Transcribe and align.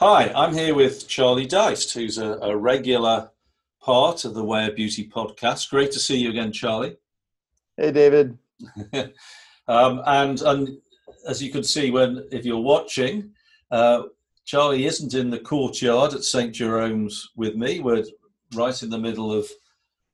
Hi, 0.00 0.30
I'm 0.32 0.54
here 0.54 0.76
with 0.76 1.08
Charlie 1.08 1.44
Deist, 1.44 1.92
who's 1.92 2.18
a, 2.18 2.34
a 2.34 2.56
regular 2.56 3.32
part 3.82 4.24
of 4.24 4.32
the 4.32 4.44
Way 4.44 4.68
of 4.68 4.76
Beauty 4.76 5.08
podcast. 5.08 5.70
Great 5.70 5.90
to 5.90 5.98
see 5.98 6.18
you 6.18 6.30
again, 6.30 6.52
Charlie. 6.52 6.98
Hey, 7.76 7.90
David. 7.90 8.38
um, 9.66 10.00
and, 10.06 10.40
and 10.42 10.78
as 11.26 11.42
you 11.42 11.50
can 11.50 11.64
see, 11.64 11.90
when 11.90 12.28
if 12.30 12.44
you're 12.44 12.60
watching, 12.60 13.32
uh, 13.72 14.04
Charlie 14.44 14.86
isn't 14.86 15.14
in 15.14 15.30
the 15.30 15.40
courtyard 15.40 16.14
at 16.14 16.22
St 16.22 16.54
Jerome's 16.54 17.30
with 17.34 17.56
me. 17.56 17.80
We're 17.80 18.04
right 18.54 18.80
in 18.80 18.90
the 18.90 18.98
middle 18.98 19.32
of 19.32 19.50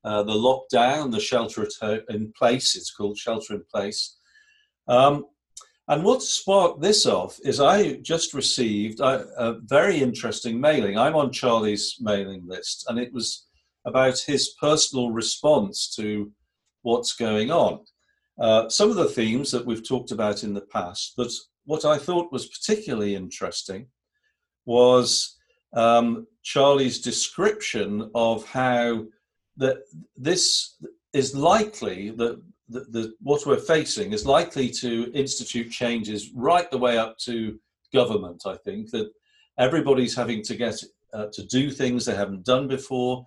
uh, 0.03 0.23
the 0.23 0.32
lockdown, 0.32 1.12
the 1.12 1.21
shelter 1.21 1.69
in 2.09 2.32
place. 2.32 2.75
It's 2.75 2.91
called 2.91 3.19
shelter 3.19 3.53
in 3.53 3.64
place. 3.71 4.16
Um, 4.89 5.27
and 5.89 6.03
what 6.03 6.23
sparked 6.23 6.80
this 6.80 7.05
off 7.05 7.39
is 7.45 7.61
I 7.61 7.95
just 7.96 8.32
received 8.32 9.00
a, 9.00 9.27
a, 9.36 9.61
very 9.61 9.99
interesting 9.99 10.58
mailing. 10.58 10.96
I'm 10.96 11.14
on 11.14 11.31
Charlie's 11.31 11.96
mailing 12.00 12.43
list, 12.46 12.86
and 12.89 12.99
it 12.99 13.13
was 13.13 13.46
about 13.85 14.18
his 14.18 14.55
personal 14.61 15.11
response 15.11 15.94
to 15.96 16.32
what's 16.82 17.13
going 17.13 17.50
on. 17.50 17.81
Uh, 18.41 18.68
some 18.68 18.89
of 18.89 18.96
the 18.96 19.08
themes 19.08 19.50
that 19.50 19.64
we've 19.67 19.86
talked 19.86 20.11
about 20.11 20.43
in 20.43 20.55
the 20.55 20.63
past, 20.63 21.13
but 21.17 21.31
what 21.67 21.85
I 21.85 21.99
thought 21.99 22.32
was 22.32 22.49
particularly 22.49 23.14
interesting 23.14 23.86
was 24.64 25.36
um, 25.75 26.27
Charlie's 26.43 27.00
description 27.00 28.11
of 28.14 28.46
how 28.46 29.05
that 29.58 29.79
this 30.16 30.77
is 31.13 31.35
likely 31.35 32.11
that 32.11 32.42
the, 32.69 32.81
the, 32.81 33.14
what 33.20 33.47
we're 33.47 33.59
facing 33.59 34.12
is 34.12 34.27
likely 34.27 34.70
to 34.70 35.11
institute 35.12 35.70
changes 35.70 36.31
right 36.34 36.70
the 36.70 36.78
way 36.78 36.97
up 36.98 37.19
to 37.19 37.59
government. 37.92 38.42
I 38.47 38.56
think 38.56 38.91
that 38.91 39.11
everybody's 39.59 40.17
having 40.17 40.42
to 40.42 40.56
get 40.56 40.83
uh, 41.12 41.27
to 41.33 41.47
do 41.47 41.70
things 41.70 42.05
they 42.05 42.14
haven't 42.14 42.44
done 42.44 42.66
before, 42.66 43.27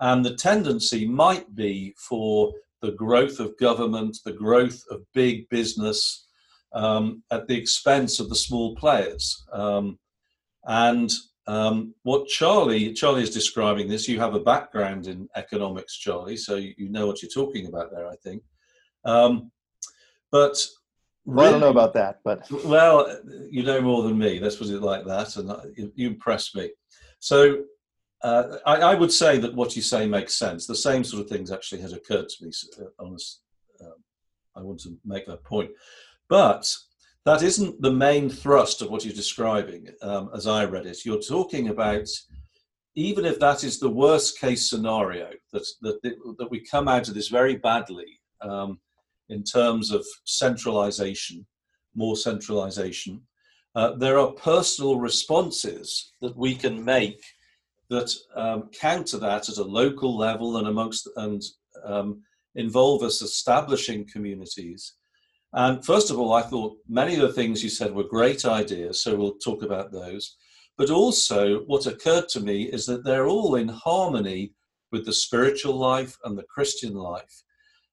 and 0.00 0.24
the 0.24 0.36
tendency 0.36 1.06
might 1.06 1.54
be 1.54 1.94
for 1.98 2.52
the 2.82 2.92
growth 2.92 3.40
of 3.40 3.58
government, 3.58 4.18
the 4.24 4.32
growth 4.32 4.82
of 4.90 5.02
big 5.14 5.48
business 5.48 6.26
um, 6.72 7.22
at 7.30 7.48
the 7.48 7.56
expense 7.56 8.20
of 8.20 8.28
the 8.28 8.34
small 8.34 8.76
players. 8.76 9.44
Um, 9.52 9.98
and 10.64 11.10
um, 11.46 11.94
what 12.02 12.28
Charlie 12.28 12.92
Charlie 12.92 13.22
is 13.22 13.30
describing 13.30 13.88
this, 13.88 14.08
you 14.08 14.18
have 14.18 14.34
a 14.34 14.40
background 14.40 15.06
in 15.06 15.28
economics, 15.36 15.96
Charlie, 15.96 16.36
so 16.36 16.56
you, 16.56 16.74
you 16.76 16.88
know 16.88 17.06
what 17.06 17.22
you're 17.22 17.30
talking 17.30 17.66
about 17.66 17.90
there. 17.92 18.08
I 18.08 18.16
think. 18.16 18.42
Um, 19.06 19.50
but 20.30 20.62
really, 21.24 21.48
I 21.48 21.50
don't 21.52 21.60
know 21.60 21.70
about 21.70 21.94
that, 21.94 22.20
but 22.24 22.50
well, 22.64 23.20
you 23.50 23.62
know 23.62 23.80
more 23.80 24.02
than 24.02 24.18
me. 24.18 24.40
Let's 24.40 24.56
put 24.56 24.68
it 24.68 24.82
like 24.82 25.06
that, 25.06 25.36
and 25.36 25.50
you, 25.76 25.92
you 25.94 26.08
impress 26.08 26.54
me. 26.54 26.70
So 27.20 27.62
uh, 28.22 28.58
I, 28.66 28.76
I, 28.76 28.94
would 28.94 29.12
say 29.12 29.38
that 29.38 29.54
what 29.54 29.76
you 29.76 29.82
say 29.82 30.06
makes 30.06 30.34
sense. 30.34 30.66
The 30.66 30.74
same 30.74 31.04
sort 31.04 31.22
of 31.22 31.30
things 31.30 31.50
actually 31.50 31.80
has 31.82 31.92
occurred 31.92 32.28
to 32.28 32.44
me. 32.44 32.50
Uh, 32.78 32.84
honest, 32.98 33.40
um, 33.80 33.94
I 34.56 34.60
want 34.60 34.80
to 34.80 34.98
make 35.04 35.26
that 35.26 35.44
point, 35.44 35.70
but 36.28 36.70
that 37.24 37.42
isn't 37.42 37.80
the 37.80 37.92
main 37.92 38.28
thrust 38.28 38.82
of 38.82 38.90
what 38.90 39.04
you're 39.04 39.14
describing. 39.14 39.88
Um, 40.02 40.30
as 40.34 40.46
I 40.46 40.64
read 40.64 40.86
it, 40.86 41.04
you're 41.04 41.20
talking 41.20 41.68
about 41.68 42.08
even 42.96 43.26
if 43.26 43.38
that 43.38 43.62
is 43.62 43.78
the 43.78 43.88
worst 43.88 44.40
case 44.40 44.68
scenario 44.68 45.30
that 45.52 45.66
that 45.82 46.02
that 46.38 46.50
we 46.50 46.60
come 46.60 46.88
out 46.88 47.08
of 47.08 47.14
this 47.14 47.28
very 47.28 47.56
badly. 47.56 48.20
Um, 48.40 48.80
in 49.28 49.42
terms 49.42 49.90
of 49.90 50.04
centralization, 50.24 51.46
more 51.94 52.16
centralization. 52.16 53.22
Uh, 53.74 53.94
there 53.96 54.18
are 54.18 54.32
personal 54.32 54.98
responses 54.98 56.12
that 56.22 56.36
we 56.36 56.54
can 56.54 56.84
make 56.84 57.22
that 57.90 58.12
um, 58.34 58.68
counter 58.72 59.18
that 59.18 59.48
at 59.48 59.58
a 59.58 59.62
local 59.62 60.16
level 60.16 60.56
and 60.56 60.68
amongst 60.68 61.08
and 61.16 61.42
um, 61.84 62.22
involve 62.54 63.02
us 63.02 63.22
establishing 63.22 64.08
communities. 64.12 64.94
And 65.52 65.84
first 65.84 66.10
of 66.10 66.18
all, 66.18 66.32
I 66.32 66.42
thought 66.42 66.78
many 66.88 67.14
of 67.14 67.20
the 67.20 67.32
things 67.32 67.62
you 67.62 67.70
said 67.70 67.94
were 67.94 68.04
great 68.04 68.44
ideas, 68.44 69.02
so 69.02 69.14
we'll 69.14 69.38
talk 69.38 69.62
about 69.62 69.92
those. 69.92 70.36
But 70.76 70.90
also, 70.90 71.60
what 71.60 71.86
occurred 71.86 72.28
to 72.30 72.40
me 72.40 72.64
is 72.64 72.84
that 72.86 73.04
they're 73.04 73.28
all 73.28 73.54
in 73.54 73.68
harmony 73.68 74.52
with 74.92 75.06
the 75.06 75.12
spiritual 75.12 75.74
life 75.74 76.16
and 76.24 76.36
the 76.36 76.44
Christian 76.44 76.94
life. 76.94 77.42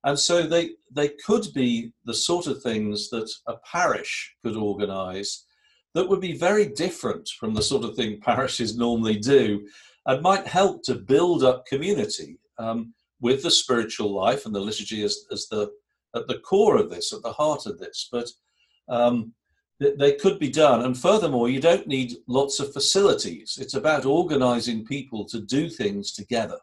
And 0.04 0.20
so 0.20 0.44
they, 0.44 0.72
they 0.92 1.10
could 1.26 1.48
be 1.54 1.92
the 2.06 2.14
sort 2.14 2.48
of 2.48 2.62
things 2.62 3.10
that 3.10 3.30
a 3.48 3.56
parish 3.58 4.36
could 4.44 4.56
organise 4.56 5.46
that 5.94 6.08
would 6.08 6.20
be 6.20 6.38
very 6.38 6.66
different 6.66 7.30
from 7.40 7.54
the 7.54 7.62
sort 7.62 7.84
of 7.84 7.96
thing 7.96 8.20
parishes 8.26 8.78
normally 8.78 9.18
do 9.18 9.68
and 10.06 10.22
might 10.22 10.46
help 10.48 10.84
to 10.84 10.96
build 10.96 11.44
up 11.44 11.66
community 11.66 12.38
um, 12.58 12.94
with 13.22 13.42
the 13.44 13.52
spiritual 13.52 14.14
life 14.14 14.46
and 14.46 14.54
the 14.54 14.60
liturgy 14.60 15.04
as, 15.04 15.26
as 15.32 15.48
the, 15.48 15.72
at 16.16 16.28
the 16.28 16.40
core 16.40 16.78
of 16.78 16.90
this, 16.90 17.14
at 17.14 17.22
the 17.22 17.32
heart 17.32 17.66
of 17.66 17.80
this. 17.80 18.10
But 18.12 18.30
um, 18.90 19.34
they 19.80 20.14
could 20.14 20.40
be 20.40 20.50
done. 20.50 20.84
And 20.84 20.98
furthermore, 20.98 21.50
you 21.50 21.60
don't 21.60 21.88
need 21.88 22.18
lots 22.28 22.60
of 22.60 22.74
facilities. 22.74 23.58
It's 23.60 23.74
about 23.74 24.06
organising 24.06 24.86
people 24.86 25.26
to 25.26 25.42
do 25.42 25.70
things 25.70 26.12
together. 26.12 26.60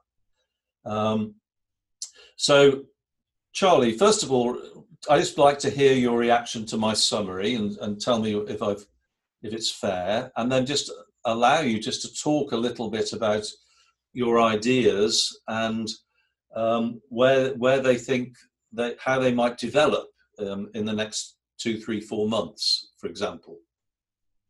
Um, 0.84 1.34
so 2.36 2.84
Charlie, 3.52 3.96
first 3.96 4.22
of 4.22 4.30
all, 4.30 4.58
I 5.08 5.18
just 5.18 5.38
like 5.38 5.58
to 5.60 5.70
hear 5.70 5.94
your 5.94 6.18
reaction 6.18 6.66
to 6.66 6.76
my 6.76 6.94
summary 6.94 7.54
and, 7.54 7.76
and 7.78 8.00
tell 8.00 8.18
me 8.20 8.34
if 8.34 8.62
I've 8.62 8.86
if 9.42 9.54
it's 9.54 9.70
fair, 9.70 10.30
and 10.36 10.52
then 10.52 10.66
just 10.66 10.92
allow 11.24 11.60
you 11.60 11.78
just 11.78 12.02
to 12.02 12.22
talk 12.22 12.52
a 12.52 12.56
little 12.56 12.90
bit 12.90 13.12
about 13.14 13.46
your 14.12 14.40
ideas 14.40 15.40
and 15.48 15.88
um, 16.54 17.00
where 17.08 17.54
where 17.54 17.80
they 17.80 17.96
think 17.96 18.36
that 18.72 18.96
how 19.00 19.18
they 19.18 19.32
might 19.32 19.56
develop 19.58 20.08
um, 20.38 20.70
in 20.74 20.84
the 20.84 20.92
next 20.92 21.36
two, 21.58 21.80
three, 21.80 22.00
four 22.00 22.28
months, 22.28 22.90
for 22.98 23.08
example. 23.08 23.58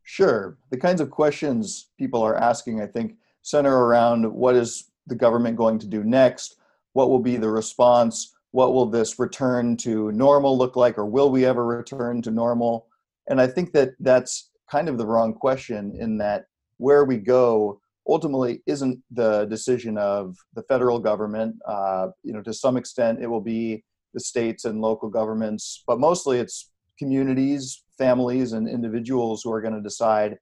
Sure. 0.02 0.58
The 0.70 0.76
kinds 0.76 1.00
of 1.00 1.10
questions 1.10 1.90
people 1.98 2.22
are 2.22 2.36
asking, 2.36 2.80
I 2.80 2.86
think, 2.86 3.14
center 3.42 3.74
around 3.74 4.30
what 4.30 4.54
is 4.56 4.90
the 5.06 5.14
government 5.14 5.56
going 5.56 5.78
to 5.78 5.86
do 5.86 6.04
next? 6.04 6.56
What 6.92 7.10
will 7.10 7.20
be 7.20 7.36
the 7.36 7.50
response? 7.50 8.34
What 8.52 8.72
will 8.72 8.86
this 8.86 9.18
return 9.18 9.76
to 9.78 10.10
normal 10.12 10.56
look 10.56 10.76
like 10.76 10.98
or 10.98 11.06
will 11.06 11.30
we 11.30 11.44
ever 11.44 11.64
return 11.64 12.22
to 12.22 12.30
normal? 12.30 12.86
And 13.28 13.40
i 13.40 13.46
think 13.46 13.72
that 13.72 13.90
that's 14.00 14.50
kind 14.70 14.88
of 14.88 14.98
the 14.98 15.06
wrong 15.06 15.34
question 15.34 15.96
in 15.98 16.18
that 16.18 16.46
where 16.78 17.04
we 17.04 17.16
go 17.16 17.80
ultimately 18.08 18.62
isn't 18.66 18.98
the 19.10 19.44
decision 19.46 19.98
of 19.98 20.36
the 20.54 20.62
federal 20.62 20.98
government. 20.98 21.54
Uh, 21.66 22.08
you 22.22 22.32
know 22.32 22.42
to 22.42 22.52
some 22.52 22.76
extent 22.76 23.22
it 23.22 23.26
will 23.26 23.40
be 23.40 23.84
the 24.14 24.20
states 24.20 24.64
and 24.64 24.80
local 24.80 25.08
governments 25.08 25.84
but 25.86 26.00
mostly 26.00 26.38
it's 26.38 26.70
communities 26.98 27.84
families 27.96 28.52
and 28.52 28.68
individuals 28.68 29.42
who 29.42 29.52
are 29.52 29.60
going 29.60 29.74
to 29.74 29.82
decide 29.82 30.36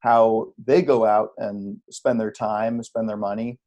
how 0.00 0.52
they 0.64 0.82
go 0.82 1.04
out 1.04 1.30
and 1.38 1.78
spend 1.90 2.20
their 2.20 2.32
time 2.32 2.82
spend 2.82 3.08
their 3.08 3.16
money. 3.16 3.58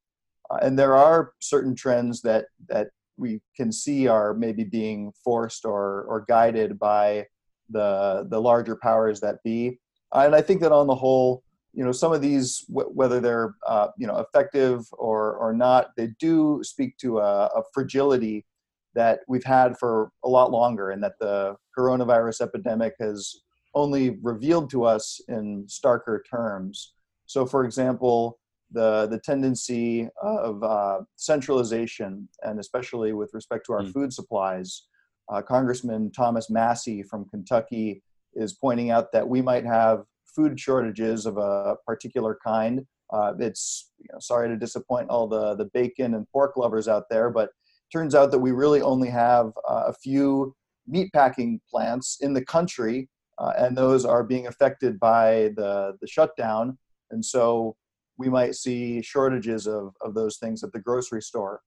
Uh, 0.50 0.58
and 0.62 0.78
there 0.78 0.96
are 0.96 1.32
certain 1.40 1.76
trends 1.76 2.22
that 2.22 2.46
that 2.68 2.88
we 3.18 3.42
can 3.56 3.72
see 3.72 4.08
are 4.08 4.34
maybe 4.34 4.64
being 4.64 5.12
forced 5.24 5.66
or 5.66 6.04
or 6.04 6.26
guided 6.28 6.78
by 6.80 7.26
the 7.70 8.28
the 8.30 8.40
larger 8.40 8.76
powers 8.76 9.20
that 9.22 9.44
be. 9.44 9.80
And 10.14 10.36
I 10.36 10.42
think 10.42 10.62
that 10.62 10.72
on 10.72 10.88
the 10.88 10.96
whole, 10.96 11.44
you 11.74 11.84
know, 11.84 11.92
some 11.92 12.14
of 12.14 12.22
these, 12.22 12.60
w- 12.70 12.90
whether 12.90 13.20
they're 13.20 13.56
uh, 13.68 13.88
you 13.98 14.08
know 14.08 14.18
effective 14.18 14.86
or 14.94 15.36
or 15.36 15.54
not, 15.54 15.92
they 15.98 16.10
do 16.20 16.62
speak 16.64 16.98
to 17.00 17.20
a, 17.20 17.48
a 17.48 17.64
fragility 17.74 18.46
that 18.94 19.20
we've 19.28 19.44
had 19.44 19.78
for 19.78 20.12
a 20.24 20.30
lot 20.30 20.52
longer, 20.52 20.92
and 20.92 21.04
that 21.04 21.20
the 21.20 21.56
coronavirus 21.78 22.42
epidemic 22.42 22.94
has 23.00 23.42
only 23.74 24.18
revealed 24.22 24.70
to 24.70 24.86
us 24.86 25.20
in 25.28 25.66
starker 25.68 26.20
terms. 26.30 26.94
So, 27.26 27.46
for 27.46 27.66
example, 27.66 28.40
the 28.72 29.08
the 29.08 29.20
tendency 29.20 30.10
of 30.22 30.64
uh, 30.64 31.00
centralization, 31.16 32.28
and 32.44 32.60
especially 32.60 33.14
with 33.14 33.32
respect 33.34 33.66
to 33.68 33.74
our 33.74 33.84
mm. 33.84 33.94
food 33.94 34.14
supplies. 34.14 34.88
Uh, 35.32 35.42
Congressman 35.42 36.12
Thomas 36.12 36.50
Massie 36.50 37.02
from 37.02 37.26
Kentucky 37.30 38.04
is 38.36 38.54
pointing 38.54 38.92
out 38.92 39.12
that 39.12 39.28
we 39.28 39.42
might 39.42 39.66
have 39.66 40.04
food 40.36 40.60
shortages 40.60 41.26
of 41.26 41.38
a 41.38 41.78
particular 41.88 42.38
kind. 42.44 42.86
Uh, 43.12 43.34
it's 43.40 43.92
you 44.00 44.08
know, 44.12 44.20
sorry 44.20 44.50
to 44.50 44.58
disappoint 44.58 45.10
all 45.10 45.28
the 45.28 45.56
the 45.56 45.70
bacon 45.74 46.16
and 46.16 46.30
pork 46.32 46.58
lovers 46.58 46.88
out 46.88 47.06
there, 47.10 47.30
but 47.30 47.50
turns 47.92 48.16
out 48.16 48.32
that 48.32 48.40
we 48.40 48.52
really 48.52 48.82
only 48.82 49.10
have 49.10 49.52
uh, 49.70 49.84
a 49.88 49.94
few 49.94 50.56
meatpacking 50.92 51.60
plants 51.70 52.18
in 52.22 52.34
the 52.34 52.44
country, 52.44 53.10
uh, 53.38 53.54
and 53.58 53.78
those 53.78 54.06
are 54.06 54.24
being 54.24 54.48
affected 54.48 55.00
by 55.00 55.52
the 55.56 55.96
the 56.02 56.08
shutdown. 56.08 56.78
And 57.12 57.24
so 57.24 57.76
we 58.18 58.30
might 58.30 58.56
see 58.56 59.02
shortages 59.02 59.68
of, 59.68 59.94
of 60.02 60.14
those 60.14 60.38
things 60.38 60.64
at 60.64 60.72
the 60.72 60.80
grocery 60.80 61.22
store. 61.22 61.62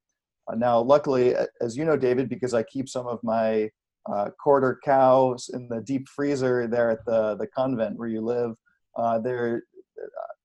Uh, 0.50 0.54
now, 0.56 0.80
luckily, 0.80 1.34
as 1.60 1.76
you 1.76 1.84
know, 1.84 1.96
David, 1.96 2.28
because 2.28 2.54
I 2.54 2.62
keep 2.62 2.88
some 2.88 3.06
of 3.06 3.18
my 3.22 3.70
uh, 4.10 4.30
quarter 4.42 4.80
cows 4.84 5.50
in 5.52 5.68
the 5.68 5.80
deep 5.82 6.08
freezer 6.08 6.66
there 6.66 6.90
at 6.90 7.04
the, 7.04 7.36
the 7.36 7.46
convent 7.48 7.98
where 7.98 8.08
you 8.08 8.22
live, 8.22 8.56
uh, 8.96 9.18
there, 9.18 9.62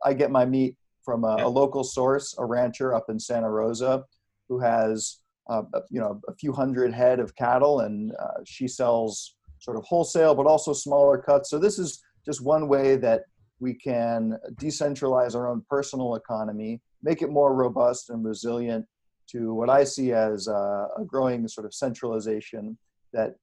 I 0.04 0.14
get 0.14 0.32
my 0.32 0.46
meat 0.46 0.76
from 1.06 1.24
a, 1.24 1.38
a 1.42 1.48
local 1.48 1.84
source, 1.84 2.36
a 2.38 2.46
rancher 2.46 2.94
up 2.94 3.06
in 3.10 3.20
Santa 3.20 3.50
Rosa, 3.50 4.04
who 4.50 4.60
has 4.60 5.20
uh, 5.50 5.64
a- 5.74 5.82
you 5.90 6.00
know 6.00 6.22
a 6.28 6.36
few 6.36 6.52
hundred 6.54 6.94
head 6.94 7.20
of 7.20 7.36
cattle, 7.36 7.82
and 7.82 8.12
uh, 8.20 8.42
she 8.46 8.68
sells 8.68 9.36
sort 9.60 9.78
of 9.78 9.84
wholesale, 9.86 10.36
but 10.36 10.46
also 10.46 10.74
smaller 10.74 11.18
cuts. 11.18 11.50
So 11.50 11.58
this 11.58 11.80
is 11.80 12.02
just 12.26 12.42
one 12.42 12.68
way 12.68 12.96
that 12.98 13.24
we 13.64 13.74
can 13.74 14.38
decentralize 14.56 15.36
our 15.36 15.48
own 15.48 15.64
personal 15.70 16.16
economy, 16.16 16.82
make 17.02 17.22
it 17.22 17.30
more 17.32 17.56
robust 17.56 18.10
and 18.10 18.24
resilient 18.24 18.86
to 19.32 19.54
what 19.54 19.70
I 19.70 19.86
see 19.86 20.12
as 20.12 20.48
uh, 20.48 20.88
a 20.98 21.06
growing 21.06 21.48
sort 21.48 21.66
of 21.66 21.74
centralization 21.74 22.78
that 23.14 23.36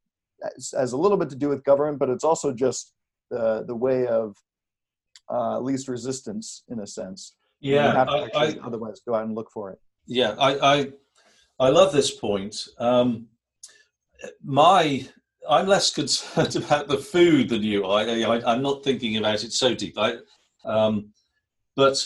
has, 0.42 0.92
a 0.92 0.96
little 0.96 1.16
bit 1.16 1.30
to 1.30 1.36
do 1.36 1.48
with 1.48 1.64
government, 1.64 1.98
but 1.98 2.10
it's 2.10 2.24
also 2.24 2.52
just 2.52 2.92
the 3.30 3.64
the 3.66 3.74
way 3.74 4.06
of 4.06 4.36
uh, 5.30 5.58
least 5.60 5.88
resistance 5.88 6.64
in 6.68 6.80
a 6.80 6.86
sense. 6.86 7.36
Yeah, 7.60 8.04
I, 8.08 8.28
I, 8.34 8.56
otherwise 8.64 9.00
go 9.06 9.14
out 9.14 9.24
and 9.24 9.34
look 9.34 9.50
for 9.52 9.70
it. 9.70 9.78
yeah, 10.06 10.34
I, 10.38 10.52
I, 10.74 10.92
I 11.58 11.68
love 11.68 11.92
this 11.92 12.10
point. 12.10 12.56
Um, 12.78 13.26
my, 14.42 15.06
I'm 15.48 15.66
less 15.66 15.92
concerned 15.92 16.56
about 16.64 16.88
the 16.88 16.98
food 16.98 17.48
than 17.48 17.62
you. 17.62 17.84
I, 17.84 18.52
I'm 18.52 18.62
not 18.62 18.84
thinking 18.84 19.16
about 19.16 19.44
it 19.44 19.52
so 19.52 19.74
deep. 19.74 19.96
I, 19.98 20.16
um, 20.64 21.10
but 21.76 22.04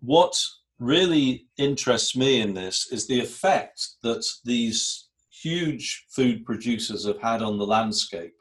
what 0.00 0.40
really 0.78 1.46
interests 1.56 2.16
me 2.16 2.40
in 2.40 2.54
this 2.54 2.90
is 2.90 3.06
the 3.06 3.20
effect 3.20 3.86
that 4.02 4.24
these 4.44 5.08
huge 5.30 6.06
food 6.10 6.44
producers 6.44 7.06
have 7.06 7.20
had 7.20 7.42
on 7.42 7.58
the 7.58 7.66
landscape. 7.66 8.34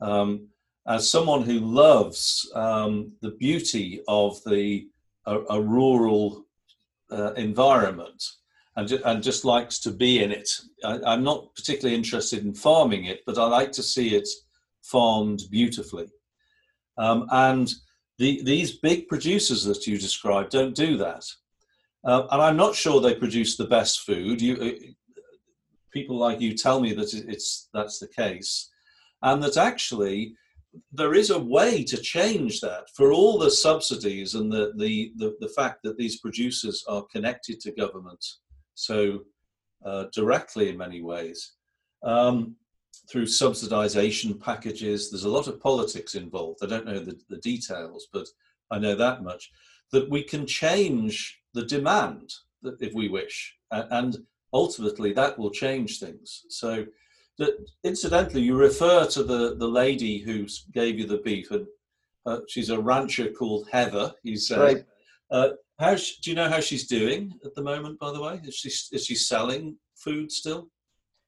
Um, 0.00 0.48
as 0.86 1.10
someone 1.10 1.42
who 1.42 1.60
loves 1.60 2.50
um, 2.54 3.12
the 3.22 3.30
beauty 3.32 4.02
of 4.06 4.38
the 4.44 4.86
a, 5.26 5.40
a 5.50 5.60
rural 5.60 6.44
uh, 7.10 7.32
environment 7.34 8.22
and, 8.76 8.88
ju- 8.88 9.02
and 9.04 9.22
just 9.22 9.44
likes 9.44 9.78
to 9.80 9.90
be 9.90 10.22
in 10.22 10.32
it. 10.32 10.48
I, 10.84 11.00
I'm 11.06 11.22
not 11.22 11.54
particularly 11.54 11.96
interested 11.96 12.44
in 12.44 12.54
farming 12.54 13.04
it, 13.06 13.20
but 13.26 13.38
I 13.38 13.44
like 13.46 13.72
to 13.72 13.82
see 13.82 14.14
it 14.14 14.28
farmed 14.82 15.42
beautifully. 15.50 16.08
Um, 16.98 17.26
and 17.30 17.72
the, 18.18 18.42
these 18.44 18.78
big 18.78 19.08
producers 19.08 19.64
that 19.64 19.86
you 19.86 19.98
described 19.98 20.50
don't 20.50 20.74
do 20.74 20.96
that. 20.98 21.24
Uh, 22.04 22.26
and 22.30 22.42
I'm 22.42 22.56
not 22.56 22.74
sure 22.74 23.00
they 23.00 23.14
produce 23.14 23.56
the 23.56 23.64
best 23.64 24.00
food. 24.00 24.40
You, 24.40 24.56
uh, 24.56 25.16
people 25.90 26.16
like 26.16 26.40
you 26.40 26.54
tell 26.54 26.80
me 26.80 26.92
that 26.94 27.14
it's 27.14 27.68
that's 27.72 27.98
the 27.98 28.08
case, 28.08 28.70
and 29.22 29.42
that 29.42 29.56
actually 29.56 30.36
there 30.92 31.14
is 31.14 31.30
a 31.30 31.38
way 31.38 31.84
to 31.84 31.96
change 31.96 32.60
that 32.60 32.90
for 32.94 33.12
all 33.12 33.38
the 33.38 33.50
subsidies 33.50 34.34
and 34.34 34.52
the, 34.52 34.72
the, 34.76 35.12
the, 35.16 35.36
the 35.40 35.48
fact 35.48 35.82
that 35.84 35.96
these 35.96 36.18
producers 36.18 36.84
are 36.88 37.04
connected 37.12 37.60
to 37.60 37.72
government 37.72 38.24
so 38.74 39.20
uh, 39.84 40.04
directly 40.12 40.68
in 40.68 40.76
many 40.78 41.00
ways 41.02 41.52
um, 42.02 42.56
through 43.08 43.26
subsidization 43.26 44.40
packages. 44.40 45.10
There's 45.10 45.24
a 45.24 45.28
lot 45.30 45.46
of 45.48 45.60
politics 45.60 46.14
involved. 46.14 46.60
I 46.62 46.66
don't 46.66 46.86
know 46.86 46.98
the, 46.98 47.18
the 47.28 47.38
details, 47.38 48.08
but 48.12 48.26
I 48.70 48.78
know 48.78 48.94
that 48.94 49.22
much 49.22 49.50
that 49.92 50.08
we 50.10 50.22
can 50.22 50.46
change 50.46 51.40
the 51.52 51.64
demand 51.64 52.32
if 52.80 52.94
we 52.94 53.08
wish, 53.08 53.54
and 53.70 54.16
ultimately 54.52 55.12
that 55.12 55.38
will 55.38 55.50
change 55.50 56.00
things. 56.00 56.44
So 56.48 56.86
that 57.38 57.54
incidentally, 57.84 58.42
you 58.42 58.56
refer 58.56 59.06
to 59.06 59.22
the, 59.22 59.56
the 59.56 59.68
lady 59.68 60.18
who 60.18 60.46
gave 60.72 60.98
you 60.98 61.06
the 61.06 61.18
beef, 61.18 61.50
and 61.50 61.66
uh, 62.26 62.38
she's 62.48 62.70
a 62.70 62.80
rancher 62.80 63.30
called 63.30 63.68
Heather. 63.70 64.14
You 64.22 64.36
say, 64.36 64.58
Right. 64.58 64.84
uh, 65.30 65.48
how 65.78 65.96
sh- 65.96 66.16
do 66.22 66.30
you 66.30 66.36
know 66.36 66.48
how 66.48 66.60
she's 66.60 66.86
doing 66.86 67.32
at 67.44 67.54
the 67.54 67.62
moment? 67.62 67.98
By 67.98 68.12
the 68.12 68.22
way, 68.22 68.40
is 68.44 68.54
she 68.54 68.68
is 68.68 69.06
she 69.06 69.14
selling 69.14 69.76
food 69.96 70.30
still? 70.30 70.68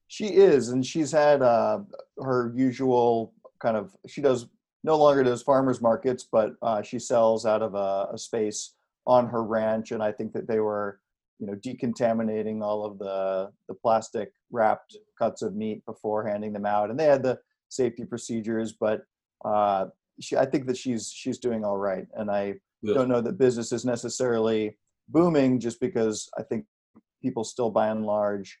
She 0.07 0.27
is, 0.27 0.69
and 0.69 0.85
she's 0.85 1.11
had 1.11 1.41
uh, 1.41 1.79
her 2.21 2.53
usual 2.55 3.33
kind 3.61 3.75
of. 3.75 3.95
She 4.07 4.21
does 4.21 4.47
no 4.83 4.97
longer 4.97 5.23
does 5.23 5.43
farmers 5.43 5.81
markets, 5.81 6.27
but 6.31 6.51
uh, 6.61 6.81
she 6.81 6.99
sells 6.99 7.45
out 7.45 7.61
of 7.61 7.75
a, 7.75 8.09
a 8.13 8.17
space 8.17 8.75
on 9.05 9.27
her 9.27 9.43
ranch, 9.43 9.91
and 9.91 10.01
I 10.01 10.11
think 10.11 10.31
that 10.33 10.47
they 10.47 10.59
were, 10.59 10.99
you 11.39 11.47
know, 11.47 11.55
decontaminating 11.55 12.61
all 12.61 12.85
of 12.85 12.99
the 12.99 13.51
the 13.67 13.75
plastic 13.75 14.31
wrapped 14.51 14.95
cuts 15.17 15.41
of 15.41 15.55
meat 15.55 15.85
before 15.85 16.25
handing 16.25 16.53
them 16.53 16.65
out, 16.65 16.89
and 16.89 16.97
they 16.97 17.05
had 17.05 17.23
the 17.23 17.37
safety 17.69 18.05
procedures, 18.05 18.73
but 18.73 19.01
uh, 19.43 19.87
she, 20.19 20.37
I 20.37 20.45
think 20.45 20.67
that 20.67 20.77
she's 20.77 21.11
she's 21.11 21.37
doing 21.37 21.65
all 21.65 21.77
right, 21.77 22.07
and 22.13 22.31
I 22.31 22.55
Good. 22.85 22.93
don't 22.95 23.09
know 23.09 23.21
that 23.21 23.37
business 23.37 23.71
is 23.71 23.85
necessarily 23.85 24.77
booming 25.09 25.59
just 25.59 25.79
because 25.79 26.29
I 26.37 26.43
think 26.43 26.65
people 27.21 27.43
still 27.43 27.69
by 27.71 27.87
and 27.87 28.05
large 28.05 28.57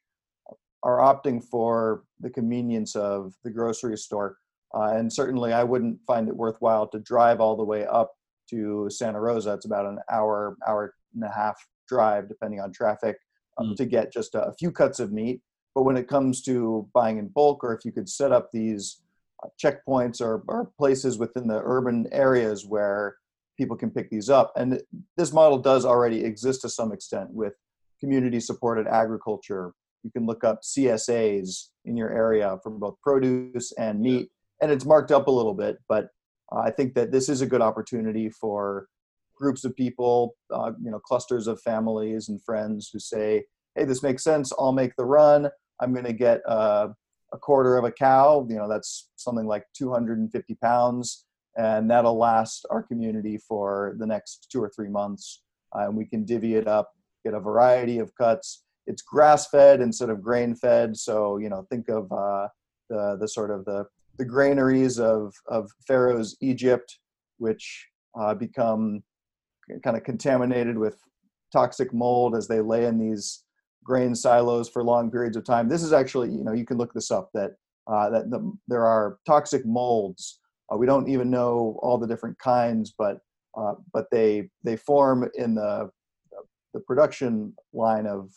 are 0.83 0.97
opting 0.99 1.43
for 1.43 2.03
the 2.19 2.29
convenience 2.29 2.95
of 2.95 3.33
the 3.43 3.51
grocery 3.51 3.97
store. 3.97 4.37
Uh, 4.73 4.93
and 4.95 5.11
certainly, 5.11 5.53
I 5.53 5.63
wouldn't 5.63 5.99
find 6.05 6.27
it 6.27 6.35
worthwhile 6.35 6.87
to 6.89 6.99
drive 6.99 7.39
all 7.39 7.55
the 7.55 7.63
way 7.63 7.85
up 7.85 8.11
to 8.49 8.89
Santa 8.89 9.19
Rosa. 9.19 9.53
It's 9.53 9.65
about 9.65 9.85
an 9.85 9.99
hour, 10.11 10.57
hour 10.67 10.93
and 11.15 11.23
a 11.23 11.29
half 11.33 11.55
drive, 11.87 12.27
depending 12.27 12.59
on 12.59 12.71
traffic, 12.71 13.17
uh, 13.57 13.63
Mm. 13.63 13.75
to 13.77 13.85
get 13.85 14.11
just 14.13 14.35
a, 14.35 14.43
a 14.47 14.53
few 14.53 14.71
cuts 14.71 14.99
of 14.99 15.11
meat. 15.11 15.41
But 15.73 15.83
when 15.83 15.95
it 15.97 16.07
comes 16.07 16.41
to 16.43 16.87
buying 16.93 17.17
in 17.17 17.27
bulk, 17.27 17.63
or 17.63 17.73
if 17.73 17.85
you 17.85 17.91
could 17.91 18.09
set 18.09 18.31
up 18.31 18.49
these 18.51 19.01
uh, 19.43 19.47
checkpoints 19.63 20.21
or, 20.21 20.43
or 20.47 20.71
places 20.77 21.17
within 21.17 21.47
the 21.47 21.61
urban 21.63 22.07
areas 22.11 22.65
where 22.65 23.15
people 23.57 23.75
can 23.75 23.89
pick 23.89 24.09
these 24.09 24.29
up, 24.29 24.53
and 24.55 24.81
this 25.17 25.33
model 25.33 25.57
does 25.57 25.85
already 25.85 26.23
exist 26.23 26.61
to 26.61 26.69
some 26.69 26.91
extent 26.91 27.29
with 27.31 27.53
community 27.99 28.39
supported 28.39 28.87
agriculture 28.87 29.73
you 30.07 30.11
can 30.11 30.25
look 30.25 30.43
up 30.45 30.61
CSAs 30.61 31.67
in 31.85 31.97
your 31.97 32.09
area 32.09 32.57
for 32.63 32.71
both 32.71 32.95
produce 33.01 33.73
and 33.73 33.99
meat, 33.99 34.29
and 34.61 34.71
it's 34.71 34.85
marked 34.85 35.11
up 35.11 35.27
a 35.27 35.31
little 35.31 35.53
bit. 35.53 35.77
But 35.89 36.07
uh, 36.51 36.59
I 36.59 36.71
think 36.71 36.93
that 36.95 37.11
this 37.11 37.27
is 37.27 37.41
a 37.41 37.45
good 37.45 37.61
opportunity 37.61 38.29
for 38.29 38.87
groups 39.35 39.65
of 39.65 39.75
people, 39.75 40.35
uh, 40.53 40.71
you 40.81 40.89
know, 40.89 40.99
clusters 40.99 41.47
of 41.47 41.61
families 41.61 42.29
and 42.29 42.41
friends 42.43 42.89
who 42.91 42.99
say, 42.99 43.43
"Hey, 43.75 43.83
this 43.83 44.01
makes 44.01 44.23
sense. 44.23 44.53
I'll 44.57 44.71
make 44.71 44.95
the 44.97 45.05
run. 45.05 45.49
I'm 45.81 45.91
going 45.91 46.05
to 46.05 46.13
get 46.13 46.41
uh, 46.47 46.87
a 47.33 47.37
quarter 47.37 47.77
of 47.77 47.83
a 47.83 47.91
cow. 47.91 48.47
You 48.49 48.55
know, 48.55 48.69
that's 48.69 49.09
something 49.17 49.45
like 49.45 49.65
250 49.77 50.55
pounds, 50.55 51.25
and 51.57 51.89
that'll 51.89 52.17
last 52.17 52.65
our 52.69 52.83
community 52.83 53.37
for 53.37 53.95
the 53.99 54.05
next 54.05 54.47
two 54.51 54.61
or 54.61 54.71
three 54.75 54.89
months. 54.89 55.41
Uh, 55.75 55.87
and 55.87 55.97
we 55.97 56.05
can 56.05 56.23
divvy 56.23 56.55
it 56.55 56.67
up, 56.67 56.93
get 57.25 57.33
a 57.33 57.39
variety 57.39 57.99
of 57.99 58.15
cuts." 58.15 58.63
it's 58.87 59.01
grass 59.01 59.47
fed 59.49 59.81
instead 59.81 60.09
of 60.09 60.23
grain 60.23 60.55
fed. 60.55 60.97
So 60.97 61.37
you 61.37 61.49
know, 61.49 61.67
think 61.69 61.89
of 61.89 62.11
uh, 62.11 62.47
the 62.89 63.17
the 63.19 63.27
sort 63.27 63.51
of 63.51 63.65
the 63.65 63.85
the 64.17 64.25
granaries 64.25 64.99
of 64.99 65.33
of 65.47 65.69
Pharaoh's 65.85 66.35
Egypt, 66.41 66.97
which 67.37 67.87
uh, 68.19 68.33
become 68.33 69.03
kind 69.83 69.97
of 69.97 70.03
contaminated 70.03 70.77
with 70.77 70.97
toxic 71.51 71.93
mold 71.93 72.35
as 72.35 72.47
they 72.47 72.61
lay 72.61 72.85
in 72.85 72.97
these 72.97 73.43
grain 73.83 74.15
silos 74.15 74.69
for 74.69 74.83
long 74.83 75.11
periods 75.11 75.37
of 75.37 75.43
time. 75.43 75.69
This 75.69 75.83
is 75.83 75.93
actually, 75.93 76.29
you 76.29 76.43
know, 76.43 76.53
you 76.53 76.65
can 76.65 76.77
look 76.77 76.93
this 76.93 77.11
up 77.11 77.29
that 77.33 77.51
uh, 77.87 78.09
that 78.09 78.31
the, 78.31 78.51
there 78.67 78.85
are 78.85 79.19
toxic 79.25 79.65
molds. 79.65 80.39
Uh, 80.71 80.77
we 80.77 80.85
don't 80.85 81.09
even 81.09 81.29
know 81.29 81.79
all 81.81 81.97
the 81.97 82.07
different 82.07 82.37
kinds, 82.39 82.93
but 82.97 83.19
uh, 83.57 83.73
but 83.93 84.05
they 84.11 84.49
they 84.63 84.75
form 84.75 85.29
in 85.35 85.55
the 85.55 85.89
the 86.73 86.79
production 86.81 87.53
line 87.73 88.05
of 88.05 88.31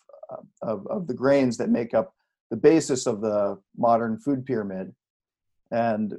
of, 0.62 0.86
of 0.86 1.06
the 1.06 1.14
grains 1.14 1.56
that 1.56 1.70
make 1.70 1.94
up 1.94 2.14
the 2.50 2.56
basis 2.56 3.06
of 3.06 3.20
the 3.20 3.58
modern 3.76 4.18
food 4.18 4.44
pyramid. 4.44 4.92
And 5.70 6.14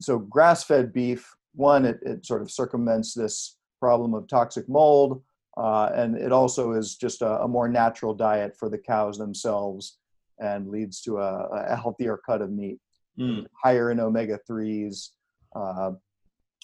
so 0.00 0.18
grass 0.18 0.64
fed 0.64 0.92
beef, 0.92 1.34
one, 1.54 1.84
it, 1.84 1.98
it 2.02 2.26
sort 2.26 2.42
of 2.42 2.50
circumvents 2.50 3.14
this 3.14 3.56
problem 3.80 4.14
of 4.14 4.28
toxic 4.28 4.68
mold. 4.68 5.22
Uh, 5.56 5.90
and 5.94 6.16
it 6.16 6.32
also 6.32 6.72
is 6.72 6.96
just 6.96 7.22
a, 7.22 7.40
a, 7.42 7.48
more 7.48 7.66
natural 7.66 8.12
diet 8.12 8.54
for 8.58 8.68
the 8.68 8.76
cows 8.76 9.16
themselves 9.16 9.98
and 10.38 10.68
leads 10.68 11.00
to 11.00 11.16
a, 11.16 11.48
a 11.70 11.76
healthier 11.76 12.20
cut 12.24 12.42
of 12.42 12.50
meat, 12.50 12.78
Mm. 13.18 13.46
higher 13.54 13.90
in 13.90 13.98
omega 13.98 14.38
3s, 14.46 15.12
uh, 15.56 15.92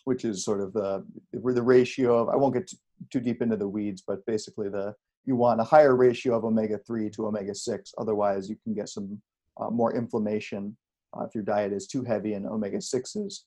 which 0.05 0.25
is 0.25 0.45
sort 0.45 0.61
of 0.61 0.73
the, 0.73 1.05
the 1.33 1.63
ratio 1.63 2.19
of, 2.19 2.29
I 2.29 2.37
won't 2.37 2.55
get 2.55 2.71
too, 3.11 3.21
deep 3.21 3.41
into 3.41 3.57
the 3.57 3.69
weeds, 3.69 4.03
but 4.07 4.25
basically 4.27 4.69
the, 4.69 4.95
you 5.25 5.37
want 5.37 5.61
a 5.61 5.65
higher 5.65 5.97
ratio 5.97 6.37
of 6.37 6.45
omega 6.45 6.79
3 6.79 7.09
to 7.11 7.27
omega 7.27 7.55
6 7.55 7.95
otherwise 7.99 8.51
you 8.51 8.57
can 8.65 8.75
get 8.75 8.89
some 8.89 9.21
uh, 9.61 9.71
more 9.71 9.95
inflammation 9.95 10.77
uh, 11.17 11.25
if 11.25 11.35
your 11.35 11.45
diet 11.45 11.73
is 11.73 11.87
too 11.87 12.03
heavy 12.03 12.35
in 12.35 12.47
omega 12.47 12.79
6s 12.79 13.41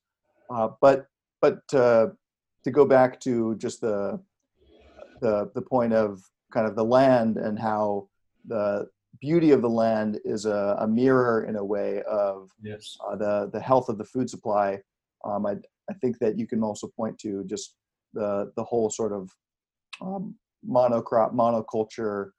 uh, 0.53 0.69
but 0.81 1.07
but 1.41 1.59
uh, 1.73 2.07
to 2.63 2.71
go 2.71 2.85
back 2.85 3.19
to 3.19 3.55
just 3.57 3.81
the, 3.81 4.19
the 5.21 5.51
the 5.53 5.61
point 5.61 5.93
of 5.93 6.21
kind 6.53 6.67
of 6.67 6.75
the 6.75 6.83
land 6.83 7.37
and 7.37 7.59
how 7.59 8.07
the 8.47 8.87
beauty 9.19 9.51
of 9.51 9.61
the 9.61 9.69
land 9.69 10.19
is 10.23 10.45
a, 10.45 10.77
a 10.79 10.87
mirror 10.87 11.45
in 11.45 11.55
a 11.55 11.63
way 11.63 12.01
of 12.03 12.49
Yes. 12.61 12.97
uh, 13.05 13.15
the 13.15 13.49
the 13.51 13.59
health 13.59 13.89
of 13.89 13.97
the 13.97 14.03
food 14.05 14.29
supply 14.29 14.79
um, 15.25 15.46
I, 15.46 15.53
I 15.89 15.94
think 16.01 16.20
that 16.20 16.38
you 16.38 16.48
can 16.48 16.63
also 16.63 16.88
point 16.96 17.17
to 17.20 17.44
just 17.46 17.75
the 18.13 18.51
the 18.55 18.63
whole 18.63 18.89
sort 18.89 19.12
of 19.12 19.29
um, 20.01 20.36
monocrop 20.67 21.34
monoculture 21.34 22.32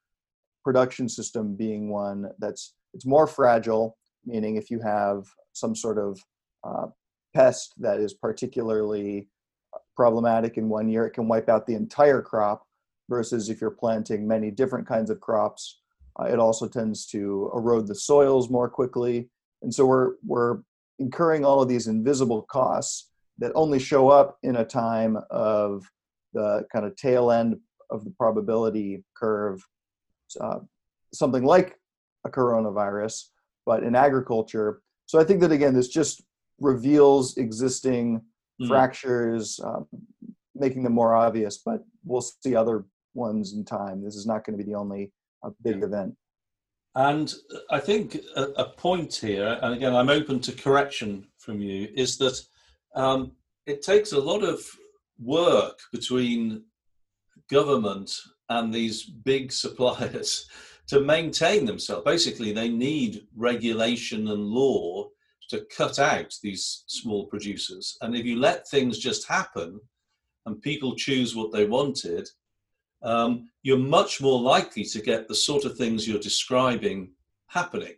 production 0.65 1.09
system 1.09 1.55
being 1.55 1.91
one 1.91 2.27
that's 2.39 2.75
it's 2.93 3.07
more 3.07 3.27
fragile 3.27 3.97
meaning 4.25 4.57
if 4.57 4.71
you 4.71 4.81
have 4.81 5.25
some 5.53 5.75
sort 5.75 5.99
of 5.99 6.21
uh, 6.65 6.87
pest 7.35 7.73
that 7.79 8.01
is 8.01 8.15
particularly 8.15 9.29
problematic 9.97 10.57
in 10.57 10.69
one 10.69 10.89
year 10.89 11.07
it 11.07 11.13
can 11.13 11.29
wipe 11.29 11.49
out 11.49 11.67
the 11.67 11.75
entire 11.75 12.21
crop 12.21 12.65
versus 13.09 13.49
if 13.49 13.61
you're 13.61 13.71
planting 13.71 14.27
many 14.27 14.51
different 14.51 14.87
kinds 14.87 15.11
of 15.11 15.21
crops 15.21 15.81
uh, 16.19 16.25
it 16.25 16.39
also 16.39 16.67
tends 16.67 17.07
to 17.07 17.51
erode 17.55 17.87
the 17.87 17.95
soils 17.95 18.51
more 18.51 18.69
quickly. 18.69 19.29
And 19.63 19.73
so 19.73 19.87
we're 19.87 20.15
we're 20.25 20.59
incurring 20.99 21.45
all 21.45 21.63
of 21.63 21.69
these 21.69 21.87
invisible 21.87 22.43
costs 22.43 23.11
that 23.39 23.53
only 23.55 23.79
show 23.79 24.09
up 24.09 24.39
in 24.43 24.57
a 24.57 24.65
time 24.65 25.19
of 25.31 25.85
the 26.33 26.65
kind 26.73 26.85
of 26.85 26.97
tail 26.97 27.31
end 27.31 27.57
of 27.91 28.05
the 28.05 28.11
probability 28.11 29.05
curve, 29.15 29.63
uh, 30.41 30.59
something 31.13 31.45
like 31.45 31.79
a 32.25 32.31
coronavirus, 32.31 33.29
but 33.65 33.83
in 33.83 33.95
agriculture. 33.95 34.81
So 35.07 35.21
I 35.21 35.25
think 35.25 35.41
that 35.41 35.53
again, 35.53 35.75
this 35.75 35.89
just 35.89 36.23
reveals 36.59 37.37
existing 37.37 38.23
mm. 38.61 38.69
fractures, 38.69 39.61
um, 39.63 39.87
making 40.55 40.83
them 40.83 40.95
more 40.95 41.15
obvious. 41.15 41.59
But 41.59 41.85
we'll 42.05 42.23
see 42.23 42.57
other 42.57 42.87
ones 43.15 43.53
in 43.55 43.65
time. 43.65 44.03
This 44.03 44.17
is 44.17 44.27
not 44.27 44.45
going 44.45 44.59
to 44.59 44.65
be 44.65 44.71
the 44.71 44.79
only 44.79 45.13
uh, 45.43 45.51
big 45.63 45.79
yeah. 45.79 45.87
event. 45.87 46.15
And 46.97 47.33
I 47.71 47.79
think 47.79 48.17
a, 48.37 48.45
a, 48.57 48.65
point 48.71 49.15
here, 49.15 49.59
and 49.61 49.75
again, 49.75 49.95
I'm 49.95 50.09
open 50.09 50.41
to 50.41 50.53
correction 50.53 51.27
from 51.37 51.61
you, 51.61 51.91
is 51.95 52.17
that 52.17 52.41
um, 52.95 53.33
it 53.67 53.83
takes 53.83 54.13
a 54.13 54.21
lot 54.21 54.43
of 54.43 54.65
work 55.19 55.79
between 55.93 56.65
government 57.51 58.11
and 58.49 58.73
these 58.73 59.05
big 59.05 59.53
suppliers 59.63 60.49
to 60.89 61.01
maintain 61.01 61.67
themselves. 61.67 62.03
Basically, 62.07 62.53
they 62.53 62.71
need 62.71 63.27
regulation 63.37 64.29
and 64.29 64.47
law 64.47 65.11
to 65.51 65.67
cut 65.77 65.99
out 65.99 66.35
these 66.43 66.85
small 66.87 67.27
producers. 67.27 67.99
And 68.01 68.17
if 68.17 68.25
you 68.25 68.39
let 68.41 68.67
things 68.69 68.99
just 68.99 69.29
happen 69.29 69.79
and 70.47 70.63
people 70.63 70.97
choose 70.97 71.37
what 71.37 71.53
they 71.53 71.67
wanted, 71.67 72.27
um, 73.07 73.49
you're 73.63 73.79
much 73.79 74.21
more 74.21 74.41
likely 74.41 74.85
to 74.85 75.01
get 75.01 75.29
the 75.29 75.35
sort 75.35 75.65
of 75.65 75.77
things 75.77 76.07
you're 76.07 76.19
describing 76.19 77.13
happening. 77.47 77.95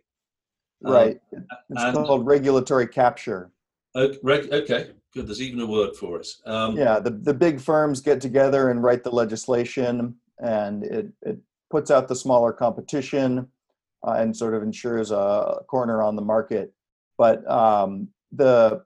Right. 0.81 1.19
Um, 1.35 1.45
it's 1.69 1.83
and, 1.83 1.95
called 1.95 2.25
regulatory 2.25 2.87
capture. 2.87 3.51
Okay, 3.95 4.91
good. 5.13 5.27
There's 5.27 5.41
even 5.41 5.59
a 5.61 5.65
word 5.65 5.95
for 5.95 6.19
it. 6.19 6.27
Um, 6.45 6.77
yeah, 6.77 6.99
the, 6.99 7.09
the 7.09 7.33
big 7.33 7.59
firms 7.59 8.01
get 8.01 8.21
together 8.21 8.69
and 8.69 8.83
write 8.83 9.03
the 9.03 9.11
legislation, 9.11 10.15
and 10.37 10.83
it, 10.83 11.07
it 11.23 11.39
puts 11.71 11.89
out 11.91 12.07
the 12.07 12.15
smaller 12.15 12.53
competition 12.53 13.47
uh, 14.07 14.11
and 14.11 14.35
sort 14.35 14.53
of 14.53 14.63
ensures 14.63 15.11
a 15.11 15.61
corner 15.67 16.03
on 16.03 16.15
the 16.15 16.21
market. 16.21 16.71
But 17.17 17.49
um, 17.49 18.09
the 18.31 18.83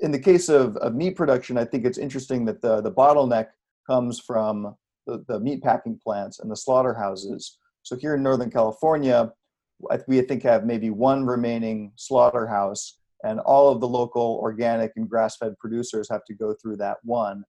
in 0.00 0.12
the 0.12 0.18
case 0.18 0.48
of, 0.48 0.76
of 0.76 0.94
meat 0.94 1.16
production, 1.16 1.58
I 1.58 1.64
think 1.64 1.84
it's 1.84 1.98
interesting 1.98 2.44
that 2.44 2.62
the, 2.62 2.80
the 2.80 2.92
bottleneck 2.92 3.48
comes 3.84 4.20
from 4.20 4.76
the, 5.08 5.24
the 5.26 5.40
meat 5.40 5.62
packing 5.62 5.98
plants 5.98 6.38
and 6.38 6.50
the 6.50 6.56
slaughterhouses. 6.56 7.58
So 7.82 7.96
here 7.96 8.14
in 8.14 8.22
Northern 8.22 8.50
California, 8.50 9.32
we 10.06 10.18
I 10.18 10.22
think 10.22 10.42
have 10.42 10.66
maybe 10.66 10.90
one 10.90 11.24
remaining 11.24 11.92
slaughterhouse 11.96 12.98
and 13.24 13.40
all 13.40 13.70
of 13.72 13.80
the 13.80 13.88
local 13.88 14.38
organic 14.42 14.92
and 14.96 15.08
grass-fed 15.08 15.58
producers 15.58 16.08
have 16.10 16.24
to 16.26 16.34
go 16.34 16.54
through 16.54 16.76
that 16.76 16.98
one. 17.02 17.42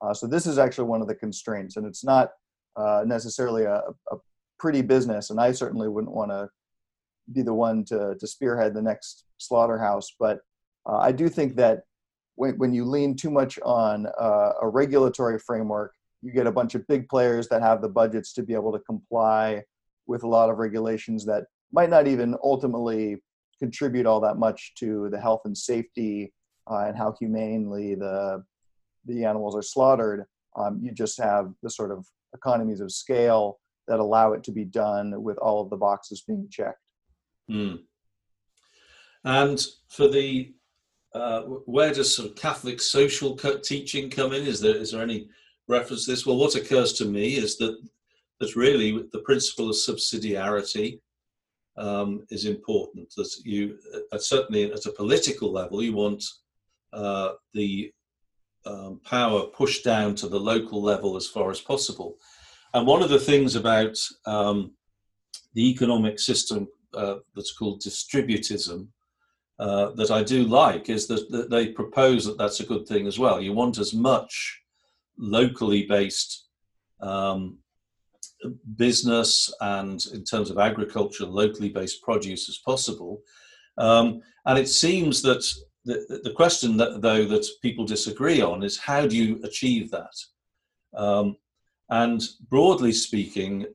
Uh, 0.00 0.14
so 0.14 0.26
this 0.26 0.46
is 0.46 0.58
actually 0.58 0.88
one 0.88 1.00
of 1.00 1.06
the 1.06 1.14
constraints, 1.14 1.76
and 1.76 1.86
it's 1.86 2.02
not 2.02 2.30
uh, 2.76 3.04
necessarily 3.06 3.64
a, 3.64 3.82
a, 4.10 4.16
pretty 4.58 4.80
business. 4.82 5.30
And 5.30 5.40
I 5.40 5.52
certainly 5.52 5.88
wouldn't 5.88 6.14
want 6.14 6.30
to 6.30 6.48
be 7.32 7.42
the 7.42 7.54
one 7.54 7.84
to 7.86 8.14
to 8.18 8.26
spearhead 8.26 8.74
the 8.74 8.82
next 8.82 9.24
slaughterhouse. 9.38 10.14
But 10.18 10.40
uh, 10.88 10.98
I 10.98 11.12
do 11.12 11.28
think 11.28 11.56
that 11.56 11.82
when 12.36 12.58
when 12.58 12.72
you 12.72 12.84
lean 12.84 13.16
too 13.16 13.30
much 13.30 13.58
on 13.64 14.06
uh, 14.20 14.52
a 14.60 14.68
regulatory 14.68 15.38
framework, 15.38 15.94
you 16.22 16.32
get 16.32 16.46
a 16.46 16.52
bunch 16.52 16.74
of 16.74 16.86
big 16.86 17.08
players 17.08 17.48
that 17.48 17.62
have 17.62 17.82
the 17.82 17.88
budgets 17.88 18.32
to 18.34 18.42
be 18.42 18.54
able 18.54 18.72
to 18.72 18.78
comply 18.80 19.62
with 20.06 20.22
a 20.22 20.28
lot 20.28 20.50
of 20.50 20.58
regulations 20.58 21.24
that 21.26 21.44
might 21.72 21.90
not 21.90 22.06
even 22.06 22.36
ultimately 22.42 23.16
contribute 23.58 24.06
all 24.06 24.20
that 24.20 24.36
much 24.36 24.72
to 24.76 25.08
the 25.10 25.20
health 25.20 25.42
and 25.44 25.56
safety 25.56 26.32
uh, 26.70 26.84
and 26.86 26.96
how 26.96 27.14
humanely 27.18 27.94
the 27.94 28.42
the 29.06 29.24
animals 29.24 29.56
are 29.56 29.62
slaughtered. 29.62 30.24
Um, 30.56 30.78
you 30.80 30.92
just 30.92 31.20
have 31.20 31.52
the 31.62 31.70
sort 31.70 31.90
of 31.90 32.06
economies 32.34 32.80
of 32.80 32.92
scale 32.92 33.58
that 33.88 33.98
allow 33.98 34.32
it 34.32 34.44
to 34.44 34.52
be 34.52 34.64
done 34.64 35.22
with 35.22 35.38
all 35.38 35.60
of 35.60 35.70
the 35.70 35.76
boxes 35.76 36.22
being 36.26 36.46
checked. 36.50 36.78
Mm. 37.50 37.80
And 39.24 39.64
for 39.88 40.06
the 40.08 40.54
uh, 41.14 41.42
where 41.42 41.92
does 41.92 42.14
sort 42.14 42.30
of 42.30 42.36
Catholic 42.36 42.80
social 42.80 43.36
teaching 43.36 44.08
come 44.08 44.32
in? 44.32 44.46
Is 44.46 44.60
there 44.60 44.76
is 44.76 44.92
there 44.92 45.02
any 45.02 45.28
reference 45.68 46.06
this? 46.06 46.26
Well, 46.26 46.36
what 46.36 46.54
occurs 46.54 46.92
to 46.94 47.04
me 47.04 47.36
is 47.36 47.56
that 47.58 47.76
that 48.40 48.56
really 48.56 49.06
the 49.12 49.20
principle 49.20 49.70
of 49.70 49.76
subsidiarity 49.76 51.00
um, 51.76 52.26
is 52.30 52.44
important. 52.44 53.12
That 53.16 53.30
you, 53.44 53.78
uh, 54.12 54.18
certainly 54.18 54.72
at 54.72 54.86
a 54.86 54.92
political 54.92 55.52
level, 55.52 55.82
you 55.82 55.92
want 55.92 56.24
uh, 56.92 57.32
the 57.54 57.92
um, 58.66 59.00
power 59.04 59.42
pushed 59.46 59.84
down 59.84 60.14
to 60.16 60.28
the 60.28 60.40
local 60.40 60.82
level 60.82 61.16
as 61.16 61.26
far 61.26 61.50
as 61.50 61.60
possible. 61.60 62.16
And 62.74 62.86
one 62.86 63.02
of 63.02 63.10
the 63.10 63.20
things 63.20 63.54
about 63.54 63.96
um, 64.26 64.72
the 65.54 65.68
economic 65.70 66.18
system 66.18 66.68
uh, 66.94 67.16
that's 67.34 67.52
called 67.52 67.80
distributism 67.80 68.88
uh, 69.58 69.92
that 69.92 70.10
I 70.10 70.22
do 70.22 70.44
like 70.44 70.88
is 70.88 71.06
that, 71.06 71.30
that, 71.30 71.50
they 71.50 71.68
propose 71.68 72.24
that 72.24 72.38
that's 72.38 72.60
a 72.60 72.66
good 72.66 72.86
thing 72.86 73.06
as 73.06 73.18
well. 73.18 73.40
You 73.40 73.52
want 73.52 73.78
as 73.78 73.94
much 73.94 74.61
locally 75.18 75.86
based 75.86 76.46
um, 77.00 77.58
business 78.76 79.52
and 79.60 80.04
in 80.12 80.24
terms 80.24 80.50
of 80.50 80.58
agriculture, 80.58 81.26
locally 81.26 81.68
based 81.68 82.02
produce 82.02 82.48
as 82.48 82.58
possible. 82.58 83.20
Um, 83.78 84.20
and 84.46 84.58
it 84.58 84.68
seems 84.68 85.22
that 85.22 85.44
the, 85.84 86.20
the 86.24 86.32
question 86.32 86.76
that 86.76 87.02
though 87.02 87.24
that 87.24 87.46
people 87.60 87.84
disagree 87.84 88.40
on 88.40 88.62
is 88.62 88.78
how 88.78 89.06
do 89.06 89.16
you 89.16 89.40
achieve 89.44 89.90
that? 89.90 90.14
Um, 90.94 91.36
and 91.90 92.22
broadly 92.48 92.92
speaking, 92.92 93.66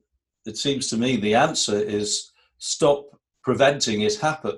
it 0.46 0.56
seems 0.56 0.88
to 0.88 0.96
me 0.96 1.16
the 1.16 1.34
answer 1.34 1.76
is 1.76 2.30
stop 2.58 3.06
preventing 3.42 4.02
it 4.02 4.16
happen. 4.16 4.56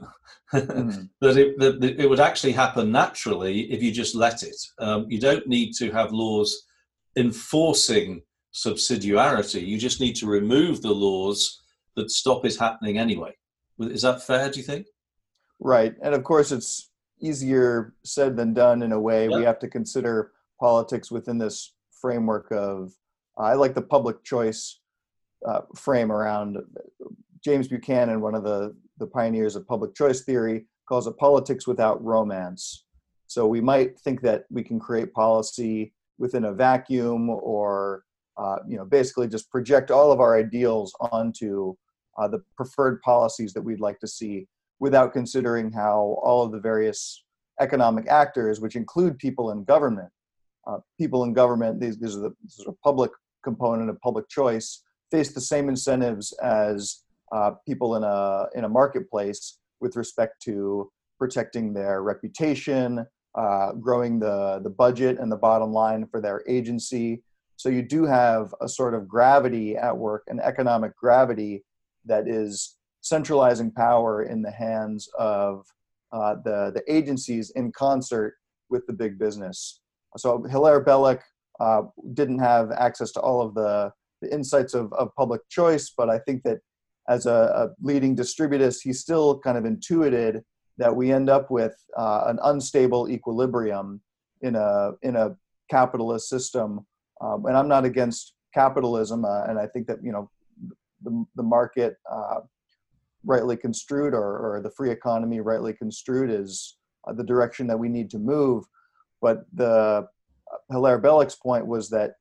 mm. 0.54 1.08
that, 1.20 1.36
it, 1.36 1.58
that, 1.58 1.82
it 2.00 2.08
would 2.08 2.20
actually 2.20 2.52
happen 2.52 2.90
naturally 2.90 3.72
if 3.72 3.82
you 3.82 3.92
just 3.92 4.14
let 4.14 4.42
it. 4.42 4.56
Um, 4.78 5.06
you 5.08 5.20
don't 5.20 5.46
need 5.46 5.72
to 5.74 5.90
have 5.90 6.12
laws 6.12 6.66
enforcing 7.16 8.22
subsidiarity. 8.52 9.66
You 9.66 9.78
just 9.78 10.00
need 10.00 10.16
to 10.16 10.26
remove 10.26 10.82
the 10.82 10.90
laws 10.90 11.62
that 11.96 12.10
stop 12.10 12.44
it 12.44 12.56
happening 12.56 12.98
anyway. 12.98 13.32
Is 13.78 14.02
that 14.02 14.22
fair, 14.22 14.50
do 14.50 14.58
you 14.58 14.64
think? 14.64 14.86
Right. 15.58 15.94
And 16.02 16.14
of 16.14 16.24
course, 16.24 16.52
it's 16.52 16.90
easier 17.20 17.94
said 18.04 18.36
than 18.36 18.54
done 18.54 18.82
in 18.82 18.92
a 18.92 19.00
way. 19.00 19.28
Yeah. 19.28 19.38
We 19.38 19.44
have 19.44 19.58
to 19.60 19.68
consider 19.68 20.32
politics 20.58 21.10
within 21.10 21.38
this 21.38 21.74
framework 22.00 22.50
of, 22.50 22.92
uh, 23.38 23.42
I 23.42 23.54
like 23.54 23.74
the 23.74 23.82
public 23.82 24.24
choice 24.24 24.80
uh, 25.46 25.62
frame 25.76 26.12
around 26.12 26.58
James 27.44 27.68
Buchanan, 27.68 28.20
one 28.20 28.34
of 28.34 28.44
the, 28.44 28.74
the 28.98 29.06
pioneers 29.06 29.56
of 29.56 29.66
public 29.66 29.94
choice 29.94 30.22
theory, 30.22 30.66
calls 30.88 31.06
it 31.06 31.16
politics 31.16 31.66
without 31.66 32.02
romance. 32.04 32.84
So 33.26 33.46
we 33.46 33.60
might 33.60 33.98
think 34.00 34.20
that 34.22 34.44
we 34.50 34.62
can 34.62 34.78
create 34.78 35.12
policy 35.12 35.92
within 36.20 36.44
a 36.44 36.52
vacuum 36.52 37.28
or 37.30 38.04
uh, 38.36 38.56
you 38.66 38.76
know, 38.76 38.84
basically 38.84 39.28
just 39.28 39.50
project 39.50 39.90
all 39.90 40.12
of 40.12 40.20
our 40.20 40.36
ideals 40.38 40.94
onto 41.12 41.74
uh, 42.16 42.28
the 42.28 42.42
preferred 42.56 43.00
policies 43.02 43.52
that 43.52 43.60
we'd 43.60 43.80
like 43.80 43.98
to 43.98 44.06
see 44.06 44.46
without 44.78 45.12
considering 45.12 45.70
how 45.70 46.18
all 46.22 46.42
of 46.42 46.52
the 46.52 46.60
various 46.60 47.24
economic 47.60 48.08
actors, 48.08 48.60
which 48.60 48.76
include 48.76 49.18
people 49.18 49.50
in 49.50 49.64
government, 49.64 50.08
uh, 50.66 50.78
people 50.98 51.24
in 51.24 51.34
government, 51.34 51.80
these, 51.80 51.98
these 51.98 52.16
are 52.16 52.20
the 52.20 52.34
sort 52.48 52.68
of 52.68 52.80
public 52.82 53.10
component 53.44 53.90
of 53.90 54.00
public 54.00 54.26
choice, 54.28 54.82
face 55.10 55.32
the 55.34 55.40
same 55.40 55.68
incentives 55.68 56.32
as 56.42 57.02
uh, 57.32 57.50
people 57.66 57.96
in 57.96 58.04
a, 58.04 58.46
in 58.54 58.64
a 58.64 58.68
marketplace 58.68 59.58
with 59.80 59.96
respect 59.96 60.40
to 60.42 60.90
protecting 61.18 61.74
their 61.74 62.02
reputation, 62.02 63.06
uh, 63.34 63.72
growing 63.72 64.18
the, 64.18 64.60
the 64.62 64.70
budget 64.70 65.18
and 65.18 65.30
the 65.30 65.36
bottom 65.36 65.72
line 65.72 66.06
for 66.10 66.20
their 66.20 66.42
agency, 66.48 67.22
so 67.56 67.68
you 67.68 67.82
do 67.82 68.04
have 68.04 68.54
a 68.62 68.68
sort 68.68 68.94
of 68.94 69.06
gravity 69.06 69.76
at 69.76 69.96
work, 69.96 70.24
an 70.28 70.40
economic 70.40 70.96
gravity 70.96 71.62
that 72.06 72.26
is 72.26 72.78
centralizing 73.02 73.70
power 73.70 74.22
in 74.22 74.40
the 74.40 74.50
hands 74.50 75.08
of 75.18 75.66
uh, 76.12 76.36
the, 76.44 76.72
the 76.74 76.82
agencies 76.88 77.50
in 77.50 77.70
concert 77.72 78.34
with 78.70 78.86
the 78.86 78.92
big 78.92 79.18
business. 79.18 79.80
So 80.16 80.42
Hilaire 80.44 80.80
Belloc 80.80 81.20
uh, 81.60 81.82
didn't 82.14 82.38
have 82.38 82.72
access 82.72 83.12
to 83.12 83.20
all 83.20 83.42
of 83.42 83.54
the, 83.54 83.92
the 84.22 84.32
insights 84.32 84.74
of, 84.74 84.92
of 84.94 85.14
public 85.14 85.42
choice, 85.50 85.92
but 85.94 86.08
I 86.08 86.18
think 86.18 86.42
that 86.44 86.58
as 87.08 87.26
a, 87.26 87.30
a 87.30 87.68
leading 87.82 88.16
distributist, 88.16 88.78
he 88.82 88.92
still 88.92 89.38
kind 89.40 89.58
of 89.58 89.64
intuited 89.64 90.42
that 90.80 90.96
we 90.96 91.12
end 91.12 91.28
up 91.28 91.50
with 91.50 91.76
uh, 91.96 92.24
an 92.26 92.38
unstable 92.42 93.08
equilibrium 93.08 94.00
in 94.40 94.56
a 94.56 94.92
in 95.02 95.14
a 95.14 95.36
capitalist 95.70 96.28
system. 96.28 96.86
Um, 97.20 97.44
and 97.44 97.56
I'm 97.56 97.68
not 97.68 97.84
against 97.84 98.32
capitalism, 98.54 99.24
uh, 99.26 99.44
and 99.44 99.58
I 99.58 99.66
think 99.66 99.86
that 99.86 99.98
you 100.02 100.10
know 100.10 100.30
the 101.02 101.24
the 101.36 101.42
market, 101.42 101.96
uh, 102.10 102.40
rightly 103.24 103.56
construed, 103.56 104.14
or, 104.14 104.56
or 104.56 104.60
the 104.62 104.70
free 104.70 104.90
economy, 104.90 105.40
rightly 105.40 105.74
construed, 105.74 106.30
is 106.30 106.78
uh, 107.06 107.12
the 107.12 107.24
direction 107.24 107.66
that 107.66 107.78
we 107.78 107.90
need 107.90 108.08
to 108.10 108.18
move. 108.18 108.64
But 109.20 109.44
the 109.52 109.68
uh, 109.68 110.02
Hilaire 110.70 110.98
Belloc's 110.98 111.36
point 111.36 111.66
was 111.66 111.90
that 111.90 112.12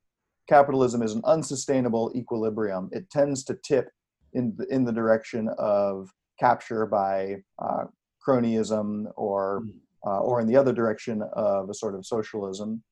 capitalism 0.50 1.01
is 1.01 1.13
an 1.13 1.22
unsustainable 1.24 2.12
equilibrium. 2.13 2.89
It 2.92 3.10
tends 3.10 3.46
to 3.46 3.58
tip 3.63 3.89
in 4.34 4.54
the, 4.58 4.66
in 4.68 4.84
the 4.84 4.92
direction 4.92 5.50
of 5.58 6.10
capture 6.38 6.86
by 6.86 7.38
uh, 7.60 7.86
cronyism 8.29 9.12
or 9.15 9.62
hmm. 9.63 9.69
uh, 10.05 10.19
or 10.19 10.39
in 10.39 10.48
the 10.48 10.55
other 10.55 10.74
direction 10.74 11.21
of 11.33 11.69
a 11.69 11.74
sort 11.74 11.95
of 11.95 12.05
socialism. 12.05 12.83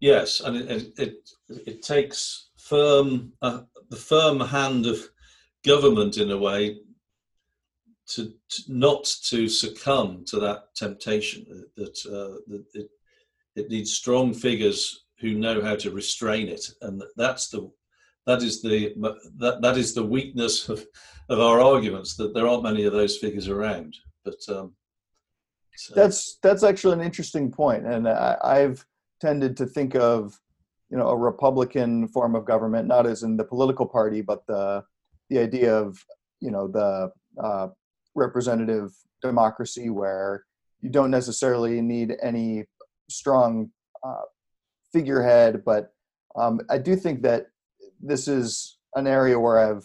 Yes, 0.00 0.40
and 0.40 0.56
it 0.56 0.92
it, 0.98 1.30
it 1.66 1.82
takes 1.82 2.50
firm 2.58 3.32
uh, 3.42 3.62
the 3.90 3.96
firm 3.96 4.40
hand 4.40 4.86
of 4.86 4.98
government 5.64 6.18
in 6.18 6.30
a 6.30 6.38
way 6.38 6.78
to, 8.06 8.32
to, 8.50 8.62
not 8.68 9.04
to 9.24 9.48
succumb 9.48 10.24
to 10.26 10.38
that 10.38 10.74
temptation 10.74 11.64
that, 11.76 11.98
uh, 12.06 12.36
that 12.46 12.64
it, 12.74 12.90
it 13.56 13.70
needs 13.70 13.92
strong 13.92 14.34
figures 14.34 15.06
who 15.20 15.34
know 15.34 15.62
how 15.62 15.74
to 15.74 15.90
restrain 15.90 16.48
it 16.48 16.66
and 16.82 17.02
that's 17.16 17.48
the 17.48 17.70
that 18.26 18.42
is 18.42 18.62
the 18.62 18.94
that, 19.38 19.60
that 19.62 19.76
is 19.76 19.94
the 19.94 20.04
weakness 20.04 20.68
of, 20.68 20.84
of 21.28 21.40
our 21.40 21.60
arguments 21.60 22.16
that 22.16 22.34
there 22.34 22.46
aren't 22.46 22.62
many 22.62 22.84
of 22.84 22.92
those 22.92 23.16
figures 23.16 23.48
around 23.48 23.96
but 24.24 24.36
um, 24.48 24.74
so. 25.76 25.94
that's 25.94 26.38
that's 26.42 26.62
actually 26.62 26.94
an 26.94 27.02
interesting 27.02 27.50
point 27.50 27.86
and 27.86 28.08
I, 28.08 28.36
i've 28.42 28.84
tended 29.20 29.56
to 29.58 29.66
think 29.66 29.94
of 29.94 30.38
you 30.90 30.96
know 30.96 31.08
a 31.08 31.16
republican 31.16 32.08
form 32.08 32.34
of 32.34 32.44
government 32.44 32.88
not 32.88 33.06
as 33.06 33.22
in 33.22 33.36
the 33.36 33.44
political 33.44 33.86
party 33.86 34.20
but 34.20 34.46
the 34.46 34.84
the 35.30 35.38
idea 35.38 35.74
of 35.74 35.98
you 36.40 36.50
know 36.50 36.68
the 36.68 37.10
uh, 37.42 37.68
representative 38.14 38.92
democracy 39.22 39.90
where 39.90 40.44
you 40.80 40.90
don't 40.90 41.10
necessarily 41.10 41.80
need 41.80 42.16
any 42.22 42.64
strong 43.08 43.70
uh, 44.06 44.22
figurehead 44.92 45.64
but 45.64 45.92
um, 46.36 46.60
i 46.70 46.78
do 46.78 46.94
think 46.94 47.22
that 47.22 47.46
this 48.04 48.28
is 48.28 48.78
an 48.94 49.06
area 49.06 49.38
where 49.38 49.58
I've 49.58 49.84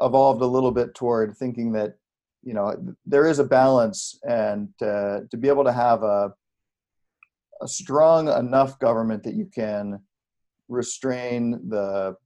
evolved 0.00 0.42
a 0.42 0.46
little 0.46 0.70
bit 0.70 0.94
toward 0.94 1.36
thinking 1.36 1.72
that 1.72 1.96
you 2.42 2.54
know 2.54 2.74
there 3.04 3.26
is 3.26 3.38
a 3.38 3.44
balance, 3.44 4.18
and 4.22 4.68
uh, 4.80 5.20
to 5.30 5.36
be 5.38 5.48
able 5.48 5.64
to 5.64 5.72
have 5.72 6.02
a 6.02 6.32
a 7.62 7.68
strong 7.68 8.28
enough 8.28 8.78
government 8.78 9.22
that 9.22 9.34
you 9.34 9.46
can 9.54 10.00
restrain 10.68 11.60
the 11.68 12.16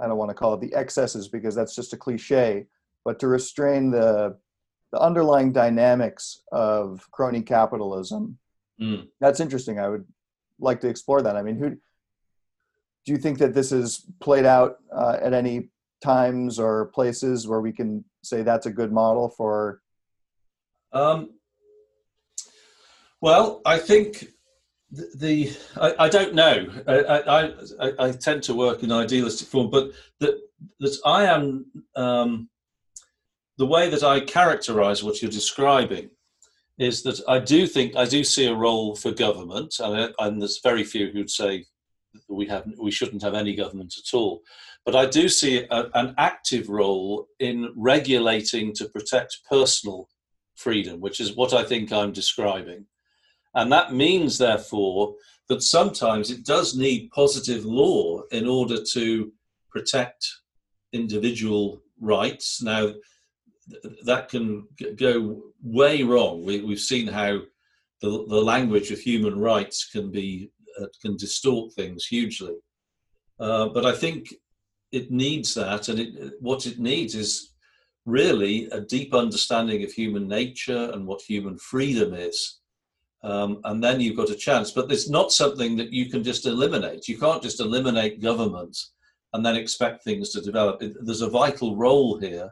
I 0.00 0.06
don't 0.06 0.16
want 0.16 0.30
to 0.30 0.34
call 0.34 0.54
it 0.54 0.60
the 0.60 0.74
excesses 0.74 1.28
because 1.28 1.54
that's 1.54 1.74
just 1.74 1.92
a 1.92 1.96
cliche, 1.96 2.66
but 3.04 3.18
to 3.18 3.28
restrain 3.28 3.90
the 3.90 4.36
the 4.92 5.00
underlying 5.00 5.52
dynamics 5.52 6.42
of 6.50 7.06
crony 7.10 7.42
capitalism. 7.42 8.38
Mm. 8.80 9.08
That's 9.20 9.40
interesting. 9.40 9.78
I 9.78 9.88
would 9.88 10.06
like 10.60 10.80
to 10.80 10.88
explore 10.88 11.20
that. 11.20 11.36
I 11.36 11.42
mean, 11.42 11.56
who 11.56 11.76
do 13.08 13.14
you 13.14 13.18
think 13.18 13.38
that 13.38 13.54
this 13.54 13.72
is 13.72 14.04
played 14.20 14.44
out 14.44 14.80
uh, 14.94 15.16
at 15.22 15.32
any 15.32 15.70
times 16.04 16.58
or 16.58 16.90
places 16.92 17.48
where 17.48 17.62
we 17.62 17.72
can 17.72 18.04
say 18.22 18.42
that's 18.42 18.66
a 18.66 18.70
good 18.70 18.92
model 18.92 19.30
for? 19.30 19.80
Um, 20.92 21.30
well, 23.22 23.62
I 23.64 23.78
think 23.78 24.28
the, 24.90 25.08
the 25.16 25.56
I, 25.80 26.04
I, 26.04 26.08
don't 26.10 26.34
know. 26.34 26.66
I, 26.86 27.52
I, 27.80 28.08
I, 28.08 28.12
tend 28.12 28.42
to 28.42 28.54
work 28.54 28.82
in 28.82 28.92
idealistic 28.92 29.48
form, 29.48 29.70
but 29.70 29.92
that 30.20 30.38
that 30.80 30.98
I 31.06 31.24
am 31.24 31.64
um, 31.96 32.50
the 33.56 33.66
way 33.66 33.88
that 33.88 34.02
I 34.02 34.20
characterize 34.20 35.02
what 35.02 35.22
you're 35.22 35.30
describing 35.30 36.10
is 36.78 37.02
that 37.04 37.22
I 37.26 37.38
do 37.38 37.66
think 37.66 37.96
I 37.96 38.04
do 38.04 38.22
see 38.22 38.44
a 38.48 38.54
role 38.54 38.94
for 38.94 39.12
government, 39.12 39.76
and, 39.80 40.12
and 40.18 40.42
there's 40.42 40.60
very 40.62 40.84
few 40.84 41.10
who'd 41.10 41.30
say 41.30 41.64
we 42.28 42.46
have 42.46 42.64
we 42.78 42.90
shouldn't 42.90 43.22
have 43.22 43.34
any 43.34 43.54
government 43.54 43.94
at 43.98 44.16
all. 44.16 44.42
But 44.84 44.96
I 44.96 45.06
do 45.06 45.28
see 45.28 45.66
a, 45.70 45.90
an 45.94 46.14
active 46.18 46.68
role 46.68 47.28
in 47.38 47.72
regulating 47.76 48.72
to 48.74 48.88
protect 48.88 49.40
personal 49.48 50.08
freedom, 50.54 51.00
which 51.00 51.20
is 51.20 51.36
what 51.36 51.52
I 51.52 51.64
think 51.64 51.92
I'm 51.92 52.12
describing. 52.12 52.86
And 53.54 53.72
that 53.72 53.92
means, 53.92 54.38
therefore, 54.38 55.14
that 55.48 55.62
sometimes 55.62 56.30
it 56.30 56.44
does 56.44 56.76
need 56.76 57.10
positive 57.10 57.64
law 57.64 58.22
in 58.30 58.46
order 58.46 58.78
to 58.92 59.32
protect 59.70 60.26
individual 60.92 61.82
rights. 62.00 62.62
Now, 62.62 62.92
that 64.04 64.28
can 64.28 64.66
go 64.96 65.42
way 65.62 66.02
wrong. 66.02 66.44
We, 66.44 66.66
have 66.68 66.80
seen 66.80 67.06
how 67.06 67.40
the, 68.00 68.24
the 68.28 68.42
language 68.42 68.90
of 68.90 68.98
human 68.98 69.38
rights 69.38 69.88
can 69.90 70.10
be 70.10 70.50
uh, 70.80 70.86
can 71.02 71.16
distort 71.16 71.72
things 71.72 72.06
hugely. 72.06 72.56
Uh, 73.40 73.68
but 73.68 73.86
I 73.86 73.92
think 73.92 74.34
it 74.92 75.10
needs 75.10 75.54
that, 75.54 75.88
and 75.88 75.98
it, 75.98 76.32
what 76.40 76.66
it 76.66 76.78
needs 76.78 77.14
is 77.14 77.54
really 78.06 78.66
a 78.70 78.80
deep 78.80 79.14
understanding 79.14 79.84
of 79.84 79.92
human 79.92 80.26
nature 80.26 80.90
and 80.92 81.06
what 81.06 81.20
human 81.20 81.58
freedom 81.58 82.14
is. 82.14 82.58
Um, 83.22 83.60
and 83.64 83.82
then 83.82 84.00
you've 84.00 84.16
got 84.16 84.30
a 84.30 84.34
chance. 84.34 84.70
But 84.70 84.90
it's 84.90 85.10
not 85.10 85.32
something 85.32 85.76
that 85.76 85.92
you 85.92 86.08
can 86.08 86.22
just 86.24 86.46
eliminate. 86.46 87.08
You 87.08 87.18
can't 87.18 87.42
just 87.42 87.60
eliminate 87.60 88.22
government 88.22 88.76
and 89.32 89.44
then 89.44 89.56
expect 89.56 90.04
things 90.04 90.30
to 90.30 90.40
develop. 90.40 90.82
It, 90.82 90.94
there's 91.02 91.20
a 91.20 91.28
vital 91.28 91.76
role 91.76 92.18
here, 92.18 92.50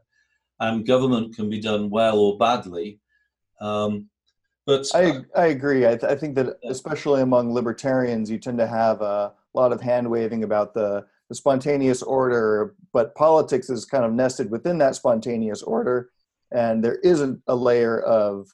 and 0.61 0.87
government 0.87 1.35
can 1.35 1.49
be 1.49 1.61
done 1.61 1.89
well 1.89 2.19
or 2.19 2.37
badly. 2.37 3.01
Um, 3.61 4.09
but 4.67 4.87
I 4.95 5.21
I 5.37 5.47
agree. 5.47 5.87
I, 5.87 5.97
th- 5.97 6.11
I 6.11 6.17
think 6.17 6.35
that 6.35 6.59
especially 6.65 7.23
among 7.23 7.53
libertarians, 7.53 8.31
you 8.31 8.39
tend 8.39 8.59
to 8.59 8.67
have 8.67 9.01
a 9.01 9.33
lot 9.55 9.73
of 9.73 9.81
hand 9.81 10.11
waving 10.11 10.45
about 10.45 10.75
the 10.75 11.07
the 11.29 11.35
spontaneous 11.35 12.03
order, 12.03 12.75
but 12.93 13.15
politics 13.15 13.71
is 13.71 13.85
kind 13.85 14.05
of 14.05 14.13
nested 14.13 14.51
within 14.51 14.79
that 14.79 14.95
spontaneous 14.95 15.63
order, 15.63 16.11
and 16.53 16.85
there 16.85 16.99
isn't 17.03 17.41
a 17.49 17.55
layer 17.55 18.01
of 18.01 18.49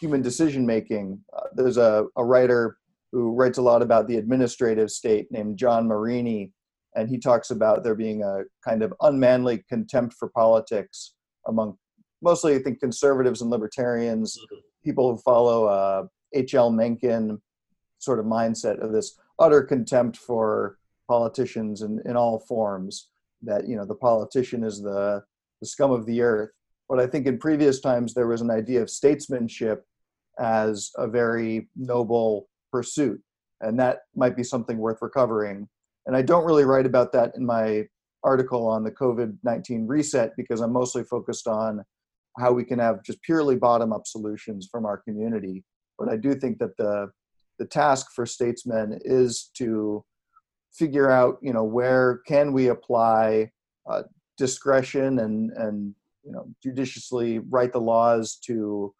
human 0.00 0.22
decision 0.22 0.64
making. 0.64 1.20
Uh, 1.36 1.46
there's 1.54 1.76
a, 1.76 2.06
a 2.16 2.24
writer 2.24 2.78
who 3.12 3.32
writes 3.32 3.58
a 3.58 3.62
lot 3.62 3.82
about 3.82 4.06
the 4.06 4.16
administrative 4.16 4.90
state 4.90 5.26
named 5.30 5.56
John 5.56 5.86
Marini, 5.88 6.52
and 6.94 7.08
he 7.08 7.18
talks 7.18 7.50
about 7.50 7.82
there 7.82 7.94
being 7.94 8.22
a 8.22 8.42
kind 8.64 8.82
of 8.82 8.92
unmanly 9.02 9.64
contempt 9.68 10.14
for 10.18 10.28
politics 10.28 11.14
among 11.46 11.76
mostly, 12.22 12.54
I 12.54 12.58
think, 12.58 12.80
conservatives 12.80 13.40
and 13.40 13.50
libertarians. 13.50 14.38
People 14.84 15.12
who 15.12 15.18
follow 15.18 15.66
uh, 15.66 16.06
H.L. 16.34 16.70
Mencken 16.70 17.40
sort 17.98 18.18
of 18.18 18.26
mindset 18.26 18.80
of 18.80 18.92
this 18.92 19.18
utter 19.38 19.62
contempt 19.62 20.16
for 20.16 20.78
politicians 21.08 21.82
in, 21.82 22.00
in 22.04 22.16
all 22.16 22.40
forms. 22.40 23.08
That 23.42 23.68
you 23.68 23.76
know 23.76 23.84
the 23.84 23.94
politician 23.94 24.64
is 24.64 24.82
the 24.82 25.22
the 25.60 25.66
scum 25.66 25.90
of 25.90 26.06
the 26.06 26.22
earth. 26.22 26.50
But 26.88 27.00
I 27.00 27.06
think 27.06 27.26
in 27.26 27.38
previous 27.38 27.80
times 27.80 28.14
there 28.14 28.26
was 28.26 28.40
an 28.40 28.50
idea 28.50 28.82
of 28.82 28.90
statesmanship 28.90 29.84
as 30.38 30.90
a 30.96 31.06
very 31.06 31.68
noble 31.76 32.48
pursuit, 32.72 33.20
and 33.60 33.78
that 33.78 34.00
might 34.16 34.36
be 34.36 34.42
something 34.42 34.78
worth 34.78 34.98
recovering. 35.02 35.68
And 36.06 36.16
I 36.16 36.22
don't 36.22 36.44
really 36.44 36.64
write 36.64 36.86
about 36.86 37.12
that 37.12 37.32
in 37.36 37.44
my 37.44 37.86
article 38.24 38.66
on 38.66 38.82
the 38.82 38.90
COVID 38.90 39.36
19 39.44 39.86
reset 39.86 40.32
because 40.36 40.60
I'm 40.60 40.72
mostly 40.72 41.04
focused 41.04 41.46
on 41.46 41.84
how 42.38 42.52
we 42.52 42.64
can 42.64 42.78
have 42.78 43.02
just 43.02 43.22
purely 43.22 43.56
bottom 43.56 43.92
up 43.92 44.06
solutions 44.06 44.68
from 44.70 44.86
our 44.86 44.96
community. 44.96 45.64
But 45.98 46.08
I 46.08 46.16
do 46.16 46.34
think 46.34 46.58
that 46.58 46.76
the 46.76 47.10
the 47.58 47.66
task 47.66 48.12
for 48.14 48.24
statesmen 48.24 49.00
is 49.04 49.50
to 49.54 50.04
figure 50.72 51.10
out, 51.10 51.38
you 51.42 51.52
know, 51.52 51.64
where 51.64 52.18
can 52.26 52.52
we 52.52 52.68
apply 52.68 53.50
uh, 53.88 54.02
discretion 54.36 55.18
and 55.18 55.50
and 55.52 55.94
you 56.24 56.32
know 56.32 56.46
judiciously 56.62 57.40
write 57.50 57.72
the 57.72 57.80
laws 57.80 58.36
to 58.46 58.94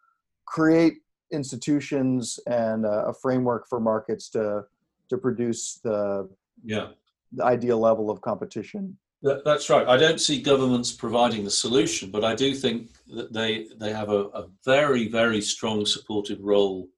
create 0.46 0.94
institutions 1.32 2.38
and 2.46 2.84
a, 2.84 3.06
a 3.08 3.14
framework 3.14 3.68
for 3.68 3.80
markets 3.80 4.30
to 4.30 4.62
to 5.08 5.18
produce 5.18 5.78
the 5.84 6.28
yeah 6.64 6.88
the 7.32 7.44
ideal 7.44 7.78
level 7.78 8.10
of 8.10 8.20
competition. 8.20 8.98
That, 9.22 9.44
that's 9.44 9.68
right. 9.68 9.86
I 9.86 9.96
don't 9.96 10.20
see 10.20 10.40
governments 10.40 10.92
providing 10.92 11.44
the 11.44 11.50
solution, 11.50 12.10
but 12.10 12.24
I 12.24 12.34
do 12.34 12.54
think 12.54 12.90
that 13.08 13.32
they 13.32 13.66
they 13.76 13.92
have 13.92 14.10
a, 14.10 14.26
a 14.34 14.46
very 14.64 15.08
very 15.08 15.40
strong 15.40 15.84
supportive 15.86 16.40
role 16.40 16.88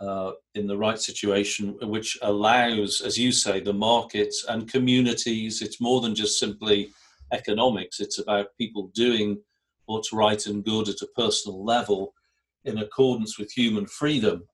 uh, 0.00 0.32
in 0.54 0.66
the 0.66 0.76
right 0.76 0.98
situation, 0.98 1.76
which 1.82 2.18
allows, 2.22 3.00
as 3.00 3.18
you 3.18 3.32
say, 3.32 3.60
the 3.60 3.72
markets 3.72 4.44
and 4.48 4.70
communities. 4.70 5.62
It's 5.62 5.80
more 5.80 6.00
than 6.00 6.14
just 6.14 6.38
simply 6.38 6.90
economics. 7.32 8.00
It's 8.00 8.18
about 8.18 8.56
people 8.58 8.90
doing 8.94 9.38
what's 9.86 10.12
right 10.12 10.44
and 10.46 10.64
good 10.64 10.88
at 10.88 11.02
a 11.02 11.08
personal 11.16 11.64
level 11.64 12.14
in 12.64 12.78
accordance 12.78 13.38
with 13.38 13.50
human 13.50 13.86
freedom. 13.86 14.44